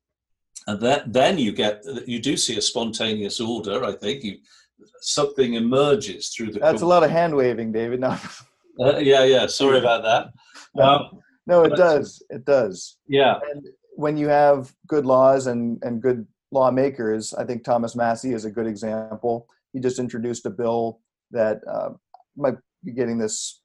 And 0.67 0.81
that, 0.81 1.13
then 1.13 1.39
you 1.39 1.53
get 1.53 1.85
you 2.07 2.21
do 2.21 2.37
see 2.37 2.57
a 2.57 2.63
spontaneous 2.63 3.41
order. 3.41 3.85
I 3.85 3.93
think 3.93 4.25
you 4.25 4.39
something 5.01 5.55
emerges 5.55 6.29
through 6.29 6.53
the. 6.53 6.61
That's 6.61 6.83
a 6.83 6.87
lot 6.87 7.03
of 7.03 7.11
hand 7.11 7.35
waving, 7.35 7.73
David. 7.73 8.01
No. 8.79 8.89
Uh, 8.89 8.99
yeah, 8.99 9.25
yeah. 9.25 9.47
Sorry 9.47 9.79
about 9.79 10.03
that. 10.03 10.27
No, 10.75 10.85
um, 10.85 11.19
no 11.47 11.65
it 11.65 11.77
does. 11.77 12.23
It 12.29 12.45
does. 12.45 12.99
Yeah. 13.09 13.39
And 13.51 13.67
when 13.95 14.19
you 14.19 14.29
have 14.29 14.71
good 14.87 15.07
laws 15.07 15.47
and 15.47 15.79
and 15.83 16.03
good 16.03 16.27
lawmakers, 16.53 17.33
I 17.33 17.45
think 17.45 17.65
Thomas 17.65 17.97
Massie 17.97 18.35
is 18.35 18.45
a 18.45 18.51
good 18.51 18.67
example. 18.67 19.49
He 19.73 19.81
just 19.81 19.99
introduced 19.99 20.45
a 20.45 20.51
bill 20.51 21.01
that 21.31 21.61
uh, 21.67 21.91
might 22.37 22.57
be 22.85 22.93
getting 22.93 23.17
this 23.17 23.63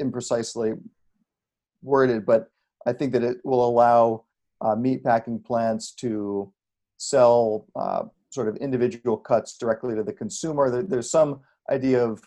imprecisely 0.00 0.78
worded, 1.82 2.24
but 2.24 2.48
I 2.86 2.92
think 2.92 3.12
that 3.12 3.22
it 3.22 3.38
will 3.44 3.68
allow 3.68 4.24
uh, 4.60 4.76
meat 4.76 5.04
packing 5.04 5.40
plants 5.40 5.92
to 5.96 6.52
sell 6.96 7.66
uh, 7.74 8.04
sort 8.32 8.48
of 8.48 8.56
individual 8.56 9.16
cuts 9.16 9.56
directly 9.58 9.94
to 9.94 10.02
the 10.02 10.12
consumer. 10.12 10.70
There, 10.70 10.82
there's 10.82 11.10
some 11.10 11.40
idea 11.70 12.04
of 12.04 12.22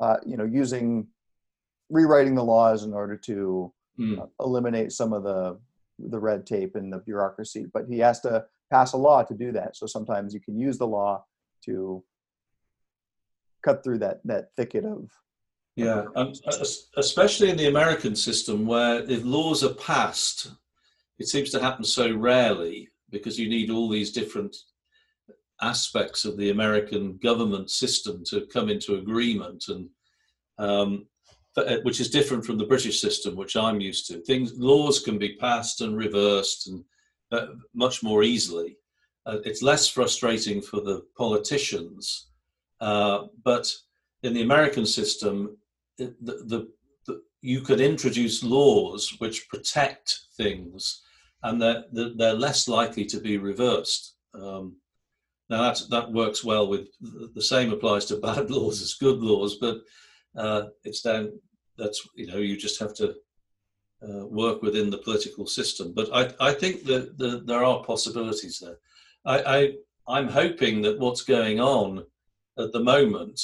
uh, 0.00 0.16
you 0.26 0.36
know 0.36 0.44
using 0.44 1.06
rewriting 1.90 2.34
the 2.34 2.44
laws 2.44 2.84
in 2.84 2.92
order 2.92 3.16
to 3.16 3.72
mm. 3.98 4.28
eliminate 4.40 4.92
some 4.92 5.12
of 5.12 5.22
the 5.22 5.58
the 5.98 6.18
red 6.18 6.46
tape 6.46 6.76
and 6.76 6.92
the 6.92 6.98
bureaucracy. 6.98 7.66
But 7.72 7.84
he 7.88 7.98
has 7.98 8.20
to 8.20 8.44
pass 8.70 8.92
a 8.92 8.96
law 8.96 9.22
to 9.22 9.34
do 9.34 9.52
that. 9.52 9.76
So 9.76 9.86
sometimes 9.86 10.32
you 10.32 10.40
can 10.40 10.58
use 10.58 10.78
the 10.78 10.86
law 10.86 11.24
to 11.66 12.02
cut 13.62 13.84
through 13.84 13.98
that 13.98 14.20
that 14.24 14.48
thicket 14.56 14.84
of 14.84 15.10
yeah, 15.76 16.04
and 16.16 16.38
especially 16.96 17.48
in 17.48 17.56
the 17.56 17.68
American 17.68 18.14
system 18.14 18.66
where 18.66 19.02
if 19.08 19.24
laws 19.24 19.64
are 19.64 19.74
passed, 19.74 20.52
it 21.18 21.28
seems 21.28 21.50
to 21.50 21.60
happen 21.60 21.84
so 21.84 22.14
rarely 22.14 22.88
because 23.10 23.38
you 23.38 23.48
need 23.48 23.70
all 23.70 23.88
these 23.88 24.12
different 24.12 24.56
aspects 25.62 26.24
of 26.24 26.36
the 26.36 26.50
American 26.50 27.18
government 27.22 27.70
system 27.70 28.22
to 28.26 28.46
come 28.52 28.68
into 28.68 28.96
agreement, 28.96 29.64
and 29.68 29.88
um, 30.58 31.06
uh, 31.56 31.76
which 31.82 32.00
is 32.00 32.10
different 32.10 32.44
from 32.44 32.58
the 32.58 32.66
British 32.66 33.00
system, 33.00 33.36
which 33.36 33.56
I'm 33.56 33.80
used 33.80 34.06
to. 34.08 34.20
Things 34.20 34.52
laws 34.56 35.00
can 35.00 35.18
be 35.18 35.36
passed 35.36 35.80
and 35.80 35.96
reversed 35.96 36.68
and 36.68 36.84
uh, 37.32 37.54
much 37.74 38.02
more 38.02 38.22
easily. 38.22 38.76
Uh, 39.26 39.38
it's 39.44 39.62
less 39.62 39.88
frustrating 39.88 40.62
for 40.62 40.80
the 40.80 41.02
politicians, 41.16 42.28
uh, 42.80 43.24
but 43.44 43.72
in 44.22 44.32
the 44.32 44.42
American 44.42 44.86
system, 44.86 45.56
the, 45.98 46.14
the, 46.20 46.68
the, 47.06 47.22
you 47.42 47.60
could 47.60 47.80
introduce 47.80 48.44
laws 48.44 49.14
which 49.18 49.48
protect 49.48 50.20
things 50.36 51.02
and 51.42 51.60
they're, 51.60 51.84
they're 51.92 52.34
less 52.34 52.68
likely 52.68 53.04
to 53.06 53.20
be 53.20 53.38
reversed. 53.38 54.16
Um, 54.34 54.76
now 55.50 55.62
that, 55.62 55.82
that 55.90 56.12
works 56.12 56.44
well 56.44 56.68
with 56.68 56.88
the 57.34 57.42
same 57.42 57.72
applies 57.72 58.06
to 58.06 58.16
bad 58.28 58.50
laws 58.50 58.80
as 58.80 58.94
good 58.94 59.18
laws, 59.18 59.56
but 59.56 59.78
uh, 60.36 60.68
it's 60.84 61.02
down, 61.02 61.32
that's, 61.76 62.00
you 62.14 62.28
know, 62.28 62.38
you 62.38 62.56
just 62.56 62.78
have 62.78 62.94
to 62.94 63.16
uh, 64.02 64.26
work 64.26 64.62
within 64.62 64.88
the 64.88 64.98
political 64.98 65.46
system. 65.46 65.92
But 65.94 66.08
I, 66.14 66.50
I 66.50 66.52
think 66.54 66.84
that 66.84 67.18
the, 67.18 67.42
there 67.44 67.64
are 67.64 67.82
possibilities 67.82 68.58
there. 68.60 68.78
I, 69.26 69.58
I, 69.58 69.72
I'm 70.08 70.28
hoping 70.28 70.82
that 70.82 70.98
what's 70.98 71.22
going 71.22 71.60
on 71.60 72.04
at 72.56 72.72
the 72.72 72.80
moment 72.80 73.40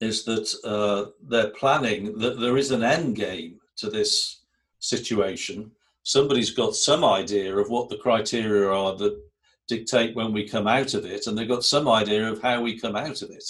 is 0.00 0.24
that 0.24 0.54
uh, 0.64 1.10
they're 1.22 1.50
planning 1.50 2.18
that 2.18 2.38
there 2.38 2.56
is 2.56 2.70
an 2.70 2.82
end 2.82 3.16
game 3.16 3.58
to 3.76 3.88
this 3.88 4.42
situation. 4.78 5.70
Somebody's 6.02 6.50
got 6.50 6.74
some 6.74 7.04
idea 7.04 7.56
of 7.56 7.70
what 7.70 7.88
the 7.88 7.98
criteria 7.98 8.68
are 8.68 8.96
that 8.96 9.18
dictate 9.68 10.14
when 10.14 10.32
we 10.32 10.48
come 10.48 10.66
out 10.66 10.94
of 10.94 11.04
it, 11.04 11.26
and 11.26 11.36
they've 11.36 11.48
got 11.48 11.64
some 11.64 11.88
idea 11.88 12.30
of 12.30 12.42
how 12.42 12.60
we 12.60 12.78
come 12.78 12.96
out 12.96 13.22
of 13.22 13.30
it. 13.30 13.44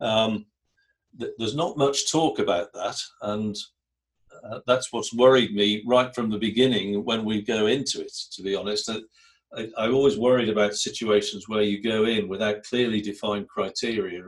Um, 0.00 0.46
th- 1.18 1.32
there's 1.38 1.56
not 1.56 1.78
much 1.78 2.10
talk 2.10 2.38
about 2.38 2.72
that, 2.74 3.00
and 3.22 3.56
uh, 4.44 4.60
that's 4.66 4.92
what's 4.92 5.14
worried 5.14 5.54
me 5.54 5.82
right 5.86 6.14
from 6.14 6.30
the 6.30 6.38
beginning 6.38 7.04
when 7.04 7.24
we 7.24 7.42
go 7.42 7.66
into 7.66 8.00
it. 8.00 8.12
To 8.32 8.42
be 8.42 8.54
honest, 8.54 8.90
I, 9.56 9.68
I 9.76 9.88
always 9.88 10.18
worried 10.18 10.48
about 10.48 10.74
situations 10.74 11.48
where 11.48 11.62
you 11.62 11.82
go 11.82 12.04
in 12.04 12.28
without 12.28 12.62
clearly 12.64 13.00
defined 13.00 13.48
criteria 13.48 14.22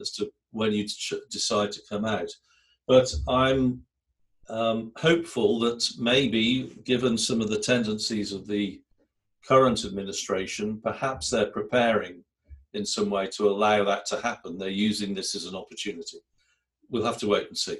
as 0.00 0.12
to 0.12 0.30
when 0.52 0.72
you 0.72 0.86
decide 1.30 1.72
to 1.72 1.82
come 1.88 2.04
out. 2.04 2.30
But 2.86 3.12
I'm 3.28 3.82
um, 4.48 4.92
hopeful 4.96 5.58
that 5.60 5.88
maybe, 5.98 6.76
given 6.84 7.16
some 7.16 7.40
of 7.40 7.48
the 7.48 7.58
tendencies 7.58 8.32
of 8.32 8.46
the 8.46 8.80
current 9.46 9.84
administration, 9.84 10.80
perhaps 10.82 11.30
they're 11.30 11.46
preparing 11.46 12.24
in 12.72 12.84
some 12.84 13.10
way 13.10 13.26
to 13.28 13.48
allow 13.48 13.84
that 13.84 14.06
to 14.06 14.20
happen. 14.20 14.58
They're 14.58 14.68
using 14.68 15.14
this 15.14 15.34
as 15.34 15.46
an 15.46 15.54
opportunity. 15.54 16.18
We'll 16.90 17.04
have 17.04 17.18
to 17.18 17.28
wait 17.28 17.48
and 17.48 17.56
see. 17.56 17.78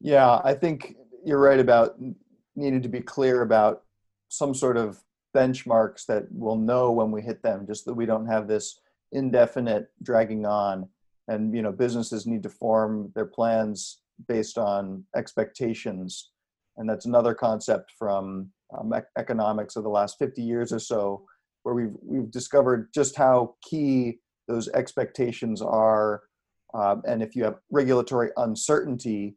Yeah, 0.00 0.40
I 0.44 0.54
think 0.54 0.96
you're 1.24 1.40
right 1.40 1.60
about 1.60 1.96
needing 2.56 2.82
to 2.82 2.88
be 2.88 3.00
clear 3.00 3.42
about 3.42 3.82
some 4.28 4.54
sort 4.54 4.76
of 4.76 5.02
benchmarks 5.34 6.06
that 6.06 6.26
we'll 6.30 6.56
know 6.56 6.92
when 6.92 7.10
we 7.10 7.22
hit 7.22 7.42
them, 7.42 7.66
just 7.66 7.84
that 7.86 7.94
we 7.94 8.06
don't 8.06 8.26
have 8.26 8.46
this 8.46 8.80
indefinite 9.12 9.88
dragging 10.02 10.44
on 10.44 10.88
and 11.28 11.54
you 11.54 11.62
know 11.62 11.72
businesses 11.72 12.26
need 12.26 12.42
to 12.42 12.50
form 12.50 13.10
their 13.14 13.24
plans 13.24 14.00
based 14.28 14.58
on 14.58 15.04
expectations 15.16 16.30
and 16.76 16.88
that's 16.88 17.06
another 17.06 17.34
concept 17.34 17.92
from 17.98 18.50
um, 18.78 18.92
economics 19.18 19.76
of 19.76 19.82
the 19.82 19.88
last 19.88 20.18
50 20.18 20.42
years 20.42 20.72
or 20.72 20.78
so 20.78 21.24
where 21.62 21.74
we've 21.74 21.94
we've 22.02 22.30
discovered 22.30 22.88
just 22.94 23.16
how 23.16 23.54
key 23.62 24.18
those 24.48 24.68
expectations 24.70 25.62
are 25.62 26.22
um, 26.74 27.02
and 27.06 27.22
if 27.22 27.34
you 27.36 27.44
have 27.44 27.56
regulatory 27.70 28.30
uncertainty 28.36 29.36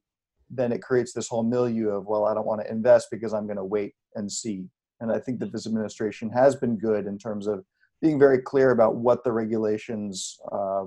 then 0.49 0.71
it 0.71 0.81
creates 0.81 1.13
this 1.13 1.27
whole 1.27 1.43
milieu 1.43 1.89
of 1.89 2.05
well 2.05 2.25
i 2.25 2.33
don't 2.33 2.47
want 2.47 2.61
to 2.61 2.71
invest 2.71 3.07
because 3.11 3.33
i'm 3.33 3.45
going 3.45 3.57
to 3.57 3.65
wait 3.65 3.93
and 4.15 4.31
see. 4.31 4.65
And 4.99 5.11
i 5.11 5.19
think 5.19 5.39
that 5.39 5.51
this 5.51 5.67
administration 5.67 6.29
has 6.31 6.55
been 6.55 6.77
good 6.77 7.05
in 7.05 7.17
terms 7.17 7.47
of 7.47 7.63
being 8.01 8.19
very 8.19 8.39
clear 8.39 8.71
about 8.71 8.95
what 8.95 9.23
the 9.23 9.31
regulations 9.31 10.37
uh, 10.51 10.85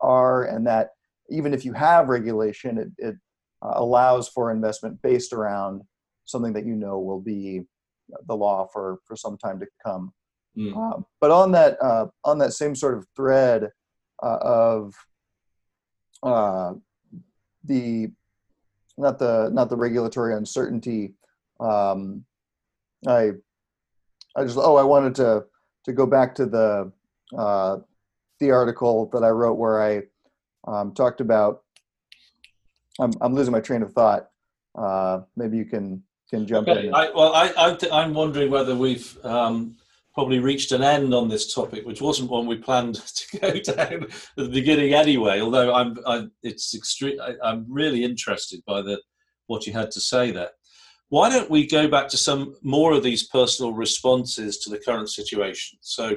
are 0.00 0.44
and 0.44 0.66
that 0.66 0.90
even 1.30 1.54
if 1.54 1.64
you 1.64 1.72
have 1.72 2.08
regulation, 2.08 2.78
it, 2.78 2.88
it 2.98 3.16
uh, 3.62 3.72
allows 3.74 4.28
for 4.28 4.50
investment 4.50 5.00
based 5.02 5.32
around 5.32 5.82
something 6.24 6.52
that 6.52 6.66
you 6.66 6.74
know 6.74 6.98
will 6.98 7.20
be 7.20 7.62
the 8.26 8.36
law 8.36 8.66
for, 8.72 8.98
for 9.04 9.16
some 9.16 9.36
time 9.36 9.58
to 9.60 9.66
come. 9.84 10.12
Mm. 10.56 10.76
Uh, 10.76 11.02
but 11.20 11.30
on 11.30 11.52
that 11.52 11.78
uh, 11.82 12.06
on 12.24 12.38
that 12.38 12.52
same 12.52 12.74
sort 12.74 12.98
of 12.98 13.06
thread 13.16 13.70
uh, 14.22 14.38
of 14.42 14.94
uh, 16.22 16.74
the 17.64 18.10
not 18.98 19.18
the 19.18 19.48
not 19.52 19.70
the 19.70 19.76
regulatory 19.76 20.34
uncertainty, 20.34 21.14
um, 21.58 22.24
I 23.06 23.32
I 24.36 24.44
just 24.44 24.58
oh 24.58 24.76
I 24.76 24.82
wanted 24.82 25.14
to 25.16 25.44
to 25.84 25.92
go 25.92 26.04
back 26.04 26.34
to 26.34 26.46
the 26.46 26.92
uh, 27.36 27.78
the 28.38 28.50
article 28.50 29.08
that 29.14 29.24
I 29.24 29.30
wrote 29.30 29.54
where 29.54 29.82
I 29.82 30.02
um, 30.68 30.92
talked 30.92 31.22
about. 31.22 31.62
I'm 33.00 33.12
I'm 33.22 33.34
losing 33.34 33.52
my 33.52 33.60
train 33.60 33.82
of 33.82 33.94
thought. 33.94 34.28
Uh, 34.74 35.20
maybe 35.34 35.56
you 35.56 35.64
can 35.64 36.02
can 36.32 36.46
jump 36.46 36.68
okay. 36.68 36.88
in. 36.88 36.94
I, 36.94 37.10
well, 37.10 37.34
I, 37.34 37.52
I 37.92 38.02
am 38.02 38.14
wondering 38.14 38.50
whether 38.50 38.74
we've 38.74 39.16
um, 39.24 39.76
probably 40.14 40.38
reached 40.38 40.72
an 40.72 40.82
end 40.82 41.14
on 41.14 41.28
this 41.28 41.54
topic, 41.54 41.86
which 41.86 42.00
wasn't 42.00 42.30
one 42.30 42.46
we 42.46 42.56
planned 42.56 42.94
to 43.16 43.38
go 43.38 43.52
down 43.60 44.04
at 44.04 44.10
the 44.36 44.48
beginning 44.48 44.94
anyway. 44.94 45.40
Although 45.40 45.74
I'm, 45.74 45.98
I, 46.06 46.26
it's 46.42 46.74
extreme. 46.74 47.20
I, 47.20 47.34
I'm 47.44 47.66
really 47.68 48.04
interested 48.04 48.62
by 48.66 48.82
the 48.82 49.00
what 49.46 49.66
you 49.66 49.72
had 49.72 49.90
to 49.90 50.00
say 50.00 50.30
there 50.30 50.50
why 51.12 51.28
don't 51.28 51.50
we 51.50 51.66
go 51.66 51.88
back 51.88 52.08
to 52.08 52.16
some 52.16 52.54
more 52.62 52.94
of 52.94 53.02
these 53.02 53.28
personal 53.28 53.74
responses 53.74 54.56
to 54.56 54.70
the 54.70 54.78
current 54.78 55.10
situation? 55.10 55.78
So, 55.82 56.16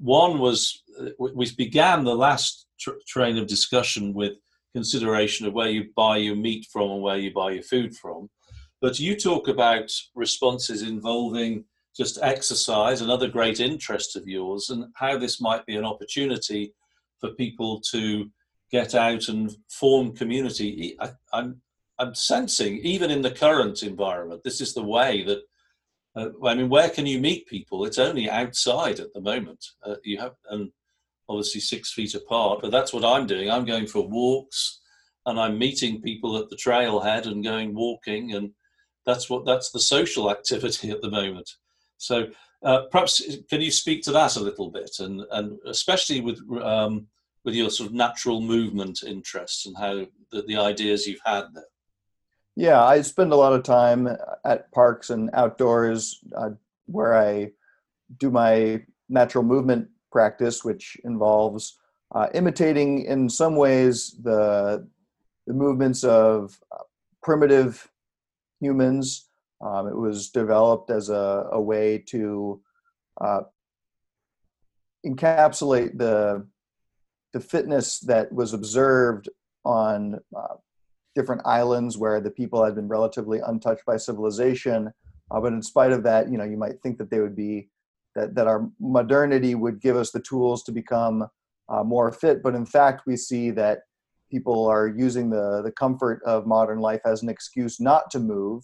one 0.00 0.40
was 0.40 0.82
uh, 1.00 1.10
we 1.16 1.48
began 1.56 2.02
the 2.02 2.16
last 2.16 2.66
tr- 2.80 2.98
train 3.06 3.38
of 3.38 3.46
discussion 3.46 4.12
with 4.12 4.32
consideration 4.74 5.46
of 5.46 5.52
where 5.52 5.70
you 5.70 5.90
buy 5.94 6.16
your 6.16 6.34
meat 6.34 6.66
from 6.72 6.90
and 6.90 7.02
where 7.02 7.18
you 7.18 7.32
buy 7.32 7.52
your 7.52 7.62
food 7.62 7.96
from. 7.96 8.28
But 8.82 8.98
you 8.98 9.16
talk 9.16 9.46
about 9.46 9.90
responses 10.14 10.82
involving 10.82 11.64
just 11.96 12.18
exercise, 12.20 13.00
another 13.00 13.28
great 13.28 13.60
interest 13.60 14.16
of 14.16 14.26
yours, 14.26 14.70
and 14.70 14.86
how 14.94 15.16
this 15.16 15.40
might 15.40 15.64
be 15.66 15.76
an 15.76 15.84
opportunity 15.84 16.74
for 17.20 17.30
people 17.30 17.80
to 17.92 18.28
get 18.72 18.94
out 18.94 19.28
and 19.28 19.54
form 19.70 20.14
community. 20.16 20.96
I, 20.98 21.12
am 21.32 21.62
I'm 21.98 22.14
sensing, 22.14 22.78
even 22.78 23.10
in 23.10 23.22
the 23.22 23.30
current 23.30 23.84
environment, 23.84 24.42
this 24.42 24.60
is 24.60 24.74
the 24.74 24.82
way 24.82 25.22
that 25.24 25.42
uh, 26.14 26.28
I 26.44 26.54
mean, 26.54 26.68
where 26.68 26.90
can 26.90 27.06
you 27.06 27.20
meet 27.20 27.46
people? 27.46 27.84
It's 27.84 27.98
only 27.98 28.28
outside 28.28 29.00
at 29.00 29.12
the 29.14 29.20
moment. 29.20 29.64
Uh, 29.82 29.94
you 30.04 30.18
have, 30.18 30.34
and 30.50 30.70
obviously 31.28 31.60
six 31.60 31.92
feet 31.92 32.14
apart, 32.14 32.60
but 32.60 32.70
that's 32.70 32.92
what 32.92 33.04
I'm 33.04 33.26
doing. 33.26 33.50
I'm 33.50 33.64
going 33.64 33.86
for 33.86 34.06
walks 34.06 34.80
and 35.24 35.38
I'm 35.38 35.58
meeting 35.58 36.02
people 36.02 36.36
at 36.36 36.50
the 36.50 36.56
trailhead 36.56 37.26
and 37.26 37.44
going 37.44 37.74
walking. 37.74 38.34
And 38.34 38.50
that's 39.06 39.28
what, 39.28 39.44
that's 39.44 39.70
the 39.70 39.80
social 39.80 40.30
activity 40.30 40.90
at 40.90 41.00
the 41.02 41.10
moment. 41.10 41.50
So 41.98 42.28
uh, 42.62 42.82
perhaps 42.90 43.22
can 43.48 43.60
you 43.60 43.70
speak 43.70 44.02
to 44.02 44.12
that 44.12 44.36
a 44.36 44.40
little 44.40 44.70
bit 44.70 44.90
and, 45.00 45.22
and 45.30 45.58
especially 45.66 46.20
with, 46.20 46.40
um, 46.62 47.06
with 47.44 47.54
your 47.54 47.70
sort 47.70 47.88
of 47.88 47.94
natural 47.94 48.40
movement 48.40 49.02
interests 49.02 49.66
and 49.66 49.76
how 49.76 50.06
the, 50.30 50.42
the 50.42 50.56
ideas 50.56 51.06
you've 51.06 51.20
had 51.24 51.44
there? 51.54 51.64
Yeah, 52.54 52.84
I 52.84 53.00
spend 53.00 53.32
a 53.32 53.36
lot 53.36 53.54
of 53.54 53.62
time 53.62 54.08
at 54.44 54.70
parks 54.72 55.10
and 55.10 55.30
outdoors 55.32 56.20
uh, 56.36 56.50
where 56.86 57.16
I 57.16 57.52
do 58.18 58.30
my 58.30 58.82
natural 59.08 59.42
movement 59.42 59.88
practice, 60.10 60.62
which 60.62 60.96
involves 61.04 61.78
uh, 62.14 62.28
imitating, 62.34 63.04
in 63.06 63.28
some 63.28 63.56
ways, 63.56 64.16
the 64.22 64.86
the 65.46 65.54
movements 65.54 66.04
of 66.04 66.56
uh, 66.70 66.84
primitive 67.22 67.90
humans. 68.62 69.28
Um, 69.60 69.86
it 69.88 69.96
was 69.96 70.30
developed 70.30 70.90
as 70.90 71.08
a, 71.08 71.48
a 71.52 71.60
way 71.60 72.02
to 72.08 72.60
uh, 73.20 73.42
encapsulate 75.06 75.98
the 75.98 76.46
the 77.32 77.40
fitness 77.40 77.98
that 78.00 78.30
was 78.30 78.52
observed 78.52 79.28
on 79.64 80.18
uh, 80.36 80.54
different 81.14 81.40
islands 81.46 81.96
where 81.96 82.20
the 82.20 82.30
people 82.30 82.62
had 82.62 82.74
been 82.74 82.88
relatively 82.88 83.40
untouched 83.46 83.86
by 83.86 83.96
civilization. 83.96 84.92
Uh, 85.30 85.40
but 85.40 85.52
in 85.54 85.62
spite 85.62 85.92
of 85.92 86.02
that, 86.02 86.30
you 86.30 86.36
know, 86.36 86.44
you 86.44 86.58
might 86.58 86.78
think 86.82 86.98
that 86.98 87.10
they 87.10 87.20
would 87.20 87.36
be 87.36 87.68
that 88.14 88.34
that 88.34 88.46
our 88.46 88.68
modernity 88.80 89.54
would 89.54 89.80
give 89.80 89.96
us 89.96 90.10
the 90.10 90.20
tools 90.20 90.62
to 90.64 90.72
become 90.72 91.26
uh, 91.68 91.82
more 91.82 92.12
fit. 92.12 92.42
But 92.42 92.54
in 92.54 92.66
fact, 92.66 93.02
we 93.06 93.16
see 93.16 93.50
that 93.52 93.80
people 94.32 94.66
are 94.66 94.88
using 94.88 95.30
the 95.30 95.62
the 95.62 95.72
comfort 95.84 96.18
of 96.24 96.46
modern 96.46 96.80
life 96.88 97.02
as 97.04 97.22
an 97.22 97.28
excuse 97.28 97.74
not 97.80 98.10
to 98.10 98.18
move. 98.18 98.60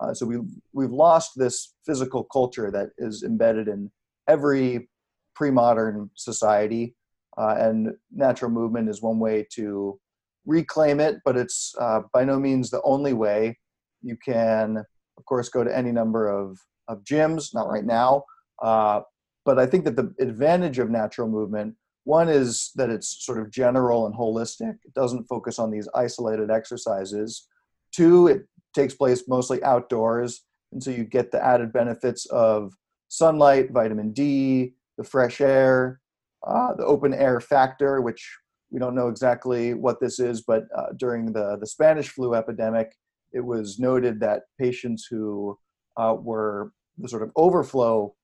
Uh, 0.00 0.12
so 0.14 0.26
we 0.26 0.36
we've 0.72 0.96
lost 1.06 1.30
this 1.36 1.74
physical 1.86 2.22
culture 2.24 2.70
that 2.70 2.88
is 2.98 3.22
embedded 3.22 3.66
in 3.68 3.90
every 4.28 4.88
pre-modern 5.34 6.10
society, 6.14 6.94
uh, 7.38 7.54
and 7.58 7.78
natural 8.12 8.50
movement 8.50 8.88
is 8.88 9.00
one 9.00 9.18
way 9.18 9.46
to 9.52 9.98
reclaim 10.46 10.98
it, 10.98 11.16
but 11.24 11.36
it's 11.36 11.74
uh, 11.80 12.00
by 12.12 12.24
no 12.24 12.38
means 12.38 12.70
the 12.70 12.82
only 12.82 13.12
way. 13.12 13.56
You 14.02 14.16
can, 14.24 14.78
of 15.18 15.24
course, 15.26 15.48
go 15.48 15.62
to 15.62 15.76
any 15.76 15.92
number 15.92 16.28
of, 16.28 16.58
of 16.88 17.04
gyms, 17.04 17.54
not 17.54 17.68
right 17.68 17.84
now. 17.84 18.24
Uh, 18.62 19.00
but 19.44 19.58
I 19.58 19.66
think 19.66 19.84
that 19.84 19.96
the 19.96 20.12
advantage 20.20 20.78
of 20.78 20.90
natural 20.90 21.28
movement, 21.28 21.74
one 22.08 22.30
is 22.30 22.70
that 22.76 22.88
it's 22.88 23.22
sort 23.22 23.38
of 23.38 23.50
general 23.50 24.06
and 24.06 24.14
holistic. 24.14 24.76
It 24.82 24.94
doesn't 24.94 25.28
focus 25.28 25.58
on 25.58 25.70
these 25.70 25.86
isolated 25.94 26.50
exercises. 26.50 27.48
Two, 27.92 28.28
it 28.28 28.48
takes 28.74 28.94
place 28.94 29.28
mostly 29.28 29.62
outdoors. 29.62 30.46
And 30.72 30.82
so 30.82 30.90
you 30.90 31.04
get 31.04 31.30
the 31.30 31.44
added 31.44 31.70
benefits 31.70 32.24
of 32.26 32.72
sunlight, 33.08 33.72
vitamin 33.72 34.12
D, 34.14 34.72
the 34.96 35.04
fresh 35.04 35.42
air, 35.42 36.00
uh, 36.46 36.72
the 36.72 36.86
open 36.86 37.12
air 37.12 37.42
factor, 37.42 38.00
which 38.00 38.26
we 38.70 38.80
don't 38.80 38.94
know 38.94 39.08
exactly 39.08 39.74
what 39.74 40.00
this 40.00 40.18
is, 40.18 40.40
but 40.40 40.64
uh, 40.74 40.92
during 40.96 41.30
the, 41.34 41.58
the 41.60 41.66
Spanish 41.66 42.08
flu 42.08 42.34
epidemic, 42.34 42.90
it 43.34 43.44
was 43.44 43.78
noted 43.78 44.18
that 44.20 44.44
patients 44.58 45.06
who 45.10 45.58
uh, 45.98 46.16
were 46.18 46.72
the 46.96 47.08
sort 47.08 47.22
of 47.22 47.32
overflow 47.36 48.14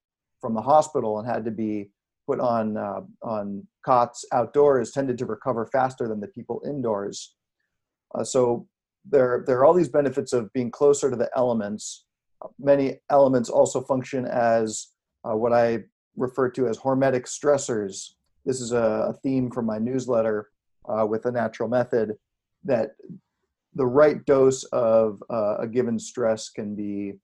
from 0.40 0.54
the 0.54 0.62
hospital 0.62 1.18
and 1.18 1.28
had 1.28 1.44
to 1.44 1.50
be 1.50 1.90
put 2.26 2.40
on 2.40 2.78
uh, 2.78 3.02
on 3.22 3.66
cots 3.84 4.24
outdoors 4.32 4.92
tended 4.92 5.18
to 5.18 5.26
recover 5.26 5.66
faster 5.66 6.08
than 6.08 6.20
the 6.20 6.28
people 6.28 6.62
indoors. 6.66 7.34
Uh, 8.14 8.24
so 8.24 8.66
there 9.08 9.44
there 9.46 9.58
are 9.58 9.64
all 9.64 9.74
these 9.74 9.88
benefits 9.88 10.32
of 10.32 10.52
being 10.52 10.70
closer 10.70 11.10
to 11.10 11.16
the 11.16 11.30
elements. 11.36 12.06
Many 12.58 13.00
elements 13.10 13.48
also 13.48 13.80
function 13.80 14.26
as 14.26 14.88
uh, 15.24 15.36
what 15.36 15.52
I 15.52 15.84
refer 16.16 16.48
to 16.50 16.68
as 16.68 16.78
hormetic 16.78 17.24
stressors 17.26 18.14
this 18.44 18.60
is 18.60 18.72
a, 18.72 19.14
theme 19.22 19.50
from 19.50 19.66
my 19.66 19.78
newsletter 19.78 20.50
uh, 20.88 21.06
with 21.06 21.22
the 21.22 21.32
natural 21.32 21.68
method 21.68 22.12
that 22.64 22.90
the 23.74 23.86
right 23.86 24.24
dose 24.26 24.64
of 24.64 25.22
uh, 25.30 25.56
a 25.58 25.66
given 25.66 25.98
stress 25.98 26.48
can 26.50 26.74
be 26.74 27.14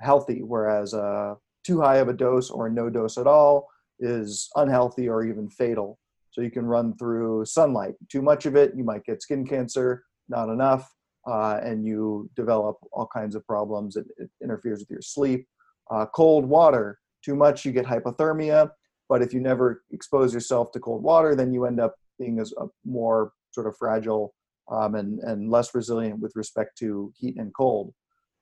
healthy, 0.00 0.42
whereas 0.42 0.94
uh, 0.94 1.34
too 1.64 1.80
high 1.80 1.96
of 1.96 2.08
a 2.08 2.12
dose 2.12 2.50
or 2.50 2.68
no 2.68 2.88
dose 2.88 3.18
at 3.18 3.26
all 3.26 3.68
is 4.00 4.48
unhealthy 4.56 5.08
or 5.08 5.24
even 5.24 5.48
fatal. 5.48 5.98
So 6.30 6.40
you 6.40 6.50
can 6.50 6.66
run 6.66 6.96
through 6.96 7.44
sunlight. 7.44 7.94
Too 8.10 8.22
much 8.22 8.44
of 8.46 8.56
it, 8.56 8.72
you 8.76 8.84
might 8.84 9.04
get 9.04 9.22
skin 9.22 9.46
cancer. 9.46 10.04
Not 10.28 10.48
enough, 10.48 10.90
uh, 11.26 11.60
and 11.62 11.84
you 11.84 12.30
develop 12.34 12.76
all 12.92 13.06
kinds 13.06 13.34
of 13.34 13.46
problems. 13.46 13.96
It, 13.96 14.06
it 14.16 14.30
interferes 14.42 14.80
with 14.80 14.90
your 14.90 15.02
sleep. 15.02 15.46
Uh, 15.90 16.06
cold 16.06 16.46
water, 16.46 16.98
too 17.24 17.36
much, 17.36 17.64
you 17.64 17.72
get 17.72 17.86
hypothermia. 17.86 18.70
But 19.08 19.22
if 19.22 19.34
you 19.34 19.40
never 19.40 19.82
expose 19.92 20.32
yourself 20.32 20.72
to 20.72 20.80
cold 20.80 21.02
water, 21.02 21.34
then 21.34 21.52
you 21.52 21.66
end 21.66 21.78
up 21.78 21.94
being 22.18 22.38
as 22.40 22.52
a 22.58 22.66
more 22.84 23.32
sort 23.50 23.66
of 23.66 23.76
fragile 23.76 24.34
um, 24.70 24.94
and, 24.94 25.20
and 25.20 25.50
less 25.50 25.74
resilient 25.74 26.20
with 26.20 26.32
respect 26.34 26.76
to 26.78 27.12
heat 27.16 27.36
and 27.36 27.52
cold. 27.54 27.92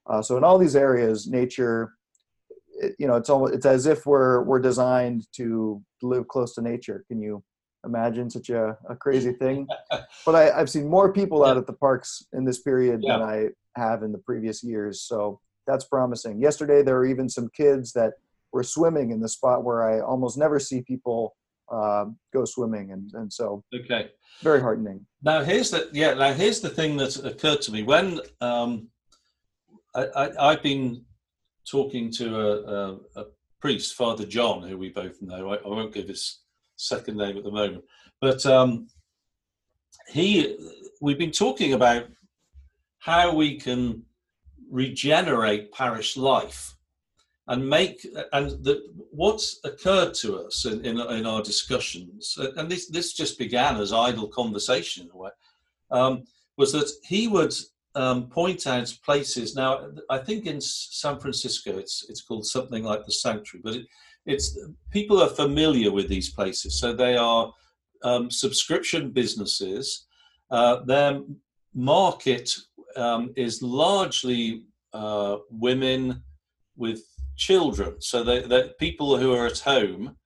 Uh, 0.08 0.22
so 0.22 0.36
in 0.36 0.44
all 0.44 0.58
these 0.58 0.76
areas, 0.76 1.26
nature, 1.26 1.94
it, 2.82 2.94
you 2.98 3.06
know, 3.06 3.16
it's 3.16 3.30
almost, 3.30 3.54
it's 3.54 3.66
as 3.66 3.86
if 3.86 4.04
we're, 4.06 4.42
we're 4.42 4.60
designed 4.60 5.26
to 5.32 5.82
live 6.02 6.28
close 6.28 6.54
to 6.54 6.62
nature. 6.62 7.04
Can 7.08 7.20
you 7.20 7.42
imagine 7.84 8.28
such 8.28 8.50
a, 8.50 8.76
a 8.88 8.96
crazy 8.96 9.32
thing? 9.40 9.66
but 10.26 10.34
I, 10.34 10.50
i've 10.58 10.70
seen 10.70 10.88
more 10.88 11.12
people 11.12 11.44
out 11.44 11.56
at 11.56 11.66
the 11.66 11.72
parks 11.72 12.24
in 12.32 12.44
this 12.44 12.60
period 12.60 13.00
yeah. 13.02 13.18
than 13.18 13.28
I 13.28 13.48
have 13.76 14.02
in 14.02 14.12
the 14.12 14.18
previous 14.18 14.62
years. 14.62 15.00
So 15.02 15.40
that's 15.66 15.84
promising. 15.84 16.40
Yesterday, 16.40 16.82
there 16.82 16.96
were 16.96 17.06
even 17.06 17.28
some 17.28 17.48
kids 17.56 17.92
that 17.92 18.14
were 18.52 18.62
swimming 18.62 19.10
in 19.10 19.20
the 19.20 19.28
spot 19.28 19.64
where 19.64 19.82
I 19.82 20.00
almost 20.00 20.36
never 20.36 20.58
see 20.58 20.82
people 20.82 21.36
uh, 21.70 22.06
go 22.34 22.44
swimming, 22.44 22.92
and 22.92 23.10
and 23.14 23.32
so 23.32 23.64
okay, 23.74 24.10
very 24.42 24.60
heartening. 24.60 25.06
Now 25.22 25.42
here's 25.42 25.70
the 25.70 25.88
yeah. 25.92 26.14
Now 26.14 26.32
here's 26.32 26.60
the 26.60 26.68
thing 26.68 26.96
that 26.98 27.16
occurred 27.24 27.62
to 27.62 27.72
me 27.72 27.82
when 27.82 28.20
um, 28.40 28.88
I, 29.94 30.30
I 30.38 30.50
have 30.50 30.62
been 30.62 31.04
talking 31.68 32.10
to 32.12 32.40
a, 32.40 32.62
a, 32.62 32.98
a, 33.16 33.24
priest, 33.60 33.94
Father 33.94 34.26
John, 34.26 34.62
who 34.62 34.76
we 34.76 34.88
both 34.88 35.22
know. 35.22 35.52
I, 35.52 35.56
I, 35.56 35.68
won't 35.68 35.94
give 35.94 36.08
his 36.08 36.40
second 36.74 37.16
name 37.16 37.36
at 37.38 37.44
the 37.44 37.50
moment, 37.50 37.84
but 38.20 38.44
um, 38.44 38.88
he 40.08 40.56
we've 41.00 41.18
been 41.18 41.30
talking 41.30 41.74
about 41.74 42.06
how 42.98 43.34
we 43.34 43.56
can 43.56 44.02
regenerate 44.70 45.72
parish 45.72 46.16
life 46.16 46.74
and 47.48 47.68
make 47.68 48.06
and 48.32 48.66
what's 49.10 49.60
occurred 49.64 50.14
to 50.14 50.38
us 50.38 50.64
in, 50.64 50.84
in, 50.84 50.98
in, 51.00 51.26
our 51.26 51.42
discussions 51.42 52.38
and 52.56 52.70
this 52.70 52.88
this 52.88 53.12
just 53.12 53.38
began 53.38 53.76
as 53.76 53.92
idle 53.92 54.28
conversation 54.28 55.04
in 55.04 55.10
a 55.10 55.96
um, 55.96 56.22
was 56.56 56.72
that 56.72 56.90
he 57.02 57.28
would 57.28 57.52
um, 57.94 58.28
point 58.28 58.66
out 58.66 58.92
places 59.04 59.54
now 59.54 59.88
i 60.10 60.18
think 60.18 60.46
in 60.46 60.60
san 60.60 61.18
francisco 61.18 61.76
it's 61.76 62.06
it's 62.08 62.22
called 62.22 62.46
something 62.46 62.82
like 62.82 63.04
the 63.04 63.12
sanctuary 63.12 63.62
but 63.62 63.74
it, 63.74 63.86
it's 64.24 64.58
people 64.90 65.20
are 65.22 65.28
familiar 65.28 65.90
with 65.90 66.08
these 66.08 66.30
places 66.30 66.78
so 66.78 66.92
they 66.92 67.16
are 67.16 67.52
um, 68.04 68.30
subscription 68.30 69.10
businesses 69.10 70.06
uh, 70.50 70.82
their 70.84 71.20
market 71.74 72.54
um, 72.96 73.32
is 73.36 73.62
largely 73.62 74.64
uh, 74.92 75.38
women 75.50 76.22
with 76.76 77.02
children. 77.36 78.00
So 78.00 78.22
that 78.24 78.78
people 78.78 79.16
who 79.16 79.34
are 79.34 79.46
at 79.46 79.58
home 79.58 80.16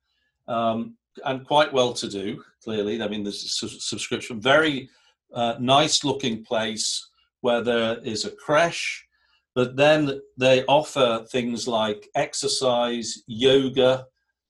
um, 0.47 0.97
and 1.25 1.45
quite 1.45 1.71
well 1.73 1.93
to 1.93 2.07
do, 2.07 2.43
clearly. 2.63 3.01
I 3.01 3.07
mean, 3.07 3.23
there's 3.23 3.43
a 3.43 3.67
subscription, 3.67 4.41
very 4.41 4.89
uh, 5.33 5.55
nice 5.59 6.03
looking 6.03 6.43
place 6.43 7.07
where 7.47 7.61
there 7.61 7.97
is 8.03 8.25
a 8.25 8.31
creche, 8.31 9.07
but 9.55 9.77
then 9.77 10.19
they 10.37 10.65
offer 10.65 11.25
things 11.31 11.65
like 11.65 12.09
exercise, 12.13 13.23
yoga, 13.25 14.05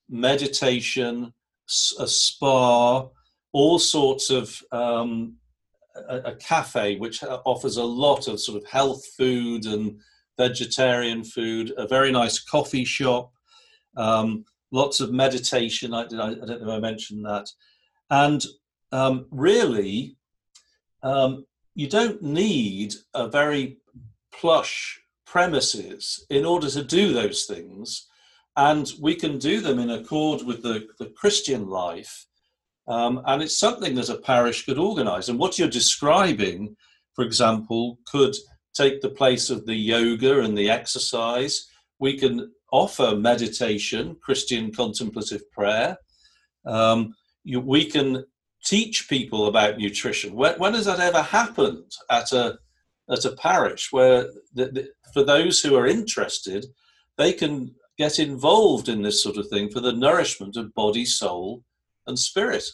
meditation, 0.09 1.31
a 1.99 2.07
spa, 2.07 3.07
all 3.53 3.77
sorts 3.77 4.31
of 4.31 4.59
um, 4.71 5.35
a, 6.09 6.17
a, 6.31 6.35
cafe 6.37 6.97
which 6.97 7.23
offers 7.45 7.77
a 7.77 7.83
lot 7.83 8.27
of 8.27 8.39
sort 8.39 8.57
of 8.59 8.67
health 8.67 9.05
food 9.15 9.67
and 9.67 9.99
vegetarian 10.35 11.23
food, 11.23 11.73
a 11.77 11.87
very 11.87 12.11
nice 12.11 12.39
coffee 12.39 12.85
shop, 12.85 13.31
um, 13.95 14.43
lots 14.71 14.99
of 15.01 15.11
meditation. 15.11 15.93
I, 15.93 16.01
I, 16.01 16.29
I, 16.31 16.45
don't 16.47 16.61
know 16.63 16.69
if 16.69 16.77
I 16.77 16.79
mentioned 16.79 17.23
that. 17.27 17.47
And 18.09 18.43
um, 18.91 19.27
really, 19.29 20.17
um, 21.03 21.45
you 21.77 21.87
don't 21.87 22.23
need 22.23 22.95
a 23.13 23.27
very 23.27 23.77
plush 24.33 24.99
premises 25.27 26.25
in 26.31 26.43
order 26.43 26.67
to 26.71 26.83
do 26.83 27.13
those 27.13 27.45
things. 27.45 28.07
And 28.55 28.91
we 28.99 29.13
can 29.13 29.37
do 29.37 29.61
them 29.61 29.77
in 29.77 29.91
accord 29.91 30.41
with 30.41 30.63
the, 30.63 30.87
the 30.97 31.11
Christian 31.15 31.67
life. 31.69 32.25
Um, 32.87 33.21
and 33.27 33.43
it's 33.43 33.59
something 33.59 33.93
that 33.93 34.09
a 34.09 34.17
parish 34.17 34.65
could 34.65 34.79
organize. 34.79 35.29
And 35.29 35.37
what 35.37 35.59
you're 35.59 35.67
describing, 35.69 36.75
for 37.13 37.23
example, 37.23 37.99
could 38.07 38.35
take 38.73 39.01
the 39.01 39.09
place 39.09 39.51
of 39.51 39.67
the 39.67 39.75
yoga 39.75 40.39
and 40.39 40.57
the 40.57 40.71
exercise. 40.71 41.67
We 41.99 42.17
can 42.17 42.51
offer 42.71 43.15
meditation, 43.15 44.17
Christian 44.19 44.71
contemplative 44.71 45.43
prayer. 45.51 45.95
Um, 46.65 47.13
you, 47.43 47.59
we 47.59 47.85
can 47.85 48.25
teach 48.65 49.07
people 49.09 49.47
about 49.47 49.77
nutrition. 49.77 50.33
When, 50.33 50.57
when, 50.59 50.73
has 50.73 50.85
that 50.85 50.99
ever 50.99 51.21
happened 51.21 51.91
at 52.09 52.31
a 52.31 52.57
at 53.09 53.23
a 53.23 53.31
parish 53.37 53.91
where 53.91 54.29
the, 54.53 54.65
the, 54.65 54.89
for 55.13 55.23
those 55.23 55.61
who 55.61 55.75
are 55.75 55.87
interested, 55.87 56.65
they 57.17 57.31
can 57.31 57.73
get 57.97 58.19
involved 58.19 58.89
in 58.89 59.01
this 59.01 59.23
sort 59.23 59.37
of 59.37 59.47
thing 59.47 59.69
for 59.69 59.79
the 59.79 59.93
nourishment 59.93 60.57
of 60.57 60.73
body, 60.73 61.05
soul, 61.05 61.63
and 62.05 62.19
spirit. 62.19 62.65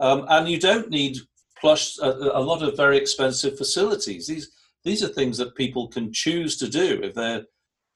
Um, 0.00 0.26
and 0.28 0.48
you 0.48 0.58
don't 0.58 0.90
need 0.90 1.18
plush 1.60 1.98
a, 1.98 2.08
a, 2.08 2.40
lot 2.40 2.62
of 2.62 2.76
very 2.76 2.96
expensive 2.96 3.56
facilities. 3.56 4.26
These 4.26 4.50
these 4.84 5.04
are 5.04 5.08
things 5.08 5.36
that 5.38 5.54
people 5.54 5.88
can 5.88 6.12
choose 6.12 6.56
to 6.56 6.68
do 6.68 7.00
if 7.02 7.14
they're 7.14 7.44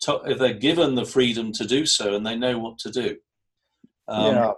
to, 0.00 0.20
if 0.26 0.38
they're 0.38 0.54
given 0.54 0.94
the 0.94 1.06
freedom 1.06 1.52
to 1.52 1.66
do 1.66 1.86
so 1.86 2.14
and 2.14 2.26
they 2.26 2.36
know 2.36 2.58
what 2.58 2.78
to 2.80 2.90
do. 2.90 3.16
Um, 4.06 4.34
yeah. 4.34 4.52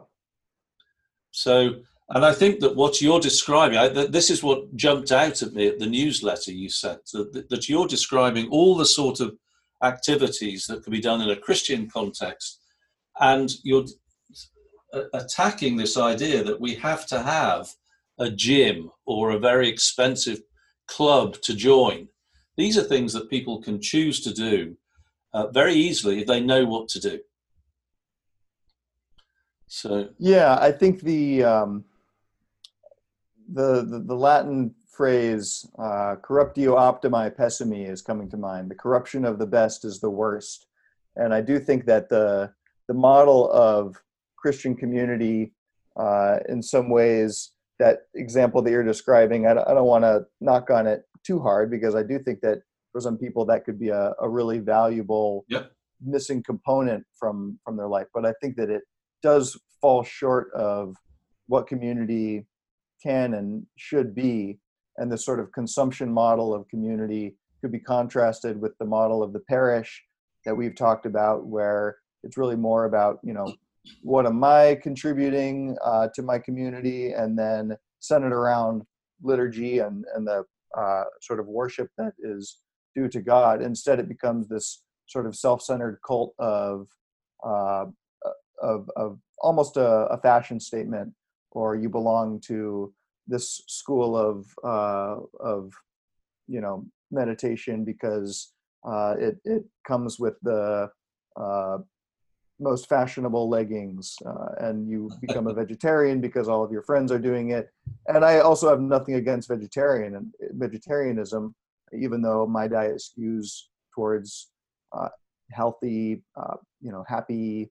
So, 1.30 1.76
and 2.10 2.24
I 2.24 2.32
think 2.32 2.60
that 2.60 2.76
what 2.76 3.02
you're 3.02 3.20
describing, 3.20 3.78
I, 3.78 3.88
this 3.88 4.30
is 4.30 4.42
what 4.42 4.74
jumped 4.76 5.10
out 5.10 5.42
at 5.42 5.54
me 5.54 5.66
at 5.66 5.78
the 5.78 5.86
newsletter 5.86 6.52
you 6.52 6.68
sent, 6.68 7.04
that, 7.12 7.48
that 7.50 7.68
you're 7.68 7.88
describing 7.88 8.48
all 8.48 8.76
the 8.76 8.86
sort 8.86 9.20
of 9.20 9.36
activities 9.82 10.66
that 10.66 10.84
can 10.84 10.92
be 10.92 11.00
done 11.00 11.20
in 11.20 11.30
a 11.30 11.36
Christian 11.36 11.90
context, 11.90 12.60
and 13.20 13.50
you're 13.64 13.84
attacking 15.14 15.76
this 15.76 15.96
idea 15.96 16.44
that 16.44 16.60
we 16.60 16.74
have 16.76 17.06
to 17.06 17.22
have 17.22 17.68
a 18.18 18.30
gym 18.30 18.90
or 19.04 19.30
a 19.30 19.38
very 19.38 19.68
expensive 19.68 20.40
club 20.86 21.34
to 21.42 21.54
join. 21.54 22.08
These 22.56 22.78
are 22.78 22.82
things 22.82 23.12
that 23.12 23.28
people 23.28 23.60
can 23.60 23.80
choose 23.80 24.20
to 24.20 24.32
do 24.32 24.76
uh, 25.34 25.48
very 25.48 25.74
easily 25.74 26.20
if 26.20 26.26
they 26.26 26.40
know 26.40 26.64
what 26.64 26.88
to 26.90 27.00
do. 27.00 27.18
So 29.66 30.08
yeah, 30.18 30.56
I 30.60 30.70
think 30.72 31.00
the 31.00 31.42
um, 31.44 31.84
the, 33.52 33.84
the, 33.84 34.00
the 34.00 34.14
Latin 34.14 34.74
phrase 34.88 35.68
uh, 35.78 36.16
"corruptio 36.22 36.76
optimi 36.76 37.30
pessimi" 37.30 37.88
is 37.88 38.02
coming 38.02 38.28
to 38.30 38.36
mind. 38.36 38.70
The 38.70 38.74
corruption 38.74 39.24
of 39.24 39.38
the 39.38 39.46
best 39.46 39.84
is 39.84 40.00
the 40.00 40.10
worst, 40.10 40.66
and 41.16 41.34
I 41.34 41.40
do 41.40 41.58
think 41.58 41.86
that 41.86 42.08
the 42.08 42.52
the 42.88 42.94
model 42.94 43.50
of 43.52 44.00
Christian 44.36 44.76
community, 44.76 45.52
uh, 45.96 46.38
in 46.48 46.62
some 46.62 46.88
ways, 46.88 47.52
that 47.78 48.02
example 48.14 48.62
that 48.62 48.70
you're 48.70 48.84
describing, 48.84 49.46
I 49.46 49.54
don't, 49.54 49.68
I 49.68 49.74
don't 49.74 49.86
want 49.86 50.04
to 50.04 50.24
knock 50.40 50.70
on 50.70 50.86
it 50.86 51.02
too 51.24 51.40
hard 51.40 51.70
because 51.70 51.94
I 51.94 52.02
do 52.02 52.18
think 52.18 52.40
that 52.42 52.58
for 52.92 53.00
some 53.00 53.18
people 53.18 53.44
that 53.46 53.64
could 53.64 53.78
be 53.78 53.88
a, 53.88 54.14
a 54.20 54.28
really 54.28 54.58
valuable 54.58 55.44
yep. 55.48 55.72
missing 56.00 56.42
component 56.42 57.04
from 57.18 57.58
from 57.64 57.76
their 57.76 57.88
life. 57.88 58.06
But 58.14 58.24
I 58.24 58.32
think 58.40 58.56
that 58.56 58.70
it 58.70 58.82
does 59.22 59.58
fall 59.80 60.02
short 60.02 60.52
of 60.54 60.96
what 61.48 61.66
community 61.66 62.46
can 63.02 63.34
and 63.34 63.66
should 63.76 64.14
be, 64.14 64.58
and 64.96 65.10
the 65.10 65.18
sort 65.18 65.40
of 65.40 65.52
consumption 65.52 66.12
model 66.12 66.54
of 66.54 66.68
community 66.68 67.36
could 67.60 67.72
be 67.72 67.78
contrasted 67.78 68.60
with 68.60 68.76
the 68.78 68.84
model 68.84 69.22
of 69.22 69.32
the 69.32 69.40
parish 69.40 70.02
that 70.44 70.56
we've 70.56 70.74
talked 70.74 71.06
about, 71.06 71.46
where 71.46 71.98
it's 72.22 72.36
really 72.36 72.56
more 72.56 72.84
about 72.84 73.18
you 73.22 73.32
know 73.32 73.52
what 74.02 74.26
am 74.26 74.42
I 74.42 74.78
contributing 74.82 75.76
uh, 75.84 76.08
to 76.14 76.22
my 76.22 76.38
community, 76.38 77.12
and 77.12 77.38
then 77.38 77.76
centered 78.00 78.32
around 78.32 78.82
liturgy 79.22 79.78
and 79.78 80.04
and 80.14 80.26
the 80.26 80.44
uh, 80.76 81.04
sort 81.20 81.40
of 81.40 81.46
worship 81.46 81.88
that 81.98 82.12
is 82.18 82.58
due 82.94 83.08
to 83.08 83.20
God. 83.20 83.62
Instead, 83.62 83.98
it 83.98 84.08
becomes 84.08 84.48
this 84.48 84.82
sort 85.06 85.26
of 85.26 85.36
self-centered 85.36 85.98
cult 86.06 86.34
of 86.38 86.88
uh, 87.44 87.86
of, 88.62 88.90
of 88.96 89.18
almost 89.40 89.76
a, 89.76 89.86
a, 89.86 90.18
fashion 90.18 90.58
statement, 90.58 91.12
or 91.56 91.74
you 91.74 91.88
belong 91.88 92.38
to 92.38 92.92
this 93.26 93.62
school 93.66 94.16
of 94.16 94.46
uh, 94.62 95.16
of 95.40 95.72
you 96.46 96.60
know 96.60 96.84
meditation 97.10 97.84
because 97.84 98.52
uh, 98.84 99.14
it 99.18 99.36
it 99.44 99.64
comes 99.88 100.20
with 100.20 100.34
the 100.42 100.88
uh, 101.40 101.78
most 102.60 102.88
fashionable 102.88 103.48
leggings 103.48 104.16
uh, 104.26 104.66
and 104.66 104.88
you 104.88 105.10
become 105.20 105.46
a 105.46 105.54
vegetarian 105.62 106.20
because 106.20 106.48
all 106.48 106.62
of 106.62 106.70
your 106.70 106.82
friends 106.82 107.10
are 107.10 107.18
doing 107.18 107.50
it. 107.50 107.70
And 108.08 108.24
i 108.24 108.38
also 108.38 108.68
have 108.68 108.80
nothing 108.80 109.14
against 109.14 109.48
vegetarian 109.48 110.16
and 110.16 110.26
vegetarianism 110.52 111.54
even 112.04 112.20
though 112.22 112.46
my 112.46 112.66
diet 112.68 113.00
skews 113.06 113.48
towards 113.94 114.50
uh, 114.96 115.08
healthy 115.52 116.22
uh, 116.40 116.56
you 116.80 116.92
know 116.92 117.04
happy 117.08 117.70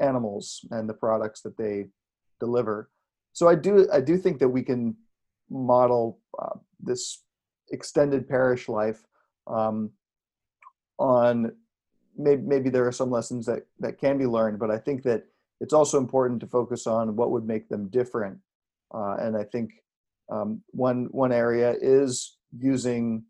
animals 0.00 0.64
and 0.70 0.88
the 0.88 0.98
products 1.04 1.40
that 1.42 1.56
they 1.56 1.86
deliver 2.40 2.88
so 3.34 3.46
i 3.46 3.54
do 3.54 3.86
i 3.92 4.00
do 4.00 4.16
think 4.16 4.38
that 4.38 4.48
we 4.48 4.62
can 4.62 4.96
model 5.50 6.18
uh, 6.38 6.56
this 6.80 7.24
extended 7.70 8.26
parish 8.26 8.68
life 8.68 9.04
um, 9.46 9.90
on 10.98 11.52
maybe, 12.16 12.42
maybe 12.42 12.70
there 12.70 12.86
are 12.86 12.92
some 12.92 13.10
lessons 13.10 13.46
that, 13.46 13.66
that 13.80 13.98
can 13.98 14.18
be 14.18 14.26
learned, 14.26 14.58
but 14.58 14.70
I 14.70 14.78
think 14.78 15.02
that 15.04 15.24
it's 15.60 15.74
also 15.74 15.98
important 15.98 16.40
to 16.40 16.46
focus 16.46 16.86
on 16.86 17.16
what 17.16 17.30
would 17.30 17.46
make 17.46 17.68
them 17.68 17.88
different. 17.88 18.38
Uh, 18.94 19.16
and 19.20 19.36
I 19.36 19.44
think 19.44 19.70
um, 20.30 20.62
one 20.70 21.08
one 21.10 21.32
area 21.32 21.74
is 21.80 22.38
using 22.56 23.24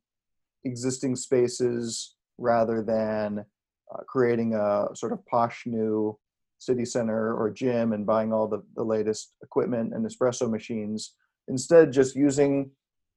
existing 0.65 1.17
spaces 1.17 2.15
rather 2.39 2.83
than 2.83 3.45
uh, 3.93 4.03
creating 4.07 4.55
a 4.55 4.89
sort 4.95 5.13
of 5.13 5.25
posh 5.27 5.65
new 5.67 6.19
city 6.59 6.85
center 6.85 7.35
or 7.35 7.51
gym 7.51 7.93
and 7.93 8.07
buying 8.07 8.33
all 8.33 8.49
the, 8.49 8.63
the 8.77 8.85
latest 8.85 9.37
equipment 9.43 9.93
and 9.95 10.07
espresso 10.07 10.51
machines. 10.51 11.15
Instead, 11.49 11.93
just 11.93 12.17
using 12.17 12.71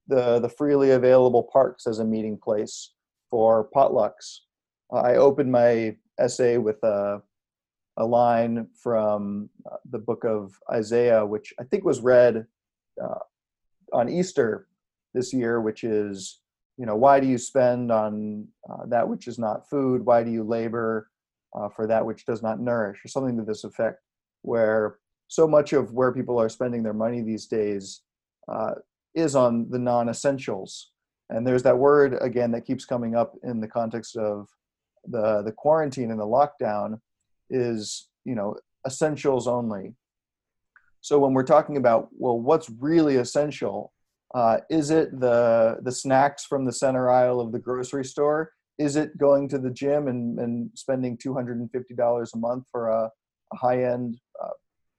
the 0.08 0.40
the 0.40 0.50
freely 0.50 0.92
available 0.92 1.44
parks 1.44 1.88
as 1.88 2.00
a 2.00 2.06
meeting 2.06 2.38
place 2.38 2.94
for 3.30 3.70
potlucks 3.76 4.40
I 4.92 5.16
opened 5.16 5.52
my 5.52 5.98
essay 6.20 6.58
with 6.58 6.82
a, 6.84 7.22
a 7.98 8.06
line 8.06 8.68
from 8.82 9.50
uh, 9.70 9.78
the 9.90 10.00
book 10.00 10.24
of 10.24 10.58
Isaiah, 10.72 11.26
which 11.26 11.54
I 11.60 11.64
think 11.64 11.84
was 11.84 12.00
read 12.00 12.46
uh, 13.02 13.20
on 13.92 14.10
Easter 14.10 14.68
this 15.14 15.34
year, 15.34 15.60
which 15.60 15.84
is, 15.84 16.40
you 16.78 16.86
know, 16.86 16.96
why 16.96 17.20
do 17.20 17.28
you 17.28 17.38
spend 17.38 17.92
on 17.92 18.48
uh, 18.70 18.86
that 18.88 19.08
which 19.08 19.28
is 19.28 19.38
not 19.38 19.70
food? 19.70 20.06
Why 20.06 20.24
do 20.24 20.32
you 20.32 20.44
labor 20.44 21.10
uh, 21.56 21.70
for 21.70 21.88
that 21.88 22.06
which 22.06 22.26
does 22.26 22.42
not 22.42 22.60
nourish? 22.60 23.04
Or 23.04 23.08
something 23.08 23.38
to 23.38 23.44
this 23.44 23.64
effect, 23.64 24.00
where 24.42 24.98
so 25.28 25.48
much 25.48 25.74
of 25.74 25.94
where 25.94 26.12
people 26.12 26.40
are 26.40 26.50
spending 26.50 26.84
their 26.84 26.94
money 26.94 27.22
these 27.22 27.48
days 27.48 28.02
uh, 28.48 28.76
is 29.14 29.36
on 29.36 29.70
the 29.70 29.80
non 29.80 30.10
essentials. 30.10 30.92
And 31.30 31.46
there's 31.46 31.64
that 31.64 31.78
word 31.78 32.18
again 32.22 32.52
that 32.52 32.66
keeps 32.66 32.86
coming 32.86 33.16
up 33.16 33.34
in 33.44 33.60
the 33.60 33.68
context 33.68 34.16
of 34.16 34.48
the 35.08 35.42
the 35.44 35.52
quarantine 35.52 36.12
and 36.12 36.20
the 36.20 36.26
lockdown 36.26 37.00
is 37.50 38.10
you 38.26 38.36
know 38.36 38.56
essentials 38.86 39.48
only 39.48 39.94
so 41.02 41.18
when 41.20 41.34
we're 41.34 41.44
talking 41.44 41.78
about 41.78 42.10
well 42.18 42.40
what's 42.40 42.70
really 42.80 43.16
essential 43.16 43.94
uh, 44.36 44.58
is 44.70 44.90
it 44.90 45.18
the 45.20 45.78
the 45.84 45.92
snacks 45.92 46.46
from 46.46 46.66
the 46.66 46.74
center 46.74 47.10
aisle 47.10 47.40
of 47.40 47.52
the 47.52 47.60
grocery 47.60 48.04
store 48.04 48.52
is 48.78 48.96
it 48.96 49.18
going 49.18 49.50
to 49.50 49.58
the 49.58 49.72
gym 49.72 50.08
and, 50.08 50.40
and 50.40 50.70
spending 50.76 51.18
$250 51.18 52.34
a 52.34 52.38
month 52.38 52.66
for 52.72 52.90
a, 52.90 53.10
a 53.54 53.56
high-end 53.56 54.18
uh, 54.44 54.50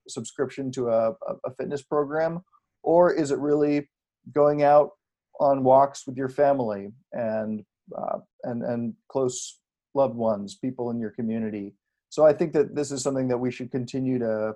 subscription 0.09 0.70
to 0.72 0.89
a, 0.89 1.11
a 1.45 1.51
fitness 1.57 1.83
program 1.83 2.41
or 2.83 3.12
is 3.12 3.31
it 3.31 3.39
really 3.39 3.89
going 4.33 4.62
out 4.62 4.93
on 5.41 5.62
walks 5.62 6.07
with 6.07 6.16
your 6.16 6.29
family 6.29 6.91
and 7.12 7.64
uh, 7.97 8.18
and 8.45 8.62
and 8.62 8.95
close 9.09 9.61
loved 9.95 10.16
ones, 10.16 10.57
people 10.57 10.91
in 10.91 11.01
your 11.01 11.11
community. 11.11 11.74
So 12.11 12.24
I 12.26 12.33
think 12.33 12.53
that 12.53 12.74
this 12.74 12.91
is 12.91 13.03
something 13.03 13.29
that 13.29 13.39
we 13.39 13.51
should 13.51 13.70
continue 13.70 14.18
to 14.18 14.55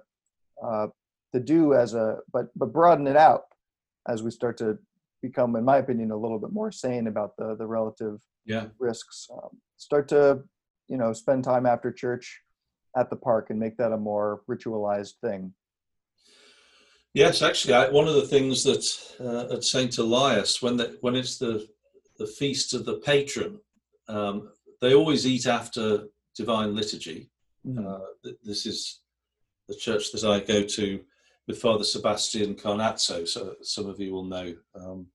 uh, 0.63 0.87
to 1.33 1.41
do 1.41 1.75
as 1.75 1.95
a 1.95 2.19
but 2.33 2.47
but 2.57 2.73
broaden 2.73 3.07
it 3.07 3.17
out 3.17 3.45
as 4.09 4.23
we 4.23 4.31
start 4.31 4.57
to 4.59 4.79
become, 5.23 5.55
in 5.57 5.65
my 5.65 5.79
opinion, 5.79 6.11
a 6.11 6.17
little 6.17 6.39
bit 6.39 6.53
more 6.53 6.73
sane 6.73 7.07
about 7.07 7.37
the 7.37 7.57
the 7.57 7.67
relative 7.67 8.21
yeah. 8.45 8.67
risks. 8.79 9.29
Um, 9.33 9.59
start 9.77 10.09
to 10.09 10.43
you 10.89 10.97
know 10.97 11.13
spend 11.13 11.45
time 11.45 11.67
after 11.67 11.93
church 11.93 12.41
at 12.97 13.11
the 13.11 13.17
park 13.17 13.51
and 13.51 13.59
make 13.59 13.77
that 13.79 13.93
a 13.93 13.97
more 13.97 14.43
ritualized 14.49 15.15
thing. 15.23 15.55
Yes, 17.15 17.43
actually, 17.43 17.75
I, 17.75 17.91
one 17.91 18.09
of 18.09 18.15
the 18.15 18.27
things 18.27 18.65
that 18.65 18.85
uh, 19.21 19.55
at 19.55 19.65
Saint 19.65 19.99
Elias, 19.99 20.63
when 20.63 20.77
the, 20.77 20.97
when 21.01 21.15
it's 21.15 21.39
the 21.39 21.69
the 22.19 22.27
feast 22.27 22.75
of 22.75 22.85
the 22.85 22.99
patron, 22.99 23.61
um, 24.09 24.51
they 24.81 24.95
always 24.95 25.27
eat 25.27 25.47
after 25.47 26.09
divine 26.37 26.75
liturgy. 26.75 27.31
Mhm. 27.67 27.87
Uh, 27.87 28.33
this 28.43 28.67
is 28.67 29.01
the 29.69 29.75
church 29.75 30.13
that 30.13 30.25
I 30.25 30.41
go 30.41 30.63
to 30.65 31.05
with 31.47 31.61
Father 31.61 31.85
Sebastian 31.85 32.55
Carnazzo. 32.55 33.27
So 33.27 33.57
some 33.63 33.89
of 33.89 34.01
you 34.01 34.13
will 34.13 34.25
know 34.25 34.55
um, 34.75 35.07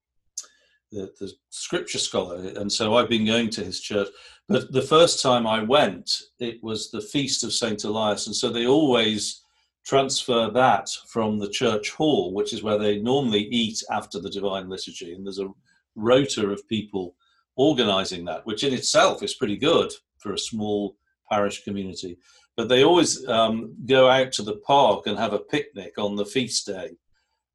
the, 0.92 1.12
the 1.20 1.32
scripture 1.50 2.00
scholar, 2.00 2.38
and 2.56 2.72
so 2.72 2.96
I've 2.96 3.10
been 3.10 3.26
going 3.26 3.50
to 3.52 3.64
his 3.64 3.82
church. 3.82 4.08
But 4.48 4.72
the 4.72 4.82
first 4.82 5.22
time 5.22 5.46
I 5.46 5.62
went, 5.62 6.10
it 6.40 6.64
was 6.64 6.90
the 6.90 7.02
feast 7.02 7.44
of 7.44 7.54
Saint 7.54 7.84
Elias, 7.84 8.28
and 8.28 8.36
so 8.36 8.50
they 8.50 8.66
always 8.66 9.44
transfer 9.86 10.50
that 10.52 10.90
from 11.08 11.40
the 11.40 11.50
church 11.50 11.92
hall, 11.92 12.34
which 12.34 12.54
is 12.54 12.64
where 12.64 12.78
they 12.78 13.00
normally 13.00 13.44
eat 13.44 13.82
after 13.92 14.20
the 14.20 14.30
divine 14.30 14.70
liturgy, 14.70 15.14
and 15.14 15.26
there's 15.26 15.40
a 15.40 15.50
rota 15.96 16.48
of 16.50 16.68
people 16.68 17.16
organizing 17.56 18.24
that, 18.26 18.46
which 18.46 18.64
in 18.64 18.74
itself 18.74 19.24
is 19.24 19.36
pretty 19.36 19.58
good 19.58 19.92
for 20.18 20.34
a 20.34 20.38
small 20.38 20.96
parish 21.30 21.64
community. 21.64 22.18
But 22.56 22.70
they 22.70 22.84
always 22.84 23.28
um, 23.28 23.76
go 23.86 24.10
out 24.10 24.32
to 24.34 24.44
the 24.44 24.58
park 24.58 25.08
and 25.08 25.18
have 25.18 25.34
a 25.34 25.40
picnic 25.40 25.94
on 25.98 26.16
the 26.16 26.26
feast 26.26 26.66
day, 26.66 26.92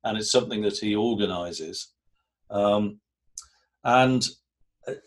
and 0.04 0.18
it's 0.18 0.32
something 0.32 0.62
that 0.62 0.78
he 0.78 0.94
organizes. 0.94 1.92
Um, 2.50 3.00
and 3.84 4.26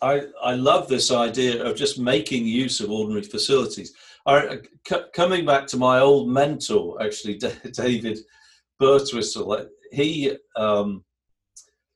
I, 0.02 0.22
I 0.42 0.54
love 0.54 0.88
this 0.88 1.10
idea 1.10 1.64
of 1.64 1.76
just 1.76 1.98
making 1.98 2.46
use 2.46 2.80
of 2.80 2.90
ordinary 2.90 3.22
facilities. 3.22 3.92
I, 4.24 4.58
c- 4.88 4.96
coming 5.14 5.44
back 5.44 5.66
to 5.68 5.76
my 5.76 6.00
old 6.00 6.28
mentor, 6.28 7.02
actually, 7.02 7.38
David 7.72 8.18
Birtwistle, 8.80 9.66
he 9.92 10.36
um, 10.56 11.04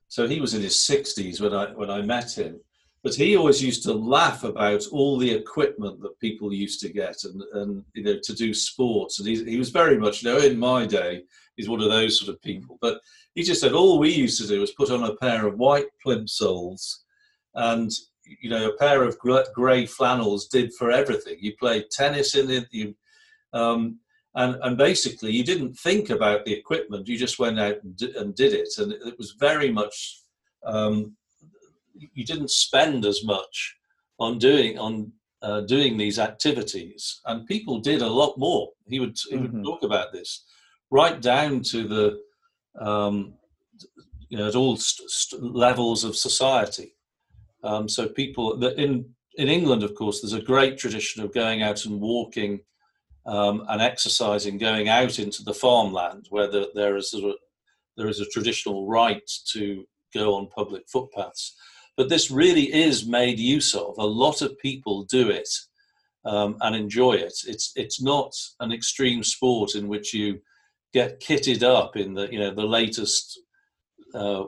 so 0.08 0.26
he 0.26 0.40
was 0.40 0.54
in 0.54 0.62
his 0.62 0.74
60s 0.74 1.40
when 1.40 1.54
I 1.54 1.66
when 1.72 1.90
I 1.90 2.02
met 2.02 2.36
him, 2.36 2.60
but 3.02 3.14
he 3.14 3.36
always 3.36 3.62
used 3.62 3.82
to 3.84 3.94
laugh 3.94 4.44
about 4.44 4.84
all 4.92 5.16
the 5.16 5.30
equipment 5.30 6.00
that 6.02 6.18
people 6.20 6.52
used 6.52 6.80
to 6.80 6.92
get 6.92 7.16
and 7.24 7.42
and 7.54 7.84
you 7.94 8.02
know 8.02 8.18
to 8.22 8.34
do 8.34 8.52
sports, 8.52 9.18
and 9.18 9.28
he 9.28 9.44
he 9.44 9.58
was 9.58 9.70
very 9.70 9.98
much 9.98 10.22
you 10.22 10.30
know 10.30 10.38
in 10.38 10.58
my 10.58 10.86
day 10.86 11.22
he's 11.56 11.68
one 11.68 11.80
of 11.80 11.90
those 11.90 12.18
sort 12.18 12.30
of 12.30 12.40
people, 12.42 12.78
but 12.80 13.00
he 13.34 13.42
just 13.42 13.60
said 13.60 13.72
all 13.72 13.98
we 13.98 14.10
used 14.10 14.40
to 14.40 14.48
do 14.48 14.60
was 14.60 14.72
put 14.72 14.90
on 14.90 15.04
a 15.04 15.16
pair 15.16 15.46
of 15.46 15.58
white 15.58 15.86
plimsolls 16.04 17.00
and 17.54 17.90
you 18.40 18.50
know 18.50 18.68
a 18.68 18.76
pair 18.76 19.02
of 19.02 19.18
grey 19.18 19.86
flannels 19.86 20.48
did 20.48 20.72
for 20.74 20.90
everything. 20.90 21.36
You 21.40 21.56
played 21.56 21.90
tennis 21.90 22.34
in 22.34 22.50
it, 22.50 22.66
you 22.70 22.94
um, 23.52 23.98
and 24.34 24.56
and 24.62 24.76
basically 24.76 25.32
you 25.32 25.44
didn't 25.44 25.74
think 25.74 26.10
about 26.10 26.44
the 26.44 26.52
equipment. 26.52 27.08
You 27.08 27.16
just 27.16 27.38
went 27.38 27.58
out 27.58 27.82
and 27.82 27.96
did, 27.96 28.16
and 28.16 28.34
did 28.34 28.52
it, 28.52 28.68
and 28.78 28.92
it 28.92 29.18
was 29.18 29.32
very 29.32 29.72
much 29.72 30.22
um, 30.64 31.16
you 32.14 32.24
didn't 32.24 32.50
spend 32.50 33.04
as 33.04 33.24
much 33.24 33.76
on 34.18 34.38
doing 34.38 34.78
on 34.78 35.12
uh, 35.42 35.62
doing 35.62 35.96
these 35.96 36.18
activities, 36.18 37.20
and 37.26 37.46
people 37.46 37.80
did 37.80 38.02
a 38.02 38.06
lot 38.06 38.36
more. 38.38 38.68
He 38.86 39.00
would 39.00 39.16
he 39.28 39.36
would 39.36 39.52
mm-hmm. 39.52 39.62
talk 39.62 39.82
about 39.82 40.12
this 40.12 40.44
right 40.90 41.20
down 41.20 41.62
to 41.62 41.86
the 41.86 42.20
um, 42.84 43.34
you 44.28 44.38
know 44.38 44.48
at 44.48 44.56
all 44.56 44.76
st- 44.76 45.10
st- 45.10 45.42
levels 45.42 46.04
of 46.04 46.16
society. 46.16 46.96
Um, 47.62 47.88
so 47.88 48.08
people 48.08 48.62
in 48.64 49.14
in 49.36 49.48
England, 49.48 49.82
of 49.82 49.94
course, 49.94 50.20
there's 50.20 50.32
a 50.32 50.42
great 50.42 50.76
tradition 50.76 51.22
of 51.22 51.32
going 51.32 51.62
out 51.62 51.84
and 51.84 52.00
walking 52.00 52.60
um, 53.26 53.64
and 53.68 53.80
exercising, 53.80 54.58
going 54.58 54.88
out 54.88 55.18
into 55.18 55.42
the 55.42 55.54
farmland 55.54 56.26
where 56.30 56.48
the, 56.48 56.70
there 56.74 56.96
is 56.96 57.14
a, 57.14 57.32
there 57.96 58.08
is 58.08 58.20
a 58.20 58.26
traditional 58.26 58.86
right 58.86 59.30
to 59.52 59.84
go 60.12 60.34
on 60.34 60.48
public 60.48 60.88
footpaths. 60.88 61.56
But 61.96 62.08
this 62.08 62.30
really 62.30 62.72
is 62.72 63.06
made 63.06 63.38
use 63.38 63.74
of. 63.74 63.98
A 63.98 64.06
lot 64.06 64.42
of 64.42 64.58
people 64.58 65.04
do 65.04 65.28
it 65.30 65.48
um, 66.24 66.56
and 66.60 66.74
enjoy 66.74 67.14
it. 67.14 67.34
It's 67.46 67.72
it's 67.76 68.00
not 68.00 68.32
an 68.60 68.72
extreme 68.72 69.22
sport 69.22 69.74
in 69.74 69.88
which 69.88 70.14
you 70.14 70.40
get 70.92 71.20
kitted 71.20 71.62
up 71.62 71.96
in 71.96 72.14
the 72.14 72.32
you 72.32 72.38
know 72.38 72.54
the 72.54 72.64
latest 72.64 73.38
uh, 74.14 74.44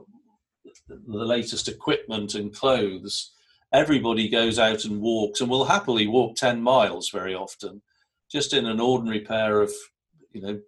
the 0.89 1.25
latest 1.25 1.69
equipment 1.69 2.35
and 2.35 2.55
clothes, 2.55 3.33
everybody 3.73 4.29
goes 4.29 4.59
out 4.59 4.85
and 4.85 5.01
walks 5.01 5.41
and 5.41 5.51
will 5.51 5.65
happily 5.65 6.07
walk 6.07 6.37
10 6.37 6.61
miles 6.61 7.11
very 7.11 7.35
often, 7.35 7.83
just 8.31 8.53
in 8.53 8.67
an 8.67 8.81
ordinary 8.81 9.21
pair 9.21 9.61
of, 9.61 9.73
you 10.33 10.41
know, 10.41 10.61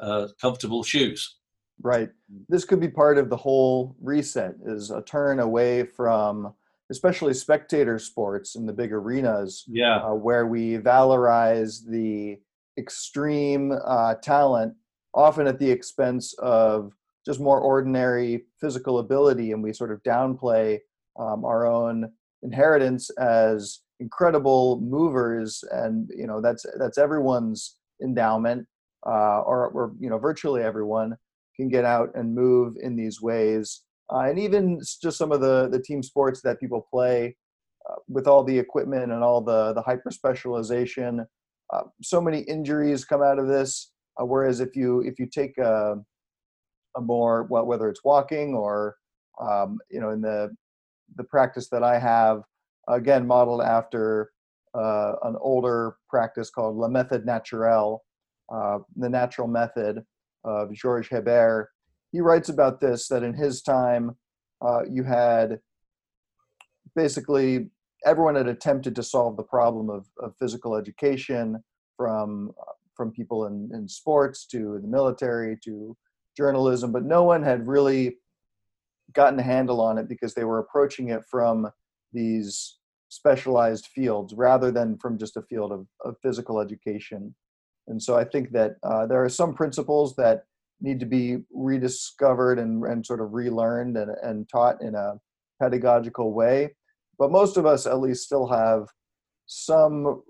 uh, 0.00 0.28
comfortable 0.40 0.82
shoes. 0.82 1.35
Right. 1.82 2.10
This 2.48 2.64
could 2.64 2.80
be 2.80 2.88
part 2.88 3.18
of 3.18 3.28
the 3.28 3.36
whole 3.36 3.96
reset 4.00 4.54
is 4.64 4.90
a 4.90 5.02
turn 5.02 5.40
away 5.40 5.84
from 5.84 6.54
especially 6.90 7.34
spectator 7.34 7.98
sports 7.98 8.54
in 8.54 8.64
the 8.64 8.72
big 8.72 8.92
arenas 8.92 9.64
yeah. 9.68 9.96
Uh, 9.96 10.14
where 10.14 10.46
we 10.46 10.78
valorize 10.78 11.84
the 11.84 12.38
extreme 12.78 13.72
uh, 13.84 14.14
talent 14.22 14.74
often 15.14 15.46
at 15.46 15.58
the 15.58 15.70
expense 15.70 16.34
of 16.38 16.92
just 17.24 17.40
more 17.40 17.60
ordinary 17.60 18.44
physical 18.60 18.98
ability 18.98 19.52
and 19.52 19.62
we 19.62 19.72
sort 19.72 19.90
of 19.90 20.02
downplay 20.02 20.78
um, 21.18 21.44
our 21.44 21.66
own 21.66 22.10
inheritance 22.42 23.10
as 23.18 23.80
incredible 23.98 24.80
movers 24.80 25.64
and 25.72 26.10
you 26.14 26.26
know 26.26 26.40
that's 26.40 26.64
that's 26.78 26.98
everyone's 26.98 27.78
endowment 28.02 28.66
uh, 29.06 29.40
or, 29.40 29.68
or 29.68 29.92
you 29.98 30.10
know 30.10 30.18
virtually 30.18 30.62
everyone 30.62 31.16
can 31.56 31.68
get 31.68 31.84
out 31.84 32.10
and 32.14 32.34
move 32.34 32.74
in 32.80 32.96
these 32.96 33.20
ways. 33.20 33.82
Uh, 34.12 34.20
and 34.20 34.38
even 34.38 34.80
just 35.02 35.18
some 35.18 35.32
of 35.32 35.40
the 35.40 35.68
the 35.68 35.80
team 35.80 36.02
sports 36.02 36.40
that 36.42 36.60
people 36.60 36.86
play 36.90 37.36
uh, 37.90 37.96
with 38.08 38.26
all 38.26 38.44
the 38.44 38.58
equipment 38.58 39.12
and 39.12 39.22
all 39.24 39.40
the 39.40 39.72
the 39.72 39.82
hyper 39.82 40.10
specialization 40.10 41.26
uh, 41.72 41.82
so 42.02 42.20
many 42.20 42.40
injuries 42.40 43.04
come 43.04 43.22
out 43.22 43.38
of 43.38 43.48
this. 43.48 43.90
Uh, 44.20 44.24
whereas 44.24 44.60
if 44.60 44.76
you 44.76 45.00
if 45.00 45.18
you 45.18 45.26
take 45.26 45.56
a 45.58 45.96
a 46.96 47.00
more 47.00 47.44
well, 47.44 47.66
whether 47.66 47.88
it's 47.88 48.04
walking 48.04 48.54
or 48.54 48.96
um, 49.40 49.78
you 49.90 50.00
know 50.00 50.10
in 50.10 50.20
the 50.20 50.50
the 51.16 51.24
practice 51.24 51.68
that 51.68 51.82
I 51.82 51.98
have 51.98 52.42
again 52.88 53.26
modeled 53.26 53.62
after 53.62 54.30
uh, 54.74 55.14
an 55.24 55.36
older 55.40 55.96
practice 56.08 56.50
called 56.50 56.76
La 56.76 56.88
Méthode 56.88 57.24
Naturelle, 57.24 57.98
uh, 58.54 58.78
the 58.96 59.08
natural 59.08 59.48
method 59.48 60.02
of 60.46 60.72
Georges 60.72 61.10
Hebert. 61.10 61.68
He 62.12 62.20
writes 62.20 62.48
about 62.48 62.80
this 62.80 63.08
that 63.08 63.22
in 63.22 63.34
his 63.34 63.60
time 63.62 64.16
uh, 64.64 64.82
you 64.90 65.04
had 65.04 65.60
basically 66.94 67.68
everyone 68.06 68.36
had 68.36 68.46
attempted 68.46 68.94
to 68.94 69.02
solve 69.02 69.36
the 69.36 69.42
problem 69.42 69.90
of, 69.90 70.06
of 70.20 70.34
physical 70.38 70.76
education 70.76 71.62
from 71.96 72.52
from 72.94 73.10
people 73.10 73.46
in, 73.46 73.70
in 73.74 73.86
sports 73.86 74.46
to 74.46 74.78
the 74.80 74.88
military 74.88 75.58
to 75.62 75.94
journalism, 76.34 76.92
but 76.92 77.04
no 77.04 77.24
one 77.24 77.42
had 77.42 77.66
really 77.68 78.16
gotten 79.12 79.38
a 79.38 79.42
handle 79.42 79.82
on 79.82 79.98
it 79.98 80.08
because 80.08 80.32
they 80.32 80.44
were 80.44 80.60
approaching 80.60 81.10
it 81.10 81.22
from 81.30 81.70
these 82.12 82.78
specialized 83.08 83.86
fields 83.86 84.34
rather 84.34 84.70
than 84.70 84.96
from 84.98 85.18
just 85.18 85.36
a 85.36 85.42
field 85.42 85.72
of, 85.72 85.86
of 86.04 86.16
physical 86.22 86.58
education. 86.58 87.34
And 87.88 88.02
so 88.02 88.16
I 88.16 88.24
think 88.24 88.52
that 88.52 88.76
uh, 88.82 89.06
there 89.06 89.24
are 89.24 89.28
some 89.28 89.54
principles 89.54 90.16
that 90.16 90.44
need 90.80 91.00
to 91.00 91.06
be 91.06 91.38
rediscovered 91.52 92.58
and, 92.58 92.84
and 92.84 93.04
sort 93.04 93.20
of 93.20 93.32
relearned 93.32 93.96
and, 93.96 94.10
and 94.22 94.48
taught 94.48 94.82
in 94.82 94.94
a 94.94 95.14
pedagogical 95.60 96.32
way. 96.32 96.74
But 97.18 97.30
most 97.30 97.56
of 97.56 97.64
us, 97.64 97.86
at 97.86 98.00
least, 98.00 98.24
still 98.24 98.46
have 98.46 98.88
some 99.46 100.22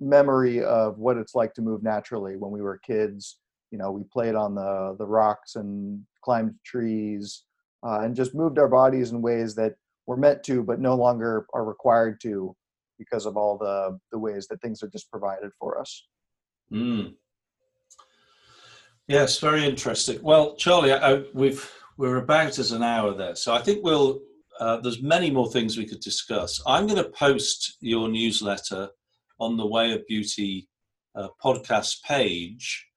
memory 0.00 0.62
of 0.62 0.98
what 0.98 1.16
it's 1.16 1.34
like 1.34 1.54
to 1.54 1.62
move 1.62 1.82
naturally 1.82 2.36
when 2.36 2.50
we 2.50 2.62
were 2.62 2.78
kids 2.78 3.38
you 3.70 3.78
know 3.78 3.90
we 3.90 4.02
played 4.04 4.34
on 4.34 4.54
the 4.54 4.94
the 4.98 5.06
rocks 5.06 5.56
and 5.56 6.02
climbed 6.22 6.54
trees 6.64 7.44
uh, 7.86 8.00
and 8.00 8.16
just 8.16 8.34
moved 8.34 8.58
our 8.58 8.68
bodies 8.68 9.10
in 9.10 9.22
ways 9.22 9.54
that 9.54 9.74
were 10.06 10.16
meant 10.16 10.42
to 10.42 10.62
but 10.62 10.80
no 10.80 10.94
longer 10.94 11.46
are 11.52 11.64
required 11.64 12.20
to 12.20 12.54
because 12.98 13.26
of 13.26 13.36
all 13.36 13.58
the 13.58 13.98
the 14.12 14.18
ways 14.18 14.46
that 14.48 14.60
things 14.60 14.82
are 14.82 14.88
just 14.88 15.10
provided 15.10 15.50
for 15.58 15.80
us 15.80 16.06
mm. 16.72 17.14
yes 19.06 19.38
very 19.38 19.66
interesting 19.66 20.20
well 20.22 20.54
charlie 20.56 20.92
I, 20.92 21.24
we've 21.34 21.70
we're 21.96 22.18
about 22.18 22.58
as 22.58 22.72
an 22.72 22.82
hour 22.82 23.14
there 23.14 23.36
so 23.36 23.54
i 23.54 23.60
think 23.60 23.84
we'll 23.84 24.20
uh, 24.60 24.78
there's 24.80 25.02
many 25.02 25.30
more 25.30 25.50
things 25.50 25.76
we 25.76 25.86
could 25.86 26.00
discuss 26.00 26.60
i'm 26.66 26.86
going 26.86 27.02
to 27.02 27.10
post 27.10 27.76
your 27.80 28.08
newsletter 28.08 28.88
on 29.40 29.56
the 29.56 29.66
way 29.66 29.92
of 29.92 30.06
beauty 30.06 30.68
uh, 31.14 31.28
podcast 31.42 32.02
page 32.02 32.88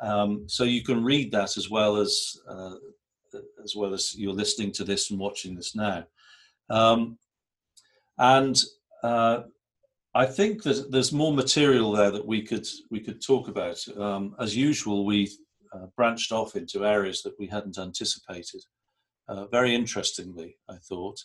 um, 0.00 0.44
so 0.46 0.64
you 0.64 0.82
can 0.82 1.04
read 1.04 1.32
that 1.32 1.56
as 1.56 1.70
well 1.70 1.96
as 1.96 2.36
uh, 2.48 2.74
as 3.62 3.74
well 3.74 3.92
as 3.92 4.14
you're 4.16 4.32
listening 4.32 4.72
to 4.72 4.84
this 4.84 5.10
and 5.10 5.18
watching 5.18 5.54
this 5.54 5.74
now. 5.74 6.04
Um, 6.70 7.18
and 8.18 8.60
uh, 9.02 9.42
I 10.16 10.24
think 10.24 10.62
that 10.62 10.90
there's 10.90 11.12
more 11.12 11.34
material 11.34 11.92
there 11.92 12.10
that 12.10 12.26
we 12.26 12.40
could 12.40 12.66
we 12.90 13.00
could 13.00 13.20
talk 13.20 13.48
about. 13.48 13.78
Um, 13.98 14.34
as 14.40 14.56
usual, 14.56 15.04
we 15.04 15.30
uh, 15.74 15.86
branched 15.94 16.32
off 16.32 16.56
into 16.56 16.86
areas 16.86 17.22
that 17.22 17.34
we 17.38 17.46
hadn't 17.46 17.76
anticipated. 17.76 18.62
Uh, 19.28 19.46
very 19.48 19.74
interestingly, 19.74 20.56
I 20.70 20.76
thought. 20.88 21.22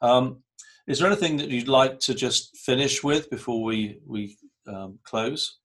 Um, 0.00 0.42
is 0.88 0.98
there 0.98 1.06
anything 1.06 1.36
that 1.36 1.50
you'd 1.50 1.68
like 1.68 2.00
to 2.00 2.14
just 2.14 2.56
finish 2.56 3.04
with 3.04 3.30
before 3.30 3.62
we 3.62 4.00
we 4.04 4.36
um, 4.66 4.98
close? 5.04 5.60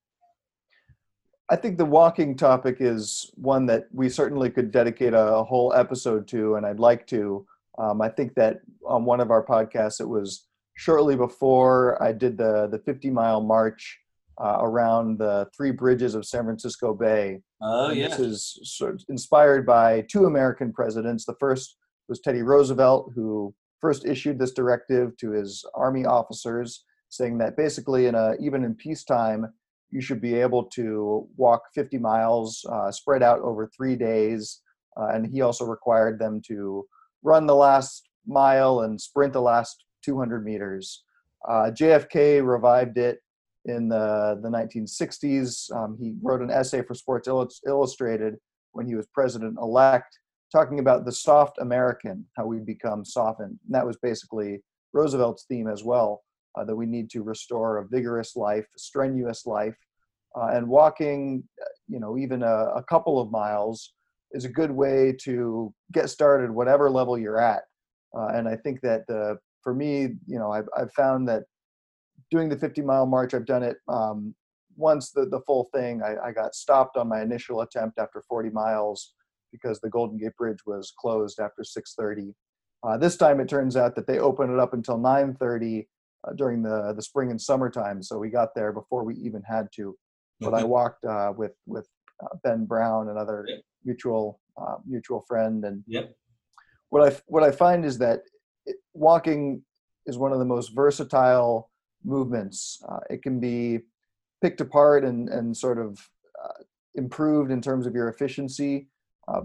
I 1.50 1.56
think 1.56 1.78
the 1.78 1.84
walking 1.84 2.36
topic 2.36 2.76
is 2.78 3.28
one 3.34 3.66
that 3.66 3.88
we 3.92 4.08
certainly 4.08 4.50
could 4.50 4.70
dedicate 4.70 5.14
a, 5.14 5.42
whole 5.42 5.72
episode 5.72 6.28
to, 6.28 6.54
and 6.54 6.64
I'd 6.64 6.78
like 6.78 7.08
to. 7.08 7.44
Um, 7.76 8.02
I 8.02 8.08
think 8.08 8.34
that 8.34 8.60
on 8.86 9.04
one 9.04 9.20
of 9.20 9.32
our 9.32 9.44
podcasts, 9.44 10.00
it 10.00 10.08
was 10.08 10.47
shortly 10.78 11.16
before 11.16 12.00
I 12.00 12.12
did 12.12 12.38
the 12.38 12.68
the 12.68 12.78
50 12.78 13.10
mile 13.10 13.42
march 13.42 13.98
uh, 14.40 14.58
around 14.60 15.18
the 15.18 15.48
three 15.54 15.72
bridges 15.72 16.14
of 16.14 16.24
San 16.24 16.44
Francisco 16.44 16.94
Bay. 16.94 17.40
Oh, 17.60 17.90
yeah. 17.90 18.08
This 18.08 18.20
is 18.20 18.58
sort 18.62 18.94
of 18.94 19.04
inspired 19.08 19.66
by 19.66 20.02
two 20.08 20.26
American 20.26 20.72
presidents. 20.72 21.24
The 21.24 21.34
first 21.40 21.76
was 22.08 22.20
Teddy 22.20 22.42
Roosevelt, 22.42 23.12
who 23.16 23.52
first 23.80 24.06
issued 24.06 24.38
this 24.38 24.52
directive 24.52 25.16
to 25.16 25.32
his 25.32 25.64
army 25.74 26.06
officers, 26.06 26.84
saying 27.08 27.38
that 27.38 27.56
basically, 27.56 28.06
in 28.06 28.14
a 28.14 28.36
even 28.40 28.62
in 28.62 28.76
peacetime, 28.76 29.52
you 29.90 30.00
should 30.00 30.20
be 30.20 30.34
able 30.34 30.62
to 30.64 31.28
walk 31.36 31.62
50 31.74 31.98
miles 31.98 32.64
uh, 32.70 32.92
spread 32.92 33.24
out 33.24 33.40
over 33.40 33.68
three 33.76 33.96
days. 33.96 34.60
Uh, 34.96 35.08
and 35.08 35.26
he 35.26 35.40
also 35.40 35.64
required 35.64 36.20
them 36.20 36.40
to 36.46 36.86
run 37.24 37.46
the 37.46 37.54
last 37.54 38.08
mile 38.26 38.80
and 38.80 39.00
sprint 39.00 39.32
the 39.32 39.40
last 39.40 39.84
200 40.08 40.42
meters. 40.44 41.04
Uh, 41.46 41.70
JFK 41.70 42.44
revived 42.46 42.96
it 42.96 43.18
in 43.66 43.88
the, 43.88 44.40
the 44.42 44.48
1960s. 44.48 45.70
Um, 45.76 45.98
he 46.00 46.14
wrote 46.22 46.40
an 46.40 46.50
essay 46.50 46.82
for 46.82 46.94
Sports 46.94 47.28
Illustrated 47.28 48.36
when 48.72 48.86
he 48.86 48.94
was 48.94 49.06
president 49.12 49.58
elect, 49.60 50.18
talking 50.50 50.78
about 50.78 51.04
the 51.04 51.12
soft 51.12 51.58
American, 51.60 52.24
how 52.36 52.46
we 52.46 52.58
become 52.58 53.04
softened. 53.04 53.58
And 53.66 53.74
that 53.74 53.86
was 53.86 53.98
basically 54.02 54.62
Roosevelt's 54.94 55.44
theme 55.44 55.68
as 55.68 55.84
well 55.84 56.22
uh, 56.56 56.64
that 56.64 56.76
we 56.76 56.86
need 56.86 57.10
to 57.10 57.22
restore 57.22 57.78
a 57.78 57.86
vigorous 57.86 58.34
life, 58.34 58.64
a 58.64 58.78
strenuous 58.78 59.44
life. 59.44 59.76
Uh, 60.38 60.48
and 60.52 60.66
walking, 60.68 61.42
uh, 61.60 61.64
you 61.86 62.00
know, 62.00 62.16
even 62.16 62.42
a, 62.42 62.66
a, 62.76 62.84
couple 62.88 63.18
of 63.18 63.30
miles 63.30 63.94
is 64.32 64.44
a 64.44 64.48
good 64.48 64.70
way 64.70 65.14
to 65.18 65.72
get 65.92 66.10
started, 66.10 66.50
whatever 66.50 66.90
level 66.90 67.18
you're 67.18 67.40
at. 67.40 67.62
Uh, 68.16 68.28
and 68.28 68.46
I 68.46 68.54
think 68.56 68.80
that 68.82 69.06
the, 69.08 69.38
for 69.68 69.74
me, 69.74 70.14
you 70.26 70.38
know, 70.38 70.50
I've, 70.50 70.66
I've 70.74 70.90
found 70.94 71.28
that 71.28 71.42
doing 72.30 72.48
the 72.48 72.56
50 72.56 72.80
mile 72.80 73.04
march, 73.04 73.34
I've 73.34 73.44
done 73.44 73.62
it 73.62 73.76
um, 73.86 74.34
once 74.76 75.10
the, 75.10 75.26
the 75.26 75.42
full 75.46 75.68
thing. 75.74 76.00
I, 76.02 76.28
I 76.28 76.32
got 76.32 76.54
stopped 76.54 76.96
on 76.96 77.06
my 77.06 77.20
initial 77.20 77.60
attempt 77.60 77.98
after 77.98 78.22
40 78.26 78.48
miles 78.48 79.12
because 79.52 79.78
the 79.80 79.90
Golden 79.90 80.16
Gate 80.16 80.34
Bridge 80.38 80.60
was 80.64 80.94
closed 80.98 81.38
after 81.38 81.62
6:30. 81.62 82.32
Uh, 82.82 82.96
this 82.96 83.18
time, 83.18 83.40
it 83.40 83.48
turns 83.50 83.76
out 83.76 83.94
that 83.96 84.06
they 84.06 84.20
open 84.20 84.50
it 84.50 84.58
up 84.58 84.72
until 84.72 84.96
9:30 84.96 85.86
uh, 86.26 86.32
during 86.32 86.62
the 86.62 86.94
the 86.96 87.02
spring 87.02 87.30
and 87.30 87.38
summertime. 87.40 88.02
So 88.02 88.16
we 88.16 88.30
got 88.30 88.54
there 88.54 88.72
before 88.72 89.04
we 89.04 89.16
even 89.16 89.42
had 89.42 89.68
to. 89.76 89.94
But 90.40 90.54
I 90.54 90.64
walked 90.64 91.04
uh, 91.04 91.34
with 91.36 91.52
with 91.66 91.86
uh, 92.22 92.36
Ben 92.42 92.64
Brown, 92.64 93.10
another 93.10 93.44
yep. 93.46 93.60
mutual 93.84 94.40
uh, 94.56 94.76
mutual 94.86 95.26
friend, 95.28 95.62
and 95.66 95.84
yep. 95.86 96.14
what 96.88 97.12
I 97.12 97.16
what 97.26 97.42
I 97.42 97.50
find 97.50 97.84
is 97.84 97.98
that 97.98 98.20
walking 98.94 99.62
is 100.06 100.18
one 100.18 100.32
of 100.32 100.38
the 100.38 100.44
most 100.44 100.74
versatile 100.74 101.70
movements. 102.04 102.82
Uh, 102.88 103.00
it 103.10 103.22
can 103.22 103.40
be 103.40 103.80
picked 104.42 104.60
apart 104.60 105.04
and 105.04 105.28
and 105.28 105.56
sort 105.56 105.78
of 105.78 105.98
improved 106.94 107.50
in 107.50 107.60
terms 107.60 107.86
of 107.86 107.94
your 107.94 108.08
efficiency, 108.08 108.88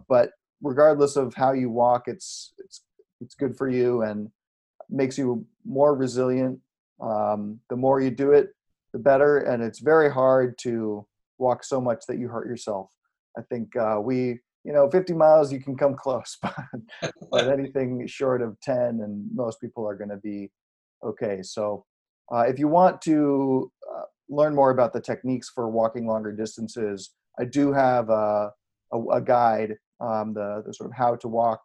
but 0.08 0.32
regardless 0.62 1.16
of 1.16 1.34
how 1.34 1.52
you 1.52 1.70
walk, 1.70 2.08
it's 2.08 2.54
it's 2.58 2.82
it's 3.22 3.36
good 3.36 3.58
for 3.58 3.70
you 3.70 4.02
and 4.02 4.30
makes 4.90 5.18
you 5.18 5.46
more 5.66 5.96
resilient. 5.96 6.60
Um, 7.02 7.60
the 7.70 7.76
more 7.76 8.00
you 8.02 8.12
do 8.12 8.32
it, 8.32 8.54
the 8.94 9.00
better. 9.00 9.40
And 9.40 9.62
it's 9.62 9.80
very 9.80 10.12
hard 10.12 10.58
to 10.60 11.06
walk 11.38 11.64
so 11.64 11.82
much 11.82 12.06
that 12.08 12.18
you 12.18 12.28
hurt 12.28 12.48
yourself. 12.48 12.92
I 13.38 13.42
think 13.42 13.76
uh, 13.76 14.00
we, 14.02 14.40
you 14.64 14.74
know, 14.74 14.90
50 14.90 15.14
miles 15.14 15.52
you 15.52 15.60
can 15.60 15.76
come 15.76 15.96
close, 15.96 16.38
but, 16.42 17.12
but 17.32 17.48
anything 17.60 18.06
short 18.08 18.42
of 18.42 18.60
10, 18.62 19.02
and 19.02 19.28
most 19.34 19.60
people 19.60 19.88
are 19.88 19.96
going 19.96 20.10
to 20.10 20.18
be 20.18 20.52
okay. 21.04 21.42
So 21.42 21.86
uh, 22.34 22.46
if 22.48 22.60
you 22.60 22.68
want 22.68 23.02
to 23.04 23.72
uh, 23.94 24.04
learn 24.30 24.56
more 24.56 24.72
about 24.72 24.94
the 24.94 25.02
techniques 25.02 25.50
for 25.54 25.70
walking 25.70 26.08
longer 26.08 26.32
distances, 26.32 27.12
I 27.40 27.46
do 27.46 27.74
have 27.74 28.10
a, 28.10 28.52
a, 28.92 29.00
a 29.14 29.22
guide, 29.22 29.76
um, 30.00 30.34
the, 30.34 30.64
the 30.66 30.74
sort 30.74 30.90
of 30.90 30.96
how 30.96 31.16
to 31.16 31.28
walk 31.28 31.62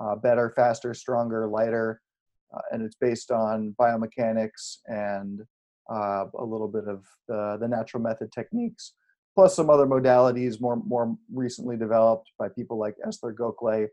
uh, 0.00 0.16
better, 0.16 0.52
faster, 0.56 0.94
stronger, 0.94 1.46
lighter 1.46 2.00
uh, 2.54 2.60
and 2.72 2.82
it's 2.82 2.96
based 2.96 3.30
on 3.30 3.74
biomechanics 3.78 4.78
and 4.86 5.42
uh, 5.92 6.24
a 6.38 6.44
little 6.44 6.68
bit 6.68 6.86
of 6.86 7.04
the, 7.28 7.58
the 7.60 7.68
natural 7.68 8.02
method 8.02 8.30
techniques, 8.32 8.94
plus 9.38 9.54
some 9.54 9.70
other 9.70 9.86
modalities 9.86 10.60
more 10.60 10.82
more 10.84 11.16
recently 11.32 11.76
developed 11.76 12.32
by 12.40 12.48
people 12.48 12.76
like 12.76 12.96
Esther 13.06 13.32
Gokhale, 13.32 13.86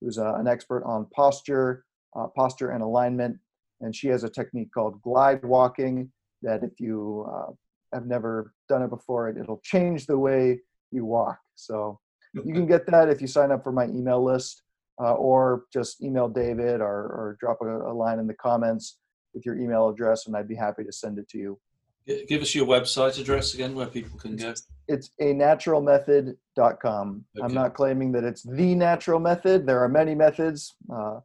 who's 0.00 0.16
uh, 0.16 0.34
an 0.34 0.46
expert 0.46 0.84
on 0.84 1.06
posture, 1.12 1.84
uh, 2.14 2.28
posture 2.36 2.70
and 2.70 2.84
alignment, 2.84 3.36
and 3.80 3.96
she 3.96 4.06
has 4.06 4.22
a 4.22 4.30
technique 4.30 4.70
called 4.72 5.02
glide 5.02 5.44
walking 5.44 6.12
that 6.42 6.62
if 6.62 6.78
you 6.78 7.26
uh, 7.28 7.50
have 7.92 8.06
never 8.06 8.54
done 8.68 8.82
it 8.82 8.90
before, 8.90 9.28
it, 9.28 9.36
it'll 9.36 9.60
change 9.64 10.06
the 10.06 10.16
way 10.16 10.60
you 10.92 11.04
walk. 11.04 11.40
So 11.56 11.98
you 12.32 12.54
can 12.54 12.68
get 12.68 12.86
that 12.86 13.08
if 13.08 13.20
you 13.20 13.26
sign 13.26 13.50
up 13.50 13.64
for 13.64 13.72
my 13.72 13.86
email 13.86 14.22
list 14.22 14.62
uh, 15.00 15.14
or 15.14 15.64
just 15.72 16.00
email 16.00 16.28
David 16.28 16.80
or, 16.80 17.00
or 17.18 17.36
drop 17.40 17.58
a, 17.60 17.90
a, 17.90 17.92
line 17.92 18.20
in 18.20 18.28
the 18.28 18.34
comments 18.34 18.98
with 19.34 19.44
your 19.44 19.56
email 19.56 19.88
address, 19.88 20.28
and 20.28 20.36
I'd 20.36 20.46
be 20.46 20.54
happy 20.54 20.84
to 20.84 20.92
send 20.92 21.18
it 21.18 21.28
to 21.30 21.38
you. 21.38 21.58
Give 22.06 22.42
us 22.42 22.54
your 22.54 22.66
website 22.66 23.20
address 23.20 23.54
again 23.54 23.74
where 23.74 23.86
people 23.86 24.18
can 24.18 24.36
go. 24.36 24.54
It's 24.88 25.10
a 25.20 25.32
naturalmethod.com. 25.34 27.24
Okay. 27.36 27.44
I'm 27.44 27.54
not 27.54 27.74
claiming 27.74 28.12
that 28.12 28.24
it's 28.24 28.42
the 28.42 28.74
natural 28.74 29.20
method. 29.20 29.66
There 29.66 29.82
are 29.82 29.88
many 29.88 30.14
methods. 30.14 30.74
Uh, 30.92 31.20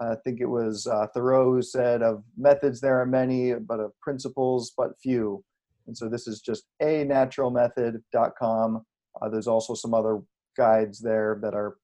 I 0.00 0.14
think 0.24 0.40
it 0.40 0.46
was 0.46 0.86
uh, 0.86 1.08
Thoreau 1.12 1.52
who 1.52 1.62
said, 1.62 2.02
of 2.02 2.22
methods 2.36 2.80
there 2.80 3.00
are 3.00 3.06
many, 3.06 3.54
but 3.54 3.80
of 3.80 3.92
principles 4.00 4.72
but 4.76 4.92
few. 5.02 5.44
And 5.86 5.96
so 5.96 6.08
this 6.08 6.26
is 6.26 6.40
just 6.40 6.64
a 6.80 7.04
naturalmethod.com. 7.04 8.84
Uh, 9.20 9.28
there's 9.28 9.48
also 9.48 9.74
some 9.74 9.94
other 9.94 10.20
guides 10.56 11.00
there 11.00 11.38
that 11.42 11.54
are 11.54 11.76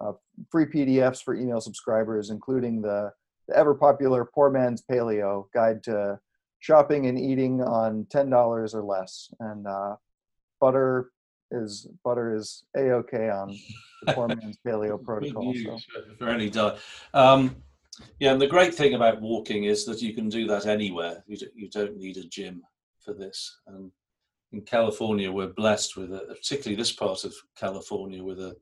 uh, 0.00 0.12
free 0.50 0.66
PDFs 0.66 1.22
for 1.22 1.34
email 1.34 1.60
subscribers, 1.60 2.30
including 2.30 2.82
the, 2.82 3.10
the 3.48 3.56
ever 3.56 3.74
popular 3.74 4.28
Poor 4.34 4.50
Man's 4.50 4.82
Paleo 4.90 5.46
Guide 5.54 5.82
to 5.84 6.18
Shopping 6.66 7.06
and 7.06 7.16
Eating 7.16 7.62
on 7.62 8.06
ten 8.10 8.28
dollars 8.28 8.74
or 8.74 8.82
less. 8.82 9.32
And 9.38 9.68
uh, 9.68 9.94
butter 10.60 11.12
is 11.52 11.86
butter 12.04 12.34
is 12.34 12.64
a 12.76 12.90
okay 12.90 13.30
on 13.30 13.56
the 14.02 14.12
Poor 14.12 14.26
Man's 14.28 14.58
Paleo 14.66 15.00
protocol. 15.00 15.54
So. 15.54 15.78
For 16.18 16.28
any 16.28 16.50
diet. 16.50 16.78
Um, 17.14 17.54
yeah, 18.18 18.32
and 18.32 18.40
the 18.40 18.48
great 18.48 18.74
thing 18.74 18.94
about 18.94 19.20
walking 19.20 19.64
is 19.64 19.84
that 19.84 20.02
you 20.02 20.12
can 20.12 20.28
do 20.28 20.48
that 20.48 20.66
anywhere. 20.66 21.22
You, 21.28 21.36
do, 21.36 21.46
you 21.54 21.70
don't 21.70 21.96
need 21.96 22.16
a 22.16 22.24
gym 22.24 22.62
for 22.98 23.14
this. 23.14 23.60
And 23.68 23.92
in 24.52 24.62
California, 24.62 25.30
we're 25.30 25.46
blessed 25.46 25.96
with, 25.96 26.12
a, 26.12 26.26
particularly 26.28 26.76
this 26.76 26.92
part 26.92 27.24
of 27.24 27.32
California, 27.56 28.22
with 28.22 28.40
a 28.40 28.56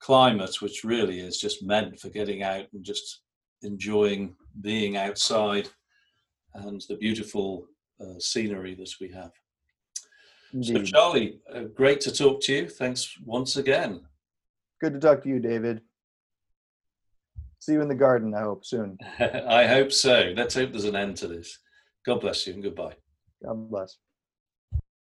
climate, 0.00 0.60
which 0.60 0.82
really 0.82 1.20
is 1.20 1.38
just 1.38 1.62
meant 1.62 2.00
for 2.00 2.08
getting 2.08 2.42
out 2.42 2.66
and 2.72 2.82
just 2.82 3.20
enjoying 3.62 4.34
being 4.60 4.96
outside 4.96 5.68
and 6.54 6.82
the 6.88 6.96
beautiful 6.96 7.66
uh, 8.00 8.18
scenery 8.18 8.74
that 8.74 8.90
we 9.00 9.08
have. 9.12 9.32
Indeed. 10.52 10.76
So, 10.76 10.82
Charlie, 10.84 11.40
uh, 11.52 11.64
great 11.74 12.00
to 12.02 12.12
talk 12.12 12.40
to 12.42 12.52
you. 12.52 12.68
Thanks 12.68 13.16
once 13.24 13.56
again. 13.56 14.02
Good 14.80 14.94
to 14.94 15.00
talk 15.00 15.22
to 15.22 15.28
you, 15.28 15.40
David. 15.40 15.80
See 17.58 17.72
you 17.72 17.80
in 17.80 17.88
the 17.88 17.94
garden, 17.94 18.34
I 18.34 18.42
hope, 18.42 18.64
soon. 18.64 18.98
I 19.18 19.66
hope 19.66 19.90
so. 19.90 20.32
Let's 20.36 20.54
hope 20.54 20.70
there's 20.70 20.84
an 20.84 20.96
end 20.96 21.16
to 21.18 21.28
this. 21.28 21.58
God 22.04 22.20
bless 22.20 22.46
you 22.46 22.54
and 22.54 22.62
goodbye. 22.62 22.94
God 23.42 23.70
bless. 23.70 23.96